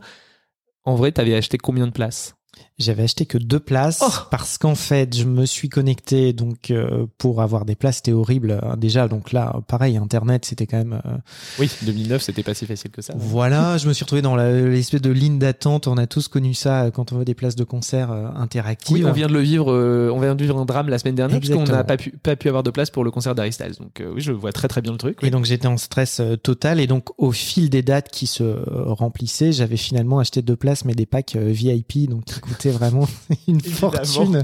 En 0.84 0.96
vrai, 0.96 1.12
t'avais 1.12 1.36
acheté 1.36 1.58
combien 1.58 1.86
de 1.88 1.92
places? 1.92 2.37
J'avais 2.80 3.04
acheté 3.04 3.26
que 3.26 3.40
deux 3.40 3.60
places 3.60 4.02
Oh 4.04 4.12
parce 4.30 4.60
qu'en 4.60 4.76
fait, 4.76 5.16
je 5.18 5.24
me 5.24 5.46
suis 5.48 5.68
connecté 5.68 6.32
donc 6.32 6.70
euh, 6.70 7.08
pour 7.18 7.42
avoir 7.42 7.66
des 7.66 7.74
places. 7.76 7.98
C'était 7.98 8.12
horrible 8.12 8.60
euh, 8.64 8.76
déjà. 8.76 9.08
Donc 9.08 9.32
là, 9.32 9.56
pareil, 9.68 9.98
Internet, 9.98 10.46
c'était 10.46 10.68
quand 10.68 10.78
même. 10.78 11.02
euh, 11.06 11.18
Oui, 11.60 11.72
2009, 11.82 12.22
c'était 12.22 12.44
pas 12.44 12.54
si 12.54 12.68
facile 12.68 12.92
que 12.92 13.02
ça. 13.02 13.14
Voilà, 13.18 13.78
je 13.80 13.88
me 13.88 13.94
suis 13.94 14.04
retrouvé 14.04 14.22
dans 14.22 14.36
l'espèce 14.36 15.02
de 15.02 15.10
ligne 15.10 15.40
d'attente. 15.40 15.88
On 15.88 15.98
a 15.98 16.06
tous 16.06 16.28
connu 16.28 16.54
ça 16.54 16.92
quand 16.94 17.12
on 17.14 17.18
veut 17.18 17.26
des 17.26 17.34
places 17.34 17.56
de 17.56 17.64
concert 17.64 18.12
euh, 18.12 18.28
interactives. 18.36 18.96
Oui, 18.96 19.06
on 19.06 19.12
vient 19.12 19.28
de 19.28 19.34
le 19.34 19.40
vivre, 19.42 19.72
euh, 19.74 20.12
on 20.14 20.20
vient 20.20 20.36
de 20.36 20.44
vivre 20.44 20.58
un 20.60 20.66
drame 20.66 20.90
la 20.90 21.00
semaine 21.00 21.16
dernière, 21.16 21.40
puisqu'on 21.40 21.64
n'a 21.64 21.84
pas 21.84 21.98
pu, 21.98 22.12
pas 22.12 22.36
pu 22.36 22.48
avoir 22.48 22.62
de 22.62 22.70
place 22.70 22.92
pour 22.92 23.04
le 23.04 23.10
concert 23.10 23.34
d'Harry 23.34 23.54
Styles. 23.54 23.76
Donc, 23.80 24.02
euh, 24.02 24.12
oui, 24.14 24.22
je 24.22 24.32
vois 24.32 24.52
très 24.52 24.68
très 24.68 24.82
bien 24.82 24.92
le 24.92 24.98
truc. 25.00 25.18
Et 25.24 25.32
donc 25.32 25.46
j'étais 25.46 25.68
en 25.68 25.78
stress 25.78 26.20
euh, 26.20 26.36
total 26.36 26.80
et 26.80 26.86
donc 26.86 27.10
au 27.18 27.32
fil 27.32 27.72
des 27.72 27.82
dates 27.82 28.10
qui 28.10 28.28
se 28.28 28.44
remplissaient, 28.92 29.52
j'avais 29.52 29.78
finalement 29.78 30.20
acheté 30.20 30.42
deux 30.42 30.56
places 30.56 30.86
mais 30.86 30.94
des 30.94 31.06
packs 31.06 31.36
euh, 31.36 31.50
VIP 31.52 32.10
donc 32.10 32.24
coûtaient 32.48 32.72
vraiment 32.72 33.08
une 33.48 33.58
Évidemment. 33.58 33.76
fortune. 33.92 34.44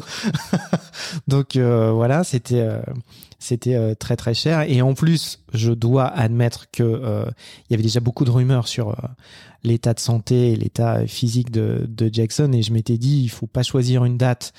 donc 1.28 1.56
euh, 1.56 1.92
voilà, 1.92 2.24
c'était 2.24 2.62
euh, 2.62 2.80
c'était 3.40 3.76
euh, 3.76 3.94
très 3.96 4.16
très 4.16 4.34
cher 4.34 4.62
et 4.62 4.82
en 4.82 4.94
plus, 4.94 5.40
je 5.54 5.72
dois 5.72 6.06
admettre 6.08 6.68
que 6.72 6.84
euh, 6.84 7.26
il 7.70 7.72
y 7.72 7.74
avait 7.74 7.84
déjà 7.84 8.00
beaucoup 8.00 8.26
de 8.26 8.32
rumeurs 8.32 8.68
sur 8.68 8.96
l'état 9.64 9.94
de 9.94 10.00
santé 10.00 10.52
et 10.52 10.56
l'état 10.56 11.06
physique 11.08 11.52
de, 11.52 11.86
de 11.88 12.10
Jackson 12.12 12.52
et 12.54 12.62
je 12.62 12.72
m'étais 12.74 12.98
dit 12.98 13.22
il 13.24 13.30
faut 13.30 13.48
pas 13.48 13.64
choisir 13.64 14.06
une 14.06 14.18
date 14.18 14.54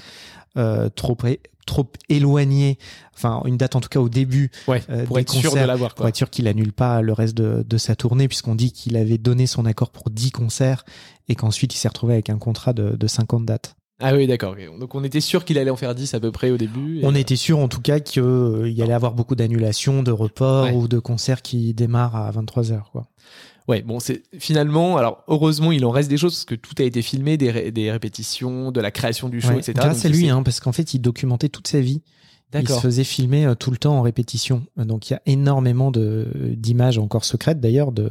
euh, 0.56 0.88
trop 0.88 1.14
pré- 1.14 1.40
trop 1.64 1.86
éloignée, 2.08 2.78
enfin 3.14 3.42
une 3.46 3.56
date 3.56 3.76
en 3.76 3.80
tout 3.80 3.88
cas 3.88 4.00
au 4.00 4.08
début 4.08 4.50
Ouais, 4.68 4.82
euh, 4.90 5.04
pour 5.04 5.16
des 5.16 5.22
être 5.22 5.32
sûr 5.32 5.54
de 5.54 5.60
l'avoir. 5.60 5.94
pour 5.94 6.02
Quoi. 6.02 6.08
être 6.10 6.16
sûr 6.16 6.30
qu'il 6.30 6.46
annule 6.48 6.72
pas 6.72 7.02
le 7.02 7.12
reste 7.12 7.34
de, 7.36 7.64
de 7.66 7.78
sa 7.78 7.96
tournée, 7.96 8.28
puisqu'on 8.28 8.54
dit 8.54 8.72
qu'il 8.72 8.96
avait 8.96 9.18
donné 9.18 9.46
son 9.46 9.64
accord 9.66 9.90
pour 9.90 10.10
10 10.10 10.30
concerts 10.30 10.84
et 11.28 11.34
qu'ensuite 11.34 11.74
il 11.74 11.78
s'est 11.78 11.88
retrouvé 11.88 12.14
avec 12.14 12.30
un 12.30 12.38
contrat 12.38 12.72
de, 12.72 12.96
de 12.96 13.06
50 13.06 13.44
dates. 13.46 13.76
Ah 14.00 14.12
oui, 14.14 14.26
d'accord. 14.26 14.56
Donc, 14.80 14.94
on 14.96 15.04
était 15.04 15.20
sûr 15.20 15.44
qu'il 15.44 15.56
allait 15.56 15.70
en 15.70 15.76
faire 15.76 15.94
10 15.94 16.14
à 16.14 16.20
peu 16.20 16.32
près 16.32 16.50
au 16.50 16.56
début. 16.56 16.98
et- 16.98 17.06
On 17.06 17.14
était 17.14 17.36
sûr 17.36 17.60
en 17.60 17.68
tout 17.68 17.80
cas 17.80 18.00
qu'il 18.00 18.72
y 18.74 18.82
allait 18.82 18.92
avoir 18.92 19.14
beaucoup 19.14 19.36
d'annulations, 19.36 20.02
de 20.02 20.10
reports 20.10 20.64
Ouais. 20.64 20.72
ou 20.74 20.88
de 20.88 20.98
concerts 20.98 21.42
qui 21.42 21.72
démarrent 21.74 22.16
à 22.16 22.30
23h. 22.32 22.90
Quoi. 22.90 23.06
Ouais, 23.66 23.80
bon, 23.82 23.98
c'est 23.98 24.22
finalement, 24.38 24.96
alors 24.98 25.24
heureusement, 25.26 25.72
il 25.72 25.84
en 25.86 25.90
reste 25.90 26.10
des 26.10 26.18
choses 26.18 26.34
parce 26.34 26.44
que 26.44 26.54
tout 26.54 26.74
a 26.78 26.82
été 26.82 27.00
filmé, 27.00 27.36
des, 27.38 27.50
ré- 27.50 27.70
des 27.70 27.90
répétitions, 27.90 28.70
de 28.72 28.80
la 28.80 28.90
création 28.90 29.28
du 29.30 29.40
show, 29.40 29.48
Ouais, 29.48 29.58
etc. 29.58 29.72
grâce 29.74 30.04
à 30.04 30.08
lui, 30.10 30.28
hein, 30.28 30.42
parce 30.42 30.60
qu'en 30.60 30.72
fait 30.72 30.92
il 30.94 30.98
documentait 31.00 31.48
toute 31.48 31.66
sa 31.68 31.80
vie. 31.80 32.02
Il 32.52 32.68
se 32.76 32.80
faisait 32.82 33.02
filmer 33.04 33.46
euh, 33.46 33.54
tout 33.56 33.72
le 33.72 33.78
temps 33.78 33.96
en 33.98 34.02
répétition. 34.02 34.64
Donc 34.76 35.08
il 35.10 35.14
y 35.14 35.16
a 35.16 35.22
énormément 35.26 35.90
d'images 35.90 36.98
encore 36.98 37.24
secrètes 37.24 37.58
d'ailleurs 37.58 37.90
de, 37.90 38.10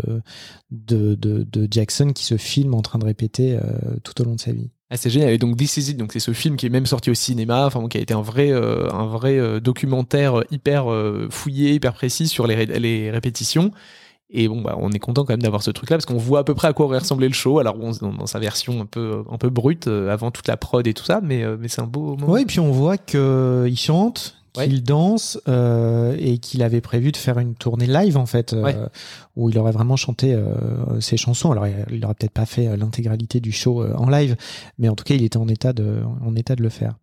de, 0.72 1.16
de, 1.16 1.44
de 1.50 1.68
Jackson 1.70 2.12
qui 2.14 2.26
se 2.26 2.36
filme 2.38 2.74
en 2.74 2.82
train 2.82 3.00
de 3.00 3.06
répéter 3.06 3.54
euh, 3.56 3.62
tout 4.04 4.20
au 4.22 4.26
long 4.26 4.36
de 4.36 4.42
sa 4.42 4.52
vie. 4.52 4.70
Ah, 4.90 4.98
c'est 4.98 5.10
génial. 5.10 5.30
Et 5.32 5.38
donc, 5.38 5.56
This 5.58 5.78
Is 5.78 5.92
It, 5.92 5.98
donc 5.98 6.12
c'est 6.14 6.20
ce 6.20 6.34
film 6.34 6.56
qui 6.58 6.66
est 6.66 6.70
même 6.70 6.86
sorti 6.86 7.10
au 7.10 7.14
cinéma, 7.14 7.66
enfin, 7.66 7.80
bon, 7.80 7.88
qui 7.88 7.98
a 7.98 8.02
été 8.02 8.14
un 8.14 8.22
vrai, 8.22 8.52
euh, 8.52 8.92
un 8.92 9.06
vrai 9.08 9.40
euh, 9.40 9.60
documentaire 9.60 10.44
hyper 10.52 10.86
fouillé, 11.30 11.74
hyper 11.74 11.94
précis 11.94 12.28
sur 12.28 12.46
les, 12.46 12.56
ré- 12.56 12.66
les 12.80 13.12
répétitions. 13.12 13.72
Et 14.36 14.48
bon, 14.48 14.62
bah, 14.62 14.76
on 14.80 14.92
est 14.92 15.00
content 15.00 15.24
quand 15.26 15.34
même 15.34 15.42
d'avoir 15.44 15.62
ce 15.64 15.70
truc-là 15.72 15.98
parce 15.98 16.06
qu'on 16.06 16.18
voit 16.18 16.40
à 16.40 16.44
peu 16.44 16.56
près 16.56 16.68
à 16.68 16.74
quoi 16.74 16.88
aurait 16.88 16.98
ressemblé 16.98 17.28
le 17.28 17.34
show. 17.36 17.60
Alors, 17.60 17.76
bon, 17.78 17.92
dans, 18.02 18.26
sa 18.26 18.40
version 18.40 18.82
un 18.82 18.86
peu, 18.88 19.24
un 19.32 19.38
peu 19.38 19.50
brute, 19.50 19.88
euh, 19.88 20.10
avant 20.12 20.32
toute 20.32 20.48
la 20.48 20.58
prod 20.58 20.86
et 20.88 20.94
tout 20.96 21.04
ça, 21.06 21.22
mais, 21.22 21.44
euh, 21.44 21.56
mais 21.60 21.68
c'est 21.68 21.82
un 21.82 21.88
beau 21.88 22.16
moment. 22.18 22.32
Ouais, 22.34 22.42
et 22.42 22.46
puis 22.46 22.60
on 22.60 22.72
voit 22.72 22.98
qu'il 22.98 23.78
chante, 23.78 24.36
Ouais. 24.56 24.68
qu'il 24.68 24.84
danse 24.84 25.40
euh, 25.48 26.16
et 26.20 26.38
qu'il 26.38 26.62
avait 26.62 26.80
prévu 26.82 27.12
de 27.12 27.18
faire 27.18 27.40
une 27.40 27.56
tournée 27.56 27.88
live 27.88 28.18
en 28.18 28.28
fait, 28.28 28.54
euh, 28.54 28.62
Ouais. 28.62 28.76
où 29.36 29.50
il 29.50 29.58
aurait 29.58 29.72
vraiment 29.72 29.96
chanté 29.96 30.32
euh, 30.36 31.00
ses 31.00 31.18
chansons. 31.18 31.52
Alors 31.52 31.66
il- 31.66 31.86
il 31.92 32.06
aurait 32.06 32.14
peut-être 32.14 32.34
pas 32.34 32.46
fait 32.46 32.68
euh, 32.68 32.76
l'intégralité 32.78 33.40
du 33.40 33.52
show 33.52 33.82
euh, 33.82 33.96
en 33.96 34.08
live, 34.10 34.36
mais 34.78 34.90
en 34.90 34.96
tout 34.96 35.04
cas 35.06 35.16
il 35.16 35.24
était 35.24 35.38
en 35.38 35.48
état 35.48 35.74
de, 35.74 36.02
en 36.24 36.36
état 36.36 36.56
de 36.56 36.62
le 36.62 36.70
faire. 36.70 36.94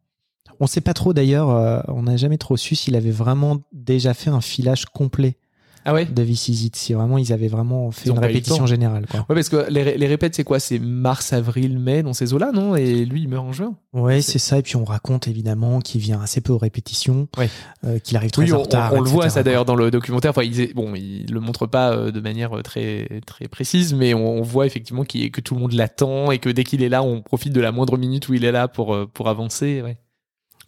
On 0.60 0.68
sait 0.68 0.80
pas 0.80 0.94
trop 0.94 1.12
d'ailleurs, 1.12 1.50
euh, 1.50 1.80
on 1.88 2.04
n'a 2.04 2.16
jamais 2.16 2.38
trop 2.38 2.56
su 2.56 2.76
s'il 2.76 2.94
avait 2.94 3.10
vraiment 3.10 3.58
déjà 3.72 4.14
fait 4.14 4.30
un 4.30 4.40
filage 4.40 4.84
complet 4.84 5.36
Ah 5.84 5.94
ouais? 5.94 6.04
de 6.04 6.22
This 6.24 6.48
Is 6.48 6.66
It, 6.66 6.76
si 6.76 6.92
vraiment 6.92 7.16
ils 7.16 7.32
avaient 7.32 7.48
vraiment 7.48 7.90
fait 7.90 8.08
Ils 8.08 8.12
une 8.12 8.18
répétition 8.18 8.66
générale. 8.66 9.06
Quoi. 9.10 9.20
Ouais, 9.20 9.34
parce 9.34 9.48
que 9.48 9.66
les, 9.70 9.82
ré- 9.82 9.96
les 9.98 10.06
répètes, 10.06 10.34
c'est 10.34 10.44
quoi? 10.44 10.60
C'est 10.60 10.78
mars, 10.78 11.32
avril, 11.32 11.78
mai, 11.78 12.02
dans 12.02 12.12
ces 12.12 12.34
eaux-là, 12.34 12.50
non? 12.52 12.76
Et 12.76 13.04
lui, 13.06 13.22
il 13.22 13.28
meurt 13.28 13.46
en 13.46 13.52
juin. 13.52 13.74
Ouais, 13.94 14.20
C'est- 14.20 14.38
ça. 14.38 14.58
Et 14.58 14.62
puis 14.62 14.76
on 14.76 14.84
raconte 14.84 15.26
évidemment 15.26 15.80
qu'il 15.80 16.00
vient 16.00 16.20
assez 16.20 16.40
peu 16.42 16.52
aux 16.52 16.58
répétitions, 16.58 17.28
Ouais. 17.38 17.48
euh, 17.84 17.98
qu'il 17.98 18.16
arrive 18.18 18.30
très 18.30 18.42
Oui, 18.44 18.52
en 18.52 18.58
on, 18.58 18.62
retard. 18.62 18.92
on- 18.92 18.98
on 18.98 19.00
le 19.00 19.08
voit 19.08 19.30
ça 19.30 19.42
d'ailleurs 19.42 19.64
dans 19.64 19.74
le 19.76 19.90
documentaire. 19.90 20.30
Enfin, 20.32 20.42
il, 20.42 20.74
bon, 20.74 20.94
il 20.94 21.32
le 21.32 21.40
montre 21.40 21.66
pas 21.66 21.92
euh, 21.92 22.10
de 22.10 22.20
manière 22.20 22.58
euh, 22.58 22.62
très 22.62 23.08
très 23.26 23.48
précise, 23.48 23.94
mais 23.94 24.12
on, 24.12 24.38
on 24.38 24.42
voit 24.42 24.66
effectivement 24.66 25.04
que 25.04 25.40
tout 25.40 25.54
le 25.54 25.60
monde 25.60 25.72
l'attend 25.72 26.30
et 26.30 26.38
que 26.38 26.50
dès 26.50 26.64
qu'il 26.64 26.82
est 26.82 26.88
là, 26.90 27.02
on 27.02 27.22
profite 27.22 27.52
de 27.52 27.60
la 27.60 27.72
moindre 27.72 27.96
minute 27.96 28.28
où 28.28 28.34
il 28.34 28.44
est 28.44 28.52
là 28.52 28.68
pour 28.68 28.96
pour 29.14 29.28
avancer. 29.28 29.80
Ouais. 29.82 29.96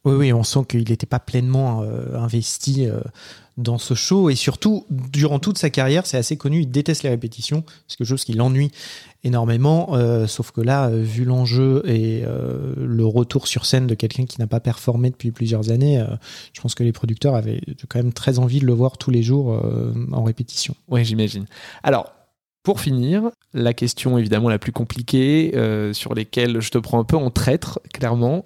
Oui, 0.04 0.14
oui, 0.16 0.32
on 0.32 0.42
sent 0.42 0.60
qu'il 0.68 0.80
n'était 0.88 1.06
pas 1.06 1.20
pleinement 1.20 1.82
euh, 1.84 2.16
investi 2.18 2.86
euh, 2.88 2.98
dans 3.56 3.78
ce 3.78 3.94
show. 3.94 4.30
Et 4.30 4.34
surtout, 4.34 4.86
durant 4.90 5.38
toute 5.38 5.58
sa 5.58 5.70
carrière, 5.70 6.06
c'est 6.06 6.16
assez 6.16 6.36
connu, 6.36 6.60
il 6.60 6.70
déteste 6.70 7.02
les 7.02 7.10
répétitions. 7.10 7.64
C'est 7.86 7.96
quelque 7.96 8.08
chose 8.08 8.24
qui 8.24 8.32
l'ennuie 8.32 8.70
énormément. 9.24 9.94
euh, 9.94 10.26
sauf 10.26 10.50
que 10.50 10.60
là, 10.60 10.88
euh, 10.88 11.02
vu 11.02 11.24
l'enjeu 11.24 11.82
et 11.86 12.22
euh, 12.26 12.74
le 12.76 13.06
retour 13.06 13.46
sur 13.46 13.66
scène 13.66 13.86
de 13.86 13.94
quelqu'un 13.94 14.26
qui 14.26 14.40
n'a 14.40 14.46
pas 14.46 14.60
performé 14.60 15.10
depuis 15.10 15.30
plusieurs 15.30 15.70
années, 15.70 16.04
je 16.52 16.60
pense 16.60 16.74
que 16.74 16.82
les 16.82 16.92
producteurs 16.92 17.34
avaient 17.34 17.60
quand 17.88 17.98
même 17.98 18.12
très 18.12 18.38
envie 18.38 18.60
de 18.60 18.66
le 18.66 18.72
voir 18.72 18.98
tous 18.98 19.10
les 19.10 19.22
jours 19.22 19.60
en 20.12 20.22
répétition. 20.24 20.74
Ouais, 20.88 21.04
j'imagine. 21.04 21.46
Alors. 21.82 22.12
Pour 22.64 22.80
finir, 22.80 23.32
la 23.54 23.74
question 23.74 24.18
évidemment 24.18 24.48
la 24.48 24.60
plus 24.60 24.70
compliquée, 24.70 25.50
sur 25.94 26.14
lesquelles 26.14 26.60
je 26.60 26.70
te 26.70 26.78
prends 26.78 27.00
un 27.00 27.04
peu 27.04 27.16
en 27.16 27.28
traître, 27.28 27.80
clairement, 27.92 28.44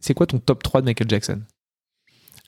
c'est 0.00 0.12
quoi 0.12 0.26
ton 0.26 0.38
top 0.38 0.62
3 0.62 0.82
de 0.82 0.84
Michael 0.84 1.08
Jackson? 1.08 1.40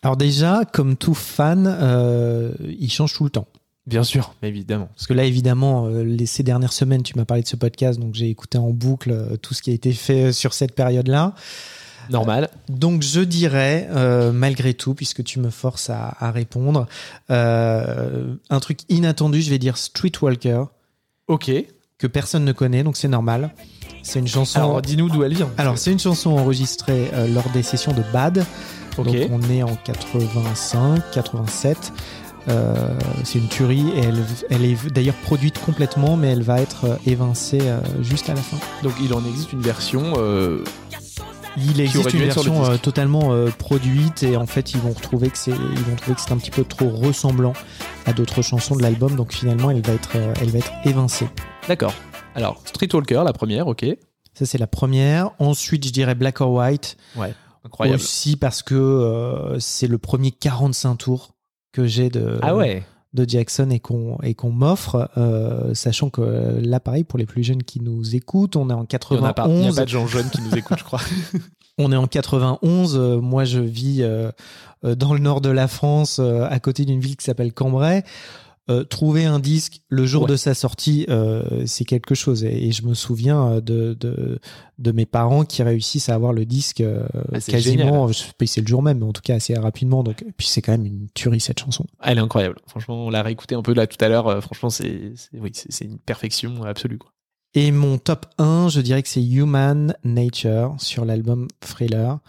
Alors 0.02 0.16
déjà, 0.16 0.62
comme 0.72 0.96
tout 0.96 1.14
fan, 1.14 1.66
euh, 1.68 2.52
il 2.78 2.90
change 2.90 3.12
tout 3.14 3.24
le 3.24 3.30
temps. 3.30 3.46
Bien 3.86 4.02
sûr, 4.04 4.34
évidemment. 4.42 4.88
Parce 4.94 5.06
que 5.06 5.12
là, 5.14 5.24
évidemment, 5.24 5.86
euh, 5.86 6.02
les, 6.04 6.26
ces 6.26 6.42
dernières 6.42 6.72
semaines, 6.72 7.02
tu 7.02 7.16
m'as 7.18 7.24
parlé 7.24 7.42
de 7.42 7.48
ce 7.48 7.56
podcast, 7.56 7.98
donc 7.98 8.14
j'ai 8.14 8.28
écouté 8.30 8.56
en 8.56 8.70
boucle 8.70 9.10
euh, 9.10 9.36
tout 9.36 9.52
ce 9.52 9.62
qui 9.62 9.70
a 9.70 9.74
été 9.74 9.92
fait 9.92 10.32
sur 10.32 10.54
cette 10.54 10.74
période-là. 10.74 11.34
Normal. 12.08 12.48
Donc 12.68 13.02
je 13.02 13.20
dirais, 13.20 13.88
malgré 14.32 14.74
tout, 14.74 14.94
puisque 14.94 15.22
tu 15.22 15.38
me 15.38 15.50
forces 15.50 15.90
à, 15.90 16.16
à 16.18 16.32
répondre, 16.32 16.88
un 17.28 18.60
truc 18.60 18.80
inattendu, 18.88 19.40
je 19.42 19.50
vais 19.50 19.58
dire 19.58 19.76
Streetwalker, 19.76 20.64
Ok. 21.28 21.52
que 21.98 22.06
personne 22.08 22.44
ne 22.44 22.50
connaît, 22.52 22.82
donc 22.82 22.96
c'est 22.96 23.06
normal. 23.06 23.54
C'est 24.02 24.18
une 24.18 24.26
chanson. 24.26 24.58
Alors, 24.58 24.82
dis-nous 24.82 25.08
d'où 25.08 25.22
elle 25.22 25.34
vient. 25.34 25.50
Alors, 25.56 25.78
c'est 25.78 25.92
une 25.92 26.00
chanson 26.00 26.30
enregistrée 26.30 27.10
lors 27.32 27.48
des 27.50 27.62
sessions 27.62 27.92
de 27.92 28.02
Bad. 28.12 28.44
Donc 29.04 29.16
on 29.30 29.50
est 29.50 29.62
en 29.62 29.76
85, 29.76 31.02
87. 31.12 31.92
Euh, 32.48 32.74
c'est 33.24 33.38
une 33.38 33.48
tuerie 33.48 33.90
et 33.96 34.00
elle, 34.00 34.24
elle 34.48 34.64
est 34.64 34.90
d'ailleurs 34.90 35.14
produite 35.14 35.58
complètement, 35.60 36.16
mais 36.16 36.28
elle 36.28 36.42
va 36.42 36.60
être 36.60 36.84
euh, 36.84 36.96
évincée 37.06 37.60
euh, 37.62 37.80
juste 38.02 38.30
à 38.30 38.34
la 38.34 38.40
fin. 38.40 38.56
Donc 38.82 38.94
il 39.02 39.12
en 39.12 39.24
existe 39.26 39.52
une 39.52 39.60
version 39.60 40.14
euh, 40.16 40.64
Il 41.56 41.80
existe 41.80 42.14
une 42.14 42.20
version 42.20 42.78
totalement 42.78 43.34
produite 43.58 44.22
et 44.22 44.36
en 44.36 44.46
fait 44.46 44.72
ils 44.72 44.80
vont 44.80 44.92
retrouver 44.92 45.28
que 45.28 45.38
c'est 45.38 45.50
ils 45.50 45.84
vont 45.84 45.96
trouver 45.96 46.14
que 46.14 46.20
c'est 46.20 46.32
un 46.32 46.38
petit 46.38 46.50
peu 46.50 46.64
trop 46.64 46.88
ressemblant 46.88 47.52
à 48.06 48.12
d'autres 48.12 48.40
chansons 48.40 48.76
de 48.76 48.82
l'album 48.82 49.16
donc 49.16 49.32
finalement 49.32 49.70
elle 49.70 49.82
va 49.82 49.92
être 49.92 50.16
elle 50.40 50.50
va 50.50 50.58
être 50.58 50.72
évincée. 50.84 51.28
D'accord. 51.68 51.92
Alors, 52.36 52.62
Streetwalker, 52.64 53.22
la 53.24 53.32
première, 53.32 53.66
ok. 53.66 53.84
Ça 54.34 54.46
c'est 54.46 54.58
la 54.58 54.68
première. 54.68 55.30
Ensuite 55.40 55.84
je 55.84 55.92
dirais 55.92 56.14
Black 56.14 56.40
or 56.40 56.52
White 56.52 56.96
Incroyable. 57.64 57.96
aussi 58.00 58.36
parce 58.36 58.62
que 58.62 58.74
euh, 58.74 59.58
c'est 59.58 59.86
le 59.86 59.98
premier 59.98 60.30
45 60.30 60.96
tours 60.96 61.34
que 61.72 61.86
j'ai 61.86 62.10
de 62.10 62.38
Ah 62.42 62.56
ouais 62.56 62.82
de 63.12 63.28
Jackson 63.28 63.70
et 63.70 63.80
qu'on 63.80 64.50
m'offre 64.52 65.10
euh, 65.16 65.74
sachant 65.74 66.10
que 66.10 66.60
là 66.62 66.78
pareil 66.78 67.02
pour 67.04 67.18
les 67.18 67.26
plus 67.26 67.42
jeunes 67.42 67.62
qui 67.64 67.80
nous 67.80 68.14
écoutent 68.14 68.54
on 68.56 68.70
est 68.70 68.72
en 68.72 68.86
Il 69.10 69.18
n'y 69.20 69.26
a, 69.26 69.34
pas- 69.34 69.46
il 69.48 69.54
y 69.54 69.66
a 69.66 69.66
91 69.66 69.76
pas 69.76 69.84
de 69.84 69.88
gens 69.90 70.06
jeunes 70.06 70.30
qui 70.30 70.40
nous 70.42 70.54
écoutent, 70.56 70.78
je 70.78 70.84
crois. 70.84 71.00
On 71.78 71.90
est 71.92 71.96
en 71.96 72.06
91. 72.06 72.96
euh, 72.96 73.20
moi, 73.20 73.44
je 73.44 73.58
vis 73.60 74.04
dans 74.82 75.12
le 75.14 75.18
nord 75.20 75.40
de 75.40 75.48
la 75.50 75.66
France, 75.66 76.18
à 76.18 76.60
côté 76.60 76.84
d'une 76.84 77.00
ville 77.00 77.16
qui 77.16 77.24
s'appelle 77.24 77.52
Cambrai. 77.52 78.04
Euh, 78.70 78.84
trouver 78.84 79.24
un 79.24 79.40
disque 79.40 79.80
le 79.88 80.06
jour 80.06 80.22
Ouais. 80.22 80.28
de 80.30 80.36
sa 80.36 80.54
sortie, 80.54 81.04
euh, 81.08 81.42
c'est 81.66 81.84
quelque 81.84 82.14
chose. 82.14 82.44
Et, 82.44 82.68
et 82.68 82.72
je 82.72 82.84
me 82.86 82.94
souviens 82.94 83.54
euh, 83.54 83.60
de, 83.60 83.94
de, 83.98 84.38
de 84.78 84.92
mes 84.92 85.06
parents 85.06 85.44
qui 85.44 85.62
réussissent 85.64 86.08
à 86.08 86.14
avoir 86.14 86.32
le 86.32 86.44
disque 86.46 86.80
euh, 86.80 87.04
Ah, 87.32 87.40
quasiment, 87.40 88.06
je 88.08 88.12
sais 88.14 88.24
pas 88.38 88.46
si 88.46 88.52
c'est 88.54 88.60
le 88.60 88.68
jour 88.68 88.82
même, 88.82 88.98
mais 89.00 89.06
en 89.06 89.12
tout 89.12 89.22
cas 89.22 89.34
assez 89.34 89.54
rapidement. 89.54 90.02
Donc, 90.04 90.22
et 90.22 90.32
puis 90.36 90.46
c'est 90.46 90.62
quand 90.62 90.72
même 90.72 90.86
une 90.86 91.08
tuerie 91.14 91.40
cette 91.40 91.58
chanson. 91.58 91.84
Elle 92.02 92.18
est 92.18 92.20
incroyable. 92.20 92.56
Franchement, 92.68 93.06
on 93.06 93.10
l'a 93.10 93.22
réécouté 93.22 93.56
un 93.56 93.62
peu 93.62 93.74
là 93.74 93.86
tout 93.88 94.02
à 94.04 94.08
l'heure. 94.08 94.40
Franchement, 94.42 94.70
c'est 94.70 95.14
oui, 95.34 95.50
une 95.80 95.98
perfection 95.98 96.62
absolue. 96.62 96.98
Quoi. 96.98 97.10
Et 97.54 97.72
mon 97.72 97.98
top 97.98 98.26
1, 98.38 98.68
je 98.68 98.80
dirais 98.80 99.02
que 99.02 99.08
c'est 99.08 99.24
Human 99.24 99.96
Nature 100.04 100.76
sur 100.78 101.04
l'album 101.04 101.48
Thriller. 101.58 102.20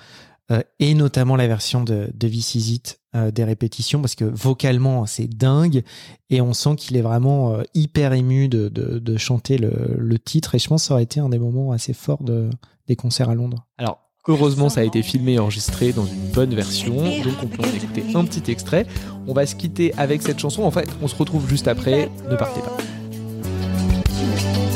Euh, 0.50 0.62
et 0.80 0.94
notamment 0.94 1.36
la 1.36 1.48
version 1.48 1.84
de, 1.84 2.10
de 2.14 2.28
This 2.28 2.56
Is 2.56 2.74
It, 2.74 3.00
euh, 3.16 3.32
des 3.32 3.44
répétitions, 3.44 4.02
parce 4.02 4.16
que 4.16 4.26
vocalement, 4.26 5.06
c'est 5.06 5.28
dingue. 5.28 5.84
Et 6.30 6.42
on 6.42 6.54
sent 6.54 6.76
qu'il 6.78 6.98
est 6.98 7.02
vraiment 7.02 7.54
euh, 7.54 7.64
hyper 7.74 8.14
ému 8.14 8.48
de, 8.48 8.70
de, 8.70 9.00
de 9.00 9.18
chanter 9.18 9.58
le, 9.58 9.96
le 9.98 10.20
titre. 10.20 10.56
Et 10.56 10.60
je 10.60 10.68
pense 10.68 10.84
que 10.84 10.88
ça 10.88 10.94
aurait 10.96 11.04
été 11.04 11.20
un 11.20 11.30
des 11.30 11.40
moments 11.40 11.72
assez 11.72 11.94
forts 11.94 12.24
de, 12.24 12.50
des 12.88 12.96
concerts 12.96 13.30
à 13.30 13.36
Londres. 13.36 13.66
Alors, 13.78 14.00
heureusement, 14.28 14.70
ça 14.70 14.82
a 14.82 14.84
été 14.84 15.04
filmé 15.04 15.34
et 15.34 15.40
enregistré 15.40 15.94
dans 15.94 16.06
une 16.06 16.32
bonne 16.34 16.54
version. 16.56 16.96
Donc, 16.96 17.36
on 17.44 17.48
peut 17.48 17.64
en 17.64 17.76
écouter 17.76 18.04
un 18.16 18.26
petit 18.26 18.52
extrait. 18.52 18.86
On 19.28 19.34
va 19.34 19.46
se 19.46 19.56
quitter 19.56 19.94
avec 19.98 20.22
cette 20.22 20.40
chanson. 20.40 20.64
En 20.64 20.72
fait, 20.72 20.90
on 21.02 21.08
se 21.08 21.16
retrouve 21.16 21.48
juste 21.50 21.68
après. 21.68 22.10
Ne 22.30 22.36
partez 22.36 22.62
pas. 22.62 22.78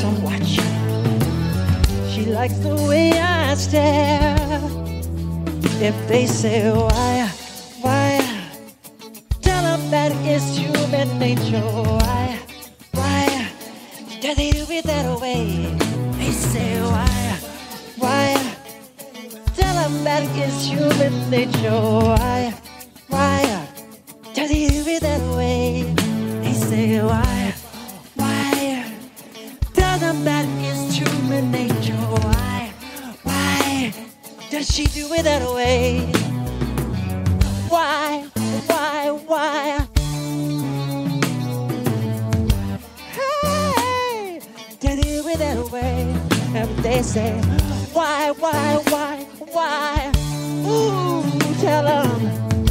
Don't 0.02 0.22
watch. 0.22 0.60
She 2.10 2.26
likes 2.26 2.58
the 2.60 2.74
way 2.86 3.10
I 3.10 3.56
stare. 3.56 4.75
If 5.78 6.08
they 6.08 6.24
say 6.26 6.72
why, 6.72 7.28
why, 7.82 8.18
tell 9.42 9.62
them 9.62 9.90
that 9.90 10.10
it's 10.24 10.56
human 10.56 11.18
nature. 11.18 11.60
Why, 11.60 12.40
why, 12.92 13.50
do 14.22 14.34
they 14.34 14.52
do 14.52 14.64
it 14.70 14.84
that 14.84 15.20
way? 15.20 15.76
They 16.16 16.30
say 16.30 16.80
why, 16.80 17.38
why, 17.98 18.56
tell 19.54 19.74
them 19.74 20.02
that 20.04 20.22
it's 20.34 20.64
human 20.64 21.30
nature. 21.30 21.70
Why, 21.70 22.54
why, 23.08 23.68
do 24.32 24.48
they 24.48 24.68
do 24.68 24.82
it 24.88 25.02
that 25.02 25.20
way? 25.36 25.82
They 26.40 26.54
say 26.54 27.02
why, 27.02 27.54
why. 28.14 28.92
Tell 29.74 29.98
them 29.98 30.24
that 30.24 30.46
it's 30.58 30.94
human 30.94 31.52
nature. 31.52 31.85
Does 34.56 34.74
she 34.74 34.86
do 34.86 35.12
it 35.12 35.24
that 35.24 35.42
way? 35.54 36.00
Why? 37.68 38.26
Why? 38.66 39.10
Why? 39.26 39.86
Hey, 43.12 44.40
they 44.80 44.96
do 45.02 45.28
it 45.28 45.38
that 45.40 45.70
way. 45.70 46.10
And 46.54 46.70
they 46.78 47.02
say, 47.02 47.38
Why? 47.92 48.30
Why? 48.30 48.82
Why? 48.88 49.24
Why? 49.52 50.12
Ooh, 50.64 51.22
tell 51.60 51.84
them. 51.84 52.66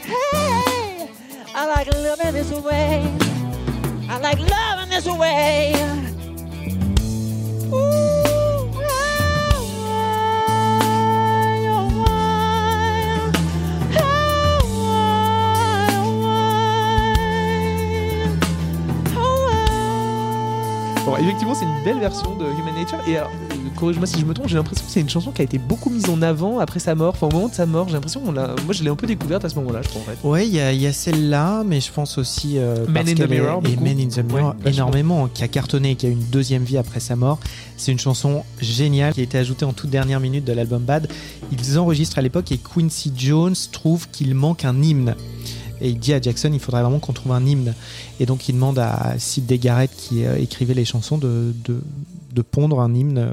Hey, 0.00 1.10
I 1.54 1.66
like 1.66 1.88
living 1.88 2.32
this 2.32 2.50
way. 2.52 3.04
I 4.08 4.18
like 4.18 4.38
loving 4.38 4.88
this 4.88 5.06
way. 5.06 6.07
Effectivement, 21.20 21.54
c'est 21.54 21.64
une 21.64 21.84
belle 21.84 21.98
version 22.00 22.34
de 22.36 22.44
Human 22.44 22.74
Nature. 22.74 22.98
Et 23.06 23.16
alors, 23.16 23.30
euh, 23.30 23.54
corrige-moi 23.76 24.06
si 24.06 24.18
je 24.20 24.24
me 24.24 24.34
trompe, 24.34 24.48
j'ai 24.48 24.56
l'impression 24.56 24.84
que 24.84 24.90
c'est 24.90 25.00
une 25.00 25.08
chanson 25.08 25.30
qui 25.32 25.40
a 25.42 25.44
été 25.44 25.58
beaucoup 25.58 25.90
mise 25.90 26.08
en 26.08 26.20
avant 26.22 26.58
après 26.58 26.78
sa 26.80 26.94
mort. 26.94 27.14
Enfin, 27.14 27.26
au 27.28 27.30
moment 27.32 27.48
de 27.48 27.54
sa 27.54 27.66
mort, 27.66 27.86
j'ai 27.88 27.94
l'impression 27.94 28.20
qu'on 28.20 28.32
l'a. 28.32 28.54
Moi, 28.64 28.72
je 28.74 28.82
l'ai 28.82 28.90
un 28.90 28.96
peu 28.96 29.06
découverte 29.06 29.44
à 29.44 29.48
ce 29.48 29.54
moment-là, 29.56 29.80
je 29.82 29.88
crois, 29.88 30.02
en 30.02 30.04
fait. 30.04 30.18
Ouais, 30.28 30.46
il 30.46 30.54
y 30.54 30.86
a, 30.86 30.92
celle-là, 30.92 31.62
mais 31.66 31.80
je 31.80 31.90
pense 31.92 32.18
aussi 32.18 32.58
euh, 32.58 32.84
Men 32.86 32.94
parce 32.94 33.08
in 33.10 33.14
the 33.14 33.20
est- 33.20 33.26
Mirror, 33.28 33.62
et. 33.66 33.76
Men 33.76 34.00
in 34.00 34.08
the 34.08 34.24
Mirror 34.32 34.54
Ouais, 34.64 34.70
énormément, 34.72 35.28
qui 35.32 35.44
a 35.44 35.48
cartonné 35.48 35.92
et 35.92 35.94
qui 35.96 36.06
a 36.06 36.08
eu 36.08 36.12
une 36.12 36.24
deuxième 36.30 36.62
vie 36.64 36.78
après 36.78 37.00
sa 37.00 37.16
mort. 37.16 37.38
C'est 37.76 37.92
une 37.92 37.98
chanson 37.98 38.44
géniale 38.60 39.14
qui 39.14 39.20
a 39.20 39.24
été 39.24 39.38
ajoutée 39.38 39.64
en 39.64 39.72
toute 39.72 39.90
dernière 39.90 40.20
minute 40.20 40.44
de 40.44 40.52
l'album 40.52 40.82
Bad. 40.82 41.08
Ils 41.52 41.78
enregistrent 41.78 42.18
à 42.18 42.22
l'époque 42.22 42.50
et 42.52 42.58
Quincy 42.58 43.12
Jones 43.16 43.54
trouve 43.72 44.08
qu'il 44.10 44.34
manque 44.34 44.64
un 44.64 44.80
hymne. 44.82 45.14
Et 45.80 45.90
il 45.90 45.98
dit 45.98 46.12
à 46.12 46.20
Jackson, 46.20 46.50
il 46.52 46.60
faudrait 46.60 46.82
vraiment 46.82 46.98
qu'on 46.98 47.12
trouve 47.12 47.32
un 47.32 47.44
hymne. 47.44 47.74
Et 48.20 48.26
donc 48.26 48.48
il 48.48 48.52
demande 48.54 48.78
à 48.78 49.18
Sid 49.18 49.50
Garrett 49.60 49.90
qui 49.96 50.24
euh, 50.24 50.36
écrivait 50.36 50.74
les 50.74 50.84
chansons 50.84 51.18
de, 51.18 51.52
de, 51.64 51.80
de 52.32 52.42
pondre 52.42 52.80
un 52.80 52.94
hymne 52.94 53.18
euh, 53.18 53.32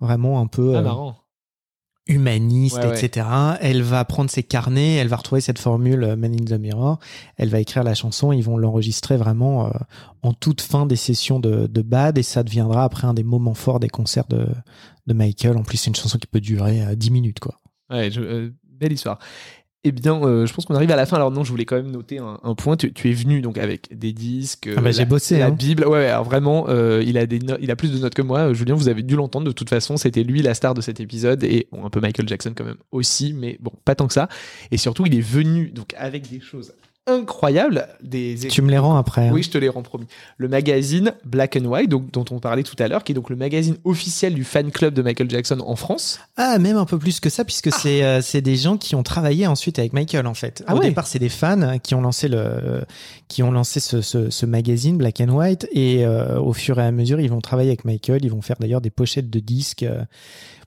vraiment 0.00 0.40
un 0.40 0.46
peu 0.46 0.74
Ah, 0.74 0.78
euh, 0.78 0.82
marrant. 0.82 1.16
humaniste, 2.08 2.76
Ouais, 2.76 2.86
ouais. 2.86 3.04
etc. 3.04 3.26
Elle 3.60 3.82
va 3.82 4.04
prendre 4.04 4.30
ses 4.30 4.42
carnets, 4.44 4.94
elle 4.94 5.08
va 5.08 5.16
retrouver 5.16 5.40
cette 5.40 5.58
formule 5.58 6.14
Man 6.16 6.32
in 6.34 6.44
the 6.44 6.58
Mirror, 6.60 6.98
elle 7.36 7.48
va 7.48 7.58
écrire 7.60 7.82
la 7.82 7.94
chanson, 7.94 8.30
ils 8.32 8.42
vont 8.44 8.56
l'enregistrer 8.56 9.16
vraiment 9.16 9.66
euh, 9.66 9.70
en 10.22 10.32
toute 10.32 10.60
fin 10.60 10.86
des 10.86 10.94
sessions 10.96 11.40
de, 11.40 11.66
de 11.66 11.82
Bad 11.82 12.16
et 12.18 12.22
ça 12.22 12.44
deviendra 12.44 12.84
après 12.84 13.06
un 13.08 13.14
des 13.14 13.24
moments 13.24 13.54
forts 13.54 13.80
des 13.80 13.88
concerts 13.88 14.26
de, 14.28 14.46
de 15.06 15.14
Michael. 15.14 15.56
En 15.56 15.62
plus, 15.64 15.78
c'est 15.78 15.88
une 15.88 15.96
chanson 15.96 16.18
qui 16.18 16.28
peut 16.28 16.40
durer 16.40 16.82
euh, 16.82 16.94
10 16.94 17.10
minutes, 17.10 17.40
quoi. 17.40 17.56
Ouais, 17.90 18.10
je- 18.10 18.20
euh, 18.20 18.50
belle 18.70 18.92
histoire. 18.92 19.18
Eh 19.88 19.92
bien, 19.92 20.20
euh, 20.20 20.46
je 20.46 20.52
pense 20.52 20.64
qu'on 20.64 20.74
arrive 20.74 20.90
à 20.90 20.96
la 20.96 21.06
fin. 21.06 21.14
Alors 21.16 21.30
non, 21.30 21.44
je 21.44 21.50
voulais 21.52 21.64
quand 21.64 21.76
même 21.76 21.92
noter 21.92 22.18
un, 22.18 22.40
un 22.42 22.54
point. 22.56 22.76
Tu, 22.76 22.92
tu 22.92 23.08
es 23.08 23.12
venu 23.12 23.40
donc 23.40 23.56
avec 23.56 23.96
des 23.96 24.12
disques, 24.12 24.68
Ah 24.76 24.80
bah, 24.80 24.90
j'ai 24.90 24.98
la, 25.00 25.04
bossé, 25.04 25.38
la 25.38 25.46
hein. 25.46 25.50
Bible. 25.52 25.84
Ouais, 25.84 25.98
ouais, 25.98 26.06
alors 26.08 26.24
vraiment, 26.24 26.66
euh, 26.68 27.04
il 27.06 27.16
a 27.18 27.26
des, 27.26 27.38
no- 27.38 27.56
il 27.60 27.70
a 27.70 27.76
plus 27.76 27.92
de 27.92 27.98
notes 27.98 28.14
que 28.14 28.22
moi. 28.22 28.48
Euh, 28.48 28.54
Julien, 28.54 28.74
vous 28.74 28.88
avez 28.88 29.04
dû 29.04 29.14
l'entendre 29.14 29.46
de 29.46 29.52
toute 29.52 29.70
façon. 29.70 29.96
C'était 29.96 30.24
lui 30.24 30.42
la 30.42 30.54
star 30.54 30.74
de 30.74 30.80
cet 30.80 30.98
épisode 30.98 31.44
et 31.44 31.68
bon, 31.70 31.84
un 31.86 31.90
peu 31.90 32.00
Michael 32.00 32.28
Jackson 32.28 32.52
quand 32.56 32.64
même 32.64 32.78
aussi, 32.90 33.32
mais 33.32 33.58
bon, 33.60 33.70
pas 33.84 33.94
tant 33.94 34.08
que 34.08 34.12
ça. 34.14 34.28
Et 34.72 34.76
surtout, 34.76 35.06
il 35.06 35.14
est 35.14 35.20
venu 35.20 35.70
donc 35.70 35.94
avec 35.96 36.28
des 36.28 36.40
choses 36.40 36.72
incroyables, 37.06 37.88
des 38.02 38.36
Tu 38.50 38.62
me 38.62 38.70
les 38.70 38.78
rends 38.78 38.96
après. 38.96 39.28
hein. 39.28 39.32
oui, 39.32 39.42
je 39.42 39.50
te 39.50 39.58
l'ai 39.58 39.68
rends 39.68 39.82
promis. 39.82 40.06
Le 40.38 40.48
magazine 40.48 41.12
Black 41.24 41.56
and 41.56 41.64
White, 41.66 41.88
donc, 41.88 42.10
dont 42.12 42.24
on 42.30 42.38
parlait 42.40 42.62
tout 42.64 42.76
à 42.78 42.88
l'heure, 42.88 43.04
qui 43.04 43.12
est 43.12 43.14
donc 43.14 43.30
le 43.30 43.36
magazine 43.36 43.76
officiel 43.84 44.34
du 44.34 44.44
fan 44.44 44.70
club 44.70 44.94
de 44.94 45.02
Michael 45.02 45.30
Jackson 45.30 45.60
en 45.64 45.76
France. 45.76 46.18
Ah, 46.36 46.58
même 46.58 46.76
un 46.76 46.84
peu 46.84 46.98
plus 46.98 47.20
que 47.20 47.30
ça, 47.30 47.44
puisque 47.44 47.72
c'est 47.72 48.02
euh, 48.02 48.20
c'est 48.20 48.40
des 48.40 48.56
gens 48.56 48.76
qui 48.76 48.94
ont 48.94 49.02
travaillé 49.02 49.46
ensuite 49.46 49.78
avec 49.78 49.92
Michael, 49.92 50.26
en 50.26 50.34
fait. 50.34 50.64
Ah 50.66 50.74
Au 50.74 50.78
ouais. 50.78 50.88
départ, 50.88 51.06
c'est 51.06 51.18
des 51.18 51.28
fans 51.28 51.78
qui 51.82 51.94
ont 51.94 52.00
lancé 52.00 52.28
le 52.28 52.84
qui 53.28 53.42
ont 53.42 53.50
lancé 53.50 53.80
ce, 53.80 54.00
ce, 54.00 54.30
ce 54.30 54.46
magazine 54.46 54.96
Black 54.96 55.20
and 55.20 55.28
White, 55.28 55.68
et 55.72 56.04
euh, 56.04 56.40
au 56.40 56.52
fur 56.52 56.78
et 56.80 56.84
à 56.84 56.90
mesure, 56.92 57.20
ils 57.20 57.30
vont 57.30 57.40
travailler 57.40 57.70
avec 57.70 57.84
Michael. 57.84 58.24
Ils 58.24 58.30
vont 58.30 58.42
faire 58.42 58.56
d'ailleurs 58.58 58.80
des 58.80 58.90
pochettes 58.90 59.30
de 59.30 59.38
disques 59.40 59.82
euh, 59.84 60.02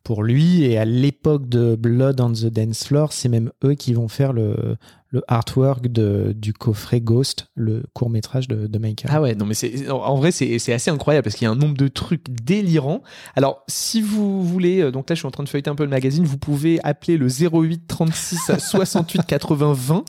pour 0.03 0.23
lui. 0.23 0.63
Et 0.63 0.77
à 0.77 0.85
l'époque 0.85 1.49
de 1.49 1.75
Blood 1.75 2.21
on 2.21 2.31
the 2.31 2.45
Dance 2.45 2.85
Floor, 2.85 3.11
c'est 3.13 3.29
même 3.29 3.51
eux 3.65 3.73
qui 3.75 3.93
vont 3.93 4.07
faire 4.07 4.31
le 4.33 4.77
le 5.11 5.23
artwork 5.27 5.87
de, 5.87 6.33
du 6.37 6.53
coffret 6.53 7.01
Ghost, 7.01 7.47
le 7.55 7.83
court 7.93 8.09
métrage 8.11 8.47
de, 8.47 8.67
de 8.67 8.77
Michael. 8.79 9.09
Ah 9.13 9.21
ouais, 9.21 9.33
non 9.33 9.45
mais 9.45 9.55
c'est 9.55 9.89
en- 9.89 10.15
vrai 10.17 10.31
c'est 10.31 10.59
c'est 10.59 10.71
assez 10.71 10.91
incroyable 10.91 11.23
parce 11.23 11.35
qu'il 11.35 11.45
y 11.45 11.47
a 11.47 11.51
un 11.51 11.55
nombre 11.55 11.75
de 11.75 11.87
trucs 11.87 12.29
délirants. 12.29 13.01
Alors 13.35 13.63
si 13.67 14.01
vous 14.01 14.43
voulez, 14.43 14.81
euh, 14.81 14.91
donc 14.91 15.09
là 15.09 15.15
je 15.15 15.19
suis 15.21 15.27
en 15.27 15.31
train 15.31 15.43
de 15.43 15.49
feuilleter 15.49 15.69
un 15.71 15.75
peu 15.75 15.83
le 15.83 15.89
magazine, 15.89 16.25
vous 16.25 16.37
pouvez 16.37 16.79
appeler 16.83 17.17
le 17.17 17.27
08 17.27 17.87
36 17.87 18.51
68 18.59 19.25
80 19.25 19.73
20. 19.73 20.05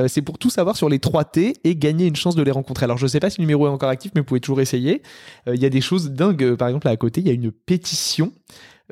Euh, 0.00 0.08
c'est 0.08 0.22
pour 0.22 0.38
tout 0.38 0.50
savoir 0.50 0.76
sur 0.76 0.88
les 0.90 0.98
3 0.98 1.24
T 1.24 1.54
et 1.64 1.74
gagner 1.76 2.06
une 2.06 2.16
chance 2.16 2.34
de 2.36 2.42
les 2.42 2.50
rencontrer. 2.50 2.84
Alors 2.84 2.98
je 2.98 3.06
sais 3.06 3.20
pas 3.20 3.30
si 3.30 3.40
le 3.40 3.44
numéro 3.44 3.66
est 3.66 3.70
encore 3.70 3.88
actif, 3.88 4.12
mais 4.14 4.20
vous 4.20 4.26
pouvez 4.26 4.40
toujours 4.40 4.60
essayer. 4.60 5.02
Euh, 5.48 5.54
Il 5.54 5.62
y 5.62 5.66
a 5.66 5.70
des 5.70 5.80
choses 5.80 6.10
dingues. 6.10 6.42
Euh, 6.44 6.56
Par 6.56 6.68
exemple 6.68 6.86
là 6.86 6.92
à 6.92 6.96
côté, 6.98 7.22
il 7.22 7.26
y 7.26 7.30
a 7.30 7.34
une 7.34 7.52
pétition. 7.52 8.32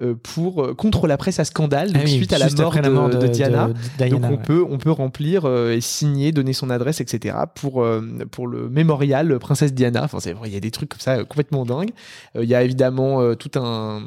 Euh, 0.03 0.15
pour 0.15 0.63
euh, 0.63 0.75
contre 0.75 1.07
la 1.07 1.17
presse 1.17 1.41
à 1.41 1.45
scandale 1.45 1.93
donc 1.93 2.03
Ah 2.03 2.05
oui, 2.05 2.17
suite 2.17 2.33
à 2.33 2.39
la 2.39 2.49
mort, 2.49 2.73
de, 2.73 2.81
la 2.81 2.91
mort 2.91 3.09
de 3.09 3.27
Diana 3.27 3.69
de 3.69 3.75
Diana, 3.99 4.11
donc 4.11 4.25
on 4.25 4.37
ouais. 4.37 4.43
peut 4.43 4.65
on 4.69 4.79
peut 4.79 4.91
remplir 4.91 5.45
euh, 5.45 5.73
et 5.73 5.81
signer, 5.81 6.33
donner 6.33 6.53
son 6.53 6.71
adresse, 6.71 7.01
etc. 7.01 7.37
pour 7.55 7.85
pour 8.31 8.47
le 8.47 8.69
mémorial 8.69 9.39
Princesse 9.39 9.75
Diana. 9.75 10.05
Enfin 10.05 10.21
c'est 10.21 10.35
il 10.45 10.53
y 10.53 10.57
a 10.57 10.61
des 10.61 10.71
trucs 10.71 10.91
comme 10.91 11.01
ça 11.01 11.25
complètement 11.25 11.65
dingues. 11.65 11.91
Il 12.35 12.49
y 12.49 12.55
a 12.55 12.63
évidemment 12.63 13.35
tout 13.35 13.51
un 13.57 14.03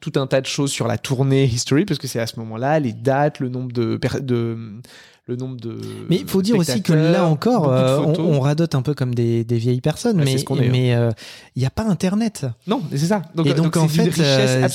tout 0.00 0.12
un 0.16 0.26
tas 0.26 0.40
de 0.40 0.46
choses 0.46 0.70
sur 0.70 0.86
la 0.86 0.98
tournée 0.98 1.44
History, 1.44 1.86
parce 1.86 1.98
que 1.98 2.06
c'est 2.06 2.20
à 2.20 2.26
ce 2.26 2.38
moment-là, 2.40 2.78
les 2.78 2.92
dates, 2.92 3.40
le 3.40 3.48
nombre 3.48 3.72
de 3.72 3.98
le 5.26 5.36
nombre 5.36 5.56
de. 5.56 5.78
Mais 6.10 6.16
il 6.16 6.28
faut 6.28 6.42
dire 6.42 6.56
aussi 6.56 6.82
que 6.82 6.92
là 6.92 7.24
encore, 7.24 7.72
euh, 7.72 7.98
on, 7.98 8.40
radote 8.40 8.74
un 8.74 8.82
peu 8.82 8.92
comme 8.92 9.14
des, 9.14 9.42
des 9.42 9.56
vieilles 9.56 9.80
personnes, 9.80 10.18
Ouais, 10.18 10.24
mais 10.24 10.34
est, 10.34 10.50
hein. 10.50 10.68
mais 10.70 10.94
euh, 10.94 11.10
il 11.56 11.60
n'y 11.60 11.66
a 11.66 11.70
pas 11.70 11.84
Internet. 11.84 12.46
Non, 12.66 12.82
c'est 12.90 12.98
ça. 12.98 13.22
Donc, 13.34 13.46
et 13.46 13.54
donc, 13.54 13.72
donc 13.72 13.76
en 13.78 13.88
fait, 13.88 14.10
euh, 14.18 14.68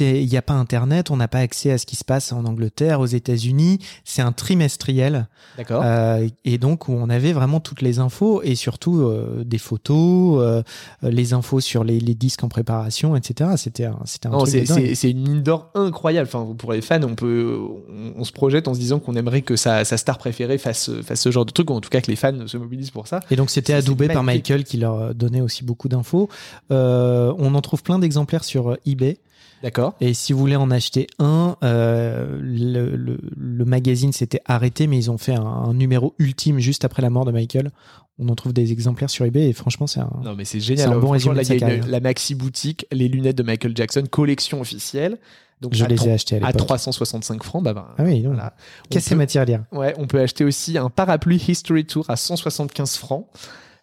il 0.00 0.26
n'y 0.28 0.36
a 0.36 0.42
pas 0.42 0.52
Internet, 0.52 1.10
on 1.10 1.16
n'a 1.16 1.28
pas 1.28 1.38
accès 1.38 1.72
à 1.72 1.78
ce 1.78 1.86
qui 1.86 1.96
se 1.96 2.04
passe 2.04 2.32
en 2.32 2.44
Angleterre, 2.44 3.00
aux 3.00 3.06
États-Unis. 3.06 3.78
C'est 4.04 4.20
un 4.20 4.32
trimestriel, 4.32 5.28
D'accord. 5.56 5.82
euh, 5.82 6.28
et 6.44 6.58
donc 6.58 6.88
où 6.88 6.92
on 6.92 7.08
avait 7.08 7.32
vraiment 7.32 7.60
toutes 7.60 7.80
les 7.80 8.00
infos 8.00 8.42
et 8.42 8.56
surtout 8.56 9.00
euh, 9.00 9.44
des 9.44 9.58
photos, 9.58 10.42
euh, 10.42 10.62
les 11.02 11.32
infos 11.32 11.60
sur 11.60 11.84
les, 11.84 12.00
les 12.00 12.14
disques 12.14 12.44
en 12.44 12.48
préparation, 12.48 13.16
etc. 13.16 13.52
C'était 13.56 13.86
un, 13.86 13.98
c'était 14.04 14.26
un 14.26 14.32
Non, 14.32 14.44
truc 14.44 14.66
c'est, 14.94 15.10
une 15.10 15.22
mine 15.22 15.42
d'or 15.42 15.70
incroyable. 15.74 16.28
Enfin, 16.30 16.54
pour 16.58 16.72
les 16.74 16.82
fans, 16.82 17.02
on 17.02 17.14
peut, 17.14 17.58
on, 17.88 18.20
on 18.20 18.24
se 18.24 18.32
projette 18.32 18.68
en 18.68 18.74
se 18.74 18.78
disant 18.78 18.98
qu'on 18.98 19.14
aimerait 19.14 19.40
que 19.40 19.56
sa, 19.78 19.84
sa 19.84 19.96
star 19.96 20.18
préférée 20.18 20.58
fasse, 20.58 20.90
fasse 21.02 21.20
ce 21.20 21.30
genre 21.30 21.44
de 21.46 21.52
truc, 21.52 21.70
ou 21.70 21.74
en 21.74 21.80
tout 21.80 21.90
cas 21.90 22.00
que 22.00 22.10
les 22.10 22.16
fans 22.16 22.46
se 22.46 22.56
mobilisent 22.56 22.90
pour 22.90 23.06
ça. 23.06 23.20
Et 23.30 23.36
donc 23.36 23.50
c'était 23.50 23.72
adoubé 23.74 24.08
par. 24.08 24.22
Michael 24.24 24.64
qui 24.64 24.76
leur 24.78 25.14
donnait 25.14 25.40
aussi 25.40 25.64
beaucoup 25.64 25.88
d'infos. 25.88 26.28
Euh, 26.70 27.32
on 27.38 27.54
en 27.54 27.60
trouve 27.60 27.82
plein 27.82 27.98
d'exemplaires 27.98 28.44
sur 28.44 28.72
euh, 28.72 28.76
eBay. 28.86 29.18
D'accord. 29.62 29.94
Et 30.00 30.14
si 30.14 30.32
vous 30.32 30.38
voulez 30.38 30.56
en 30.56 30.70
acheter 30.70 31.06
un, 31.18 31.56
euh, 31.62 32.38
le, 32.40 32.96
le- 32.96 33.20
le 33.36 33.64
magazine 33.66 34.12
s'était 34.12 34.40
arrêté, 34.46 34.86
mais 34.86 34.96
ils 34.96 35.10
ont 35.10 35.18
fait 35.18 35.34
un, 35.34 35.42
un 35.44 35.74
numéro 35.74 36.14
ultime 36.18 36.58
juste 36.60 36.84
après 36.86 37.02
la 37.02 37.10
mort 37.10 37.24
de 37.26 37.30
Michael. 37.32 37.70
On 38.18 38.28
en 38.28 38.34
trouve 38.34 38.52
des 38.54 38.72
exemplaires 38.72 39.10
sur 39.10 39.24
eBay 39.26 39.48
et 39.48 39.52
franchement, 39.52 39.86
c'est 39.86 40.00
un. 40.00 40.10
Non, 40.24 40.34
mais 40.34 40.44
c'est 40.46 40.60
génial. 40.60 40.92
Un 40.92 40.98
bon 40.98 41.10
résumé 41.10 41.34
là, 41.34 41.42
de 41.42 41.46
sa 41.46 41.54
il 41.54 41.60
y 41.60 41.64
a 41.64 41.66
une- 41.66 41.72
carrière. 41.80 41.92
la 41.92 42.00
maxi 42.00 42.34
boutique, 42.34 42.86
les 42.90 43.08
lunettes 43.08 43.36
de 43.36 43.42
Michael 43.42 43.76
Jackson, 43.76 44.04
collection 44.10 44.60
officielle. 44.60 45.18
Donc, 45.60 45.74
Je 45.74 45.84
à 45.84 45.88
les 45.88 46.08
ai 46.08 46.12
achetés 46.12 46.36
à 46.36 46.46
à 46.46 46.52
l'époque. 46.52 46.66
365 46.66 47.42
francs. 47.42 47.62
Bah, 47.62 47.74
bah, 47.74 47.94
Ah 47.98 48.02
oui, 48.04 48.20
non. 48.22 48.30
voilà. 48.30 48.54
Peut- 48.90 49.14
matière 49.14 49.42
à 49.42 49.44
lire. 49.44 49.64
Ouais, 49.72 49.94
on 49.98 50.06
peut 50.06 50.20
acheter 50.20 50.44
aussi 50.44 50.78
un 50.78 50.88
parapluie 50.90 51.36
History 51.46 51.84
Tour 51.84 52.04
à 52.08 52.16
175 52.16 52.96
francs. 52.96 53.26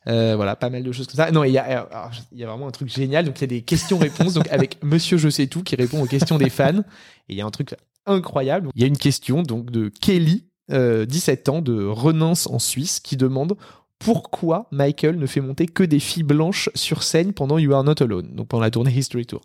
Euh, 0.08 0.36
voilà, 0.36 0.56
pas 0.56 0.70
mal 0.70 0.84
de 0.84 0.92
choses 0.92 1.06
comme 1.08 1.18
ça. 1.18 1.32
Non, 1.32 1.44
il 1.44 1.52
y 1.52 1.58
a, 1.58 1.64
alors, 1.64 2.12
il 2.32 2.40
y 2.40 2.44
a 2.44 2.48
vraiment 2.48 2.68
un 2.68 2.72
truc 2.72 2.90
génial. 2.90 3.26
Donc, 3.26 3.38
il 3.40 3.42
y 3.42 3.44
a 3.44 3.48
des 3.48 3.62
questions-réponses. 3.62 4.34
donc, 4.34 4.48
avec 4.50 4.78
Monsieur 4.84 5.18
Je 5.18 5.30
sais 5.30 5.48
tout 5.48 5.64
qui 5.64 5.76
répond 5.76 6.02
aux 6.02 6.08
questions 6.08 6.38
des 6.38 6.50
fans. 6.50 6.80
Et 7.30 7.34
il 7.34 7.36
y 7.38 7.42
a 7.42 7.46
un 7.46 7.52
truc 7.52 7.76
incroyable. 8.06 8.70
Il 8.76 8.82
y 8.82 8.86
a 8.86 8.88
une 8.88 8.98
question 8.98 9.44
donc 9.44 9.70
de 9.70 9.90
Kelly, 9.90 10.46
euh, 10.72 11.06
17 11.06 11.50
ans, 11.50 11.62
de 11.62 11.86
Renance 11.86 12.48
en 12.48 12.58
Suisse, 12.60 13.00
qui 13.02 13.18
demande 13.18 13.56
pourquoi 14.00 14.68
Michael 14.72 15.18
ne 15.18 15.26
fait 15.26 15.42
monter 15.42 15.66
que 15.66 15.84
des 15.84 16.00
filles 16.00 16.24
blanches 16.24 16.70
sur 16.76 17.04
scène 17.04 17.34
pendant 17.34 17.58
You 17.58 17.74
Are 17.74 17.84
Not 17.84 18.02
Alone, 18.02 18.30
donc 18.34 18.48
pendant 18.48 18.64
la 18.64 18.72
tournée 18.72 18.92
History 18.92 19.26
Tour. 19.26 19.42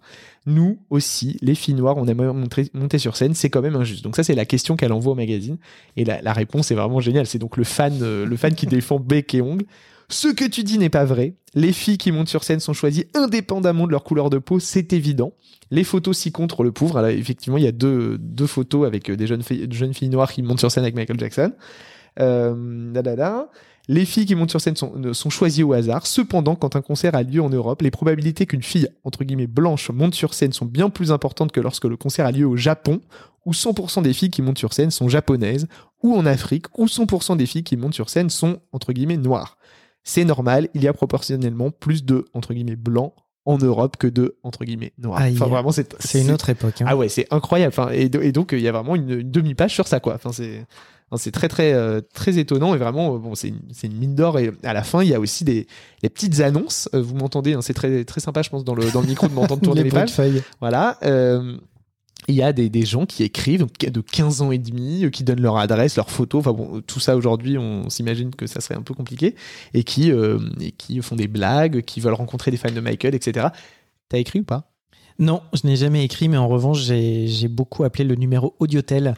Nous 0.47 0.79
aussi, 0.91 1.39
les 1.41 1.55
filles 1.55 1.75
noires, 1.75 1.97
on 1.97 2.07
aimerait 2.07 2.33
monter, 2.33 2.99
sur 2.99 3.17
scène, 3.17 3.35
c'est 3.35 3.49
quand 3.49 3.63
même 3.63 3.77
injuste. 3.77 4.05
Donc 4.05 4.17
ça, 4.17 4.23
c'est 4.23 4.35
la 4.35 4.45
question 4.45 4.77
qu'elle 4.77 4.93
envoie 4.93 5.13
au 5.13 5.17
magazine. 5.17 5.57
Et 5.97 6.05
la, 6.05 6.33
réponse 6.33 6.71
est 6.71 6.75
vraiment 6.75 7.01
géniale. 7.01 7.27
C'est 7.27 7.39
donc 7.39 7.57
le 7.57 7.65
fan, 7.65 7.99
euh, 8.03 8.27
le 8.27 8.37
fan 8.37 8.55
qui 8.55 8.67
défend 8.67 8.99
bec 9.01 9.35
et 9.35 9.41
ongle. 9.41 9.65
Ce 10.09 10.29
que 10.29 10.45
tu 10.45 10.63
dis 10.63 10.79
n'est 10.79 10.91
pas 10.91 11.05
vrai. 11.05 11.35
Les 11.55 11.73
filles 11.73 11.97
qui 11.97 12.13
montent 12.13 12.29
sur 12.29 12.45
scène 12.45 12.61
sont 12.61 12.75
choisies 12.75 13.07
indépendamment 13.15 13.87
de 13.87 13.93
leur 13.93 14.05
couleur 14.05 14.29
de 14.29 14.39
peau, 14.39 14.59
c'est 14.59 14.93
évident. 14.93 15.33
Les 15.71 15.85
photos 15.85 16.19
s'y 16.19 16.33
contre 16.33 16.65
le 16.65 16.73
pauvre. 16.73 16.99
Alors, 16.99 17.11
effectivement, 17.11 17.57
il 17.57 17.65
y 17.65 17.69
a 17.69 17.73
deux, 17.73 18.19
deux 18.19 18.47
photos 18.47 18.87
avec 18.87 19.09
euh, 19.09 19.17
des 19.17 19.27
jeunes 19.27 19.43
filles, 19.43 20.09
noires 20.11 20.31
qui 20.31 20.43
montent 20.43 20.61
sur 20.61 20.71
scène 20.71 20.85
avec 20.85 20.95
Michael 20.95 21.19
Jackson. 21.19 21.53
Euh, 22.21 22.93
da, 22.93 23.01
da, 23.01 23.17
da. 23.17 23.49
Les 23.89 24.05
filles 24.05 24.26
qui 24.26 24.35
montent 24.37 24.51
sur 24.51 24.61
scène 24.61 24.76
sont, 24.76 25.12
sont 25.12 25.30
choisies 25.30 25.64
au 25.64 25.72
hasard. 25.72 26.07
Cependant, 26.07 26.55
quand 26.55 26.76
un 26.76 26.83
concert 26.83 27.14
a 27.16 27.22
lieu 27.24 27.43
en 27.43 27.51
Europe, 27.51 27.83
les 27.83 27.91
probabilités 27.91 28.47
qu'une 28.47 28.62
fille, 28.62 28.89
entre 29.05 29.24
guillemets, 29.24 29.49
blanche 29.49 29.91
monte 29.91 30.14
sur 30.14 30.35
scène 30.35 30.53
sont 30.53 30.66
bien 30.66 30.89
plus 30.89 31.11
importantes 31.11 31.51
que 31.53 31.61
lorsque 31.61 31.85
le 31.87 31.97
concert 31.97 32.24
a 32.26 32.30
lieu 32.33 32.47
au 32.47 32.57
Japon, 32.57 33.01
où 33.45 33.51
100% 33.53 34.03
des 34.03 34.12
filles 34.12 34.30
qui 34.30 34.41
montent 34.41 34.59
sur 34.59 34.72
scène 34.72 34.93
sont 34.93 35.09
japonaises, 35.09 35.66
ou 36.03 36.14
en 36.14 36.26
Afrique, 36.26 36.66
où 36.78 36.87
100% 36.87 37.37
des 37.37 37.47
filles 37.47 37.64
qui 37.64 37.76
montent 37.76 37.95
sur 37.95 38.09
scène 38.09 38.30
sont, 38.30 38.61
entre 38.70 38.93
guillemets, 38.93 39.16
noires. 39.16 39.59
C'est 40.05 40.24
normal, 40.24 40.68
il 40.74 40.83
y 40.85 40.89
a 40.89 40.93
proportionnellement 40.93 41.70
plus 41.70 42.05
de, 42.05 42.24
entre 42.35 42.55
guillemets, 42.55 42.76
blancs 42.76 43.12
en 43.45 43.59
Europe 43.59 43.97
que 43.97 44.07
de, 44.07 44.37
entre 44.45 44.64
guillemets, 44.64 44.93
noirs. 44.99 45.20
Enfin, 45.35 45.47
vraiment, 45.47 45.72
c'est, 45.72 45.97
C'est 46.01 46.20
une 46.20 46.30
autre 46.30 46.49
époque. 46.51 46.80
hein. 46.83 46.87
ah 46.89 46.97
ouais, 46.97 47.09
c'est 47.09 47.26
incroyable. 47.33 47.74
Enfin, 47.76 47.91
et, 47.93 48.09
do- 48.09 48.20
et 48.20 48.30
donc, 48.30 48.51
il 48.53 48.61
y 48.61 48.68
a 48.68 48.72
vraiment 48.72 48.95
une, 48.95 49.11
une 49.11 49.30
demi-page 49.33 49.74
sur 49.74 49.89
ça, 49.89 49.99
quoi. 49.99 50.14
Enfin, 50.14 50.30
c'est, 50.33 50.64
c'est 51.17 51.31
très, 51.31 51.49
très, 51.49 51.73
euh, 51.73 52.01
très 52.15 52.39
étonnant. 52.39 52.75
Et 52.75 52.79
vraiment, 52.79 53.15
euh, 53.15 53.19
bon, 53.19 53.35
c'est 53.35 53.49
une, 53.49 53.97
mine 53.97 54.15
d'or. 54.15 54.39
Et 54.39 54.53
à 54.63 54.73
la 54.73 54.83
fin, 54.83 55.03
il 55.03 55.09
y 55.09 55.15
a 55.15 55.21
aussi 55.21 55.45
des, 55.45 55.67
des 56.03 56.09
petites 56.09 56.41
annonces. 56.41 56.89
Euh, 56.95 57.03
vous 57.03 57.15
m'entendez, 57.15 57.55
hein, 57.55 57.63
c'est 57.63 57.75
très, 57.75 58.05
très 58.05 58.21
sympa, 58.21 58.43
je 58.43 58.51
pense, 58.51 58.65
dans 58.65 58.75
le, 58.75 58.91
dans 58.91 59.01
le 59.01 59.07
micro 59.07 59.29
de 59.29 59.35
m'entendre 59.35 59.63
tourner 59.65 59.83
les, 59.83 59.91
pages. 59.91 60.13
feuilles. 60.13 60.43
Voilà. 60.61 60.99
euh, 61.03 61.57
il 62.29 62.37
y 62.37 62.43
a 62.43 62.53
des, 62.53 62.69
des 62.69 62.85
gens 62.85 63.05
qui 63.05 63.25
écrivent, 63.25 63.67
de 63.81 64.01
15 64.01 64.43
ans 64.43 64.53
et 64.53 64.59
demi, 64.59 65.11
qui 65.11 65.25
donnent 65.25 65.41
leur 65.41 65.57
adresse, 65.57 65.97
leurs 65.97 66.11
photos. 66.11 66.41
Enfin 66.41 66.53
bon, 66.53 66.81
tout 66.87 67.01
ça 67.01 67.17
aujourd'hui, 67.17 67.59
on 67.59 67.91
s'imagine 67.91 68.35
que 68.35 68.47
ça 68.47 68.61
serait 68.61 68.77
un 68.77 68.83
peu 68.83 68.95
compliqué. 68.95 69.35
Et 69.75 69.83
qui, 69.83 70.13
euh, 70.13 70.39
et 70.61 70.71
qui 70.73 71.01
font 71.03 71.17
des 71.17 71.29
blagues, 71.29 71.83
qui 71.83 72.01
veulent 72.01 72.15
rencontrer 72.15 72.51
des 72.51 72.57
fans 72.57 72.71
de 72.71 72.81
Michael, 72.81 73.15
etc. 73.15 73.49
T'as 74.09 74.19
écrit 74.19 74.41
ou 74.41 74.45
pas? 74.45 74.72
Non, 75.23 75.41
je 75.53 75.68
n'ai 75.68 75.77
jamais 75.77 76.05
écrit, 76.05 76.29
mais 76.29 76.37
en 76.37 76.49
revanche, 76.49 76.81
j'ai 76.81 77.29
j'ai 77.29 77.47
beaucoup 77.47 77.85
appelé 77.85 78.03
le 78.03 78.16
numéro 78.16 78.57
Audiotel 78.59 79.14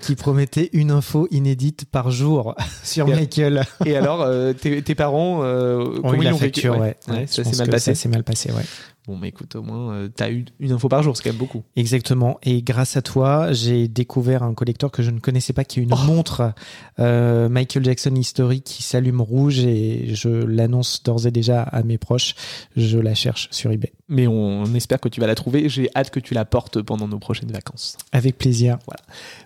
qui 0.00 0.14
promettait 0.14 0.70
une 0.72 0.92
info 0.92 1.26
inédite 1.32 1.84
par 1.90 2.12
jour 2.12 2.54
sur 2.84 3.08
Et- 3.08 3.14
Michael. 3.14 3.64
Et 3.84 3.96
alors, 3.96 4.22
euh, 4.22 4.52
tes, 4.52 4.80
tes 4.82 4.94
parents, 4.94 5.40
euh, 5.42 5.98
On 6.04 6.10
comment 6.10 6.14
eu 6.14 6.18
ils 6.18 6.24
la 6.24 6.30
l'ont 6.30 6.36
vécu 6.36 6.60
facture, 6.60 6.80
ouais. 6.80 6.96
Ouais, 7.08 7.14
Ouais, 7.14 7.26
ça 7.26 7.42
s'est 7.42 7.56
mal 7.56 7.70
passé. 7.70 7.94
Ça 7.94 8.00
s'est 8.00 8.08
mal 8.08 8.22
passé, 8.22 8.52
ouais. 8.52 8.62
Bon, 9.08 9.16
mais 9.16 9.28
écoute, 9.28 9.56
au 9.56 9.62
moins, 9.62 9.94
euh, 9.94 10.08
t'as 10.14 10.30
eu 10.30 10.44
une 10.60 10.70
info 10.72 10.86
par 10.90 11.02
jour, 11.02 11.16
c'est 11.16 11.22
quand 11.22 11.30
même 11.30 11.38
beaucoup. 11.38 11.62
Exactement. 11.76 12.38
Et 12.42 12.60
grâce 12.60 12.96
à 12.98 13.02
toi, 13.02 13.52
j'ai 13.52 13.88
découvert 13.88 14.42
un 14.42 14.52
collecteur 14.52 14.90
que 14.90 15.02
je 15.02 15.10
ne 15.10 15.18
connaissais 15.18 15.54
pas, 15.54 15.64
qui 15.64 15.80
est 15.80 15.82
une 15.82 15.94
Oh. 15.94 15.96
montre 16.06 16.52
euh, 16.98 17.48
Michael 17.48 17.84
Jackson 17.86 18.14
historique 18.14 18.64
qui 18.64 18.82
s'allume 18.82 19.22
rouge 19.22 19.60
et 19.60 20.14
je 20.14 20.28
l'annonce 20.28 21.02
d'ores 21.02 21.26
et 21.26 21.30
déjà 21.30 21.62
à 21.62 21.82
mes 21.82 21.96
proches. 21.96 22.34
Je 22.76 22.98
la 22.98 23.14
cherche 23.14 23.48
sur 23.50 23.70
eBay. 23.72 23.92
Mais 24.10 24.26
on, 24.26 24.62
on 24.62 24.74
espère 24.74 25.00
que 25.00 25.08
tu 25.08 25.20
vas 25.22 25.26
la 25.26 25.34
trouver. 25.34 25.68
J'ai 25.70 25.88
hâte 25.96 26.10
que 26.10 26.20
tu 26.20 26.34
la 26.34 26.44
portes 26.44 26.82
pendant 26.82 27.08
nos 27.08 27.18
prochaines 27.18 27.50
vacances. 27.50 27.96
Avec 28.12 28.36
plaisir. 28.36 28.78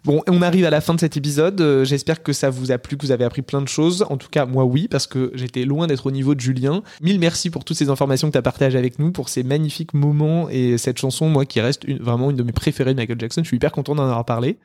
Bon, 0.05 0.23
on 0.29 0.43
arrive 0.43 0.65
à 0.65 0.71
la 0.71 0.81
fin 0.81 0.95
de 0.95 1.01
cet 1.01 1.17
épisode. 1.17 1.61
Euh, 1.61 1.85
J'espère 1.85 2.23
que 2.25 2.33
ça 2.33 2.51
vous 2.51 2.73
a 2.73 2.79
plu, 2.79 2.97
que 2.97 3.07
vous 3.07 3.13
avez 3.13 3.25
appris 3.25 3.43
plein 3.43 3.63
de 3.63 3.69
choses. 3.69 4.05
En 4.11 4.17
tout 4.17 4.29
cas, 4.29 4.45
moi, 4.47 4.65
oui, 4.65 4.89
parce 4.89 5.07
que 5.07 5.31
j'étais 5.35 5.65
loin 5.65 5.87
d'être 5.87 6.07
au 6.07 6.11
niveau 6.11 6.35
de 6.35 6.41
Julien. 6.41 6.83
Mille 7.01 7.19
merci 7.21 7.51
pour 7.51 7.65
toutes 7.65 7.77
ces 7.77 7.89
informations 7.91 8.29
que 8.29 8.33
tu 8.33 8.39
as 8.39 8.43
partagées 8.43 8.79
avec 8.79 8.99
nous, 8.99 9.13
pour 9.13 9.29
ces 9.29 9.43
magnifiques 9.53 9.95
moments 9.95 10.49
et 10.51 10.79
cette 10.79 10.99
chanson, 10.99 11.29
moi, 11.29 11.45
qui 11.47 11.61
reste 11.61 11.85
une- 11.85 11.99
vraiment 11.99 12.31
une 12.31 12.37
de 12.37 12.43
mes 12.43 12.53
préférées 12.53 12.95
de 12.95 12.99
Michael 13.01 13.21
Jackson. 13.21 13.43
Je 13.43 13.49
suis 13.49 13.57
hyper 13.57 13.73
content 13.73 13.95
d'en 13.95 14.03
avoir 14.05 14.25
parlé. 14.25 14.59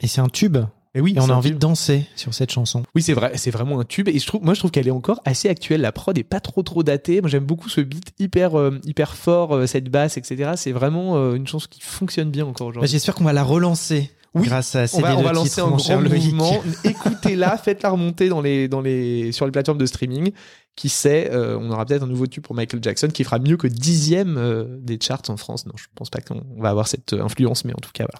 Et 0.00 0.06
c'est 0.06 0.20
un 0.20 0.28
tube. 0.28 0.58
Et 0.96 1.00
oui, 1.00 1.14
Et 1.16 1.20
on 1.20 1.28
a 1.28 1.32
envie 1.34 1.48
tube. 1.50 1.56
de 1.58 1.60
danser 1.60 2.06
sur 2.14 2.32
cette 2.34 2.52
chanson. 2.52 2.84
Oui, 2.94 3.02
c'est 3.02 3.14
vrai, 3.14 3.32
c'est 3.36 3.50
vraiment 3.50 3.80
un 3.80 3.84
tube. 3.84 4.08
Et 4.08 4.18
je 4.18 4.26
trouve, 4.26 4.44
moi, 4.44 4.54
je 4.54 4.60
trouve 4.60 4.70
qu'elle 4.70 4.86
est 4.86 4.92
encore 4.92 5.20
assez 5.24 5.48
actuelle. 5.48 5.80
La 5.80 5.90
prod 5.90 6.16
est 6.16 6.22
pas 6.22 6.38
trop 6.40 6.62
trop 6.62 6.82
datée. 6.84 7.20
Moi, 7.20 7.28
j'aime 7.28 7.44
beaucoup 7.44 7.68
ce 7.68 7.80
beat 7.80 8.12
hyper 8.20 8.56
euh, 8.58 8.78
hyper 8.84 9.16
fort, 9.16 9.56
euh, 9.56 9.66
cette 9.66 9.88
basse, 9.88 10.16
etc. 10.16 10.52
C'est 10.56 10.70
vraiment 10.72 11.16
euh, 11.16 11.34
une 11.34 11.46
chanson 11.48 11.66
qui 11.68 11.80
fonctionne 11.80 12.30
bien 12.30 12.44
encore 12.46 12.68
Bah, 12.68 12.70
aujourd'hui. 12.70 12.90
J'espère 12.90 13.14
qu'on 13.16 13.24
va 13.24 13.32
la 13.32 13.42
relancer 13.42 14.10
Oui, 14.36 14.46
grâce 14.46 14.76
à 14.76 14.84
on 14.84 14.86
ces 14.86 15.02
va, 15.02 15.16
on 15.16 15.22
va 15.22 15.32
lancer 15.32 15.50
titres, 15.62 15.66
un 15.66 15.70
grand 15.76 16.00
mouvement. 16.00 16.62
Écoutez-la, 16.84 17.56
faites-la 17.56 17.90
remonter 17.90 18.28
dans 18.28 18.40
les, 18.40 18.68
dans 18.68 18.80
les, 18.80 19.32
sur 19.32 19.46
les 19.46 19.52
plateformes 19.52 19.78
de 19.78 19.86
streaming. 19.86 20.30
Qui 20.76 20.88
sait, 20.88 21.30
euh, 21.32 21.56
on 21.58 21.70
aura 21.70 21.86
peut-être 21.86 22.02
un 22.02 22.08
nouveau 22.08 22.26
tube 22.26 22.42
pour 22.42 22.56
Michael 22.56 22.82
Jackson 22.82 23.08
qui 23.08 23.22
fera 23.22 23.38
mieux 23.38 23.56
que 23.56 23.68
dixième 23.68 24.36
euh, 24.36 24.64
des 24.80 24.98
charts 25.00 25.22
en 25.28 25.36
France. 25.36 25.66
Non, 25.66 25.72
je 25.76 25.84
pense 25.94 26.10
pas 26.10 26.20
qu'on 26.20 26.42
va 26.58 26.70
avoir 26.70 26.88
cette 26.88 27.12
euh, 27.12 27.22
influence, 27.22 27.64
mais 27.64 27.72
en 27.72 27.80
tout 27.80 27.92
cas, 27.92 28.06
voilà. 28.10 28.18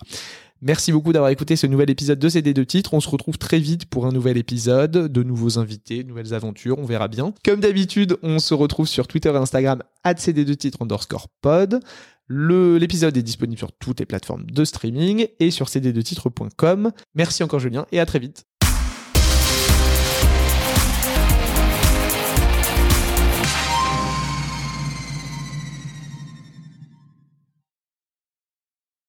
Merci 0.62 0.92
beaucoup 0.92 1.12
d'avoir 1.12 1.30
écouté 1.30 1.56
ce 1.56 1.66
nouvel 1.66 1.90
épisode 1.90 2.18
de 2.18 2.28
CD 2.28 2.54
de 2.54 2.64
titres. 2.64 2.94
On 2.94 3.00
se 3.00 3.08
retrouve 3.08 3.38
très 3.38 3.58
vite 3.58 3.86
pour 3.86 4.06
un 4.06 4.12
nouvel 4.12 4.38
épisode, 4.38 4.92
de 4.92 5.22
nouveaux 5.22 5.58
invités, 5.58 6.04
de 6.04 6.08
nouvelles 6.08 6.32
aventures, 6.32 6.78
on 6.78 6.86
verra 6.86 7.08
bien. 7.08 7.34
Comme 7.44 7.60
d'habitude, 7.60 8.16
on 8.22 8.38
se 8.38 8.54
retrouve 8.54 8.86
sur 8.86 9.06
Twitter 9.06 9.30
et 9.30 9.36
Instagram, 9.36 9.82
CD 10.16 10.44
de 10.44 10.54
titres 10.54 10.80
underscore 10.80 11.28
pod. 11.42 11.80
L'épisode 12.30 13.16
est 13.16 13.22
disponible 13.22 13.58
sur 13.58 13.72
toutes 13.72 14.00
les 14.00 14.06
plateformes 14.06 14.46
de 14.46 14.64
streaming 14.64 15.26
et 15.38 15.50
sur 15.50 15.66
cd2titres.com. 15.66 16.92
Merci 17.14 17.42
encore 17.42 17.60
Julien 17.60 17.84
et 17.92 18.00
à 18.00 18.06
très 18.06 18.18
vite. 18.18 18.46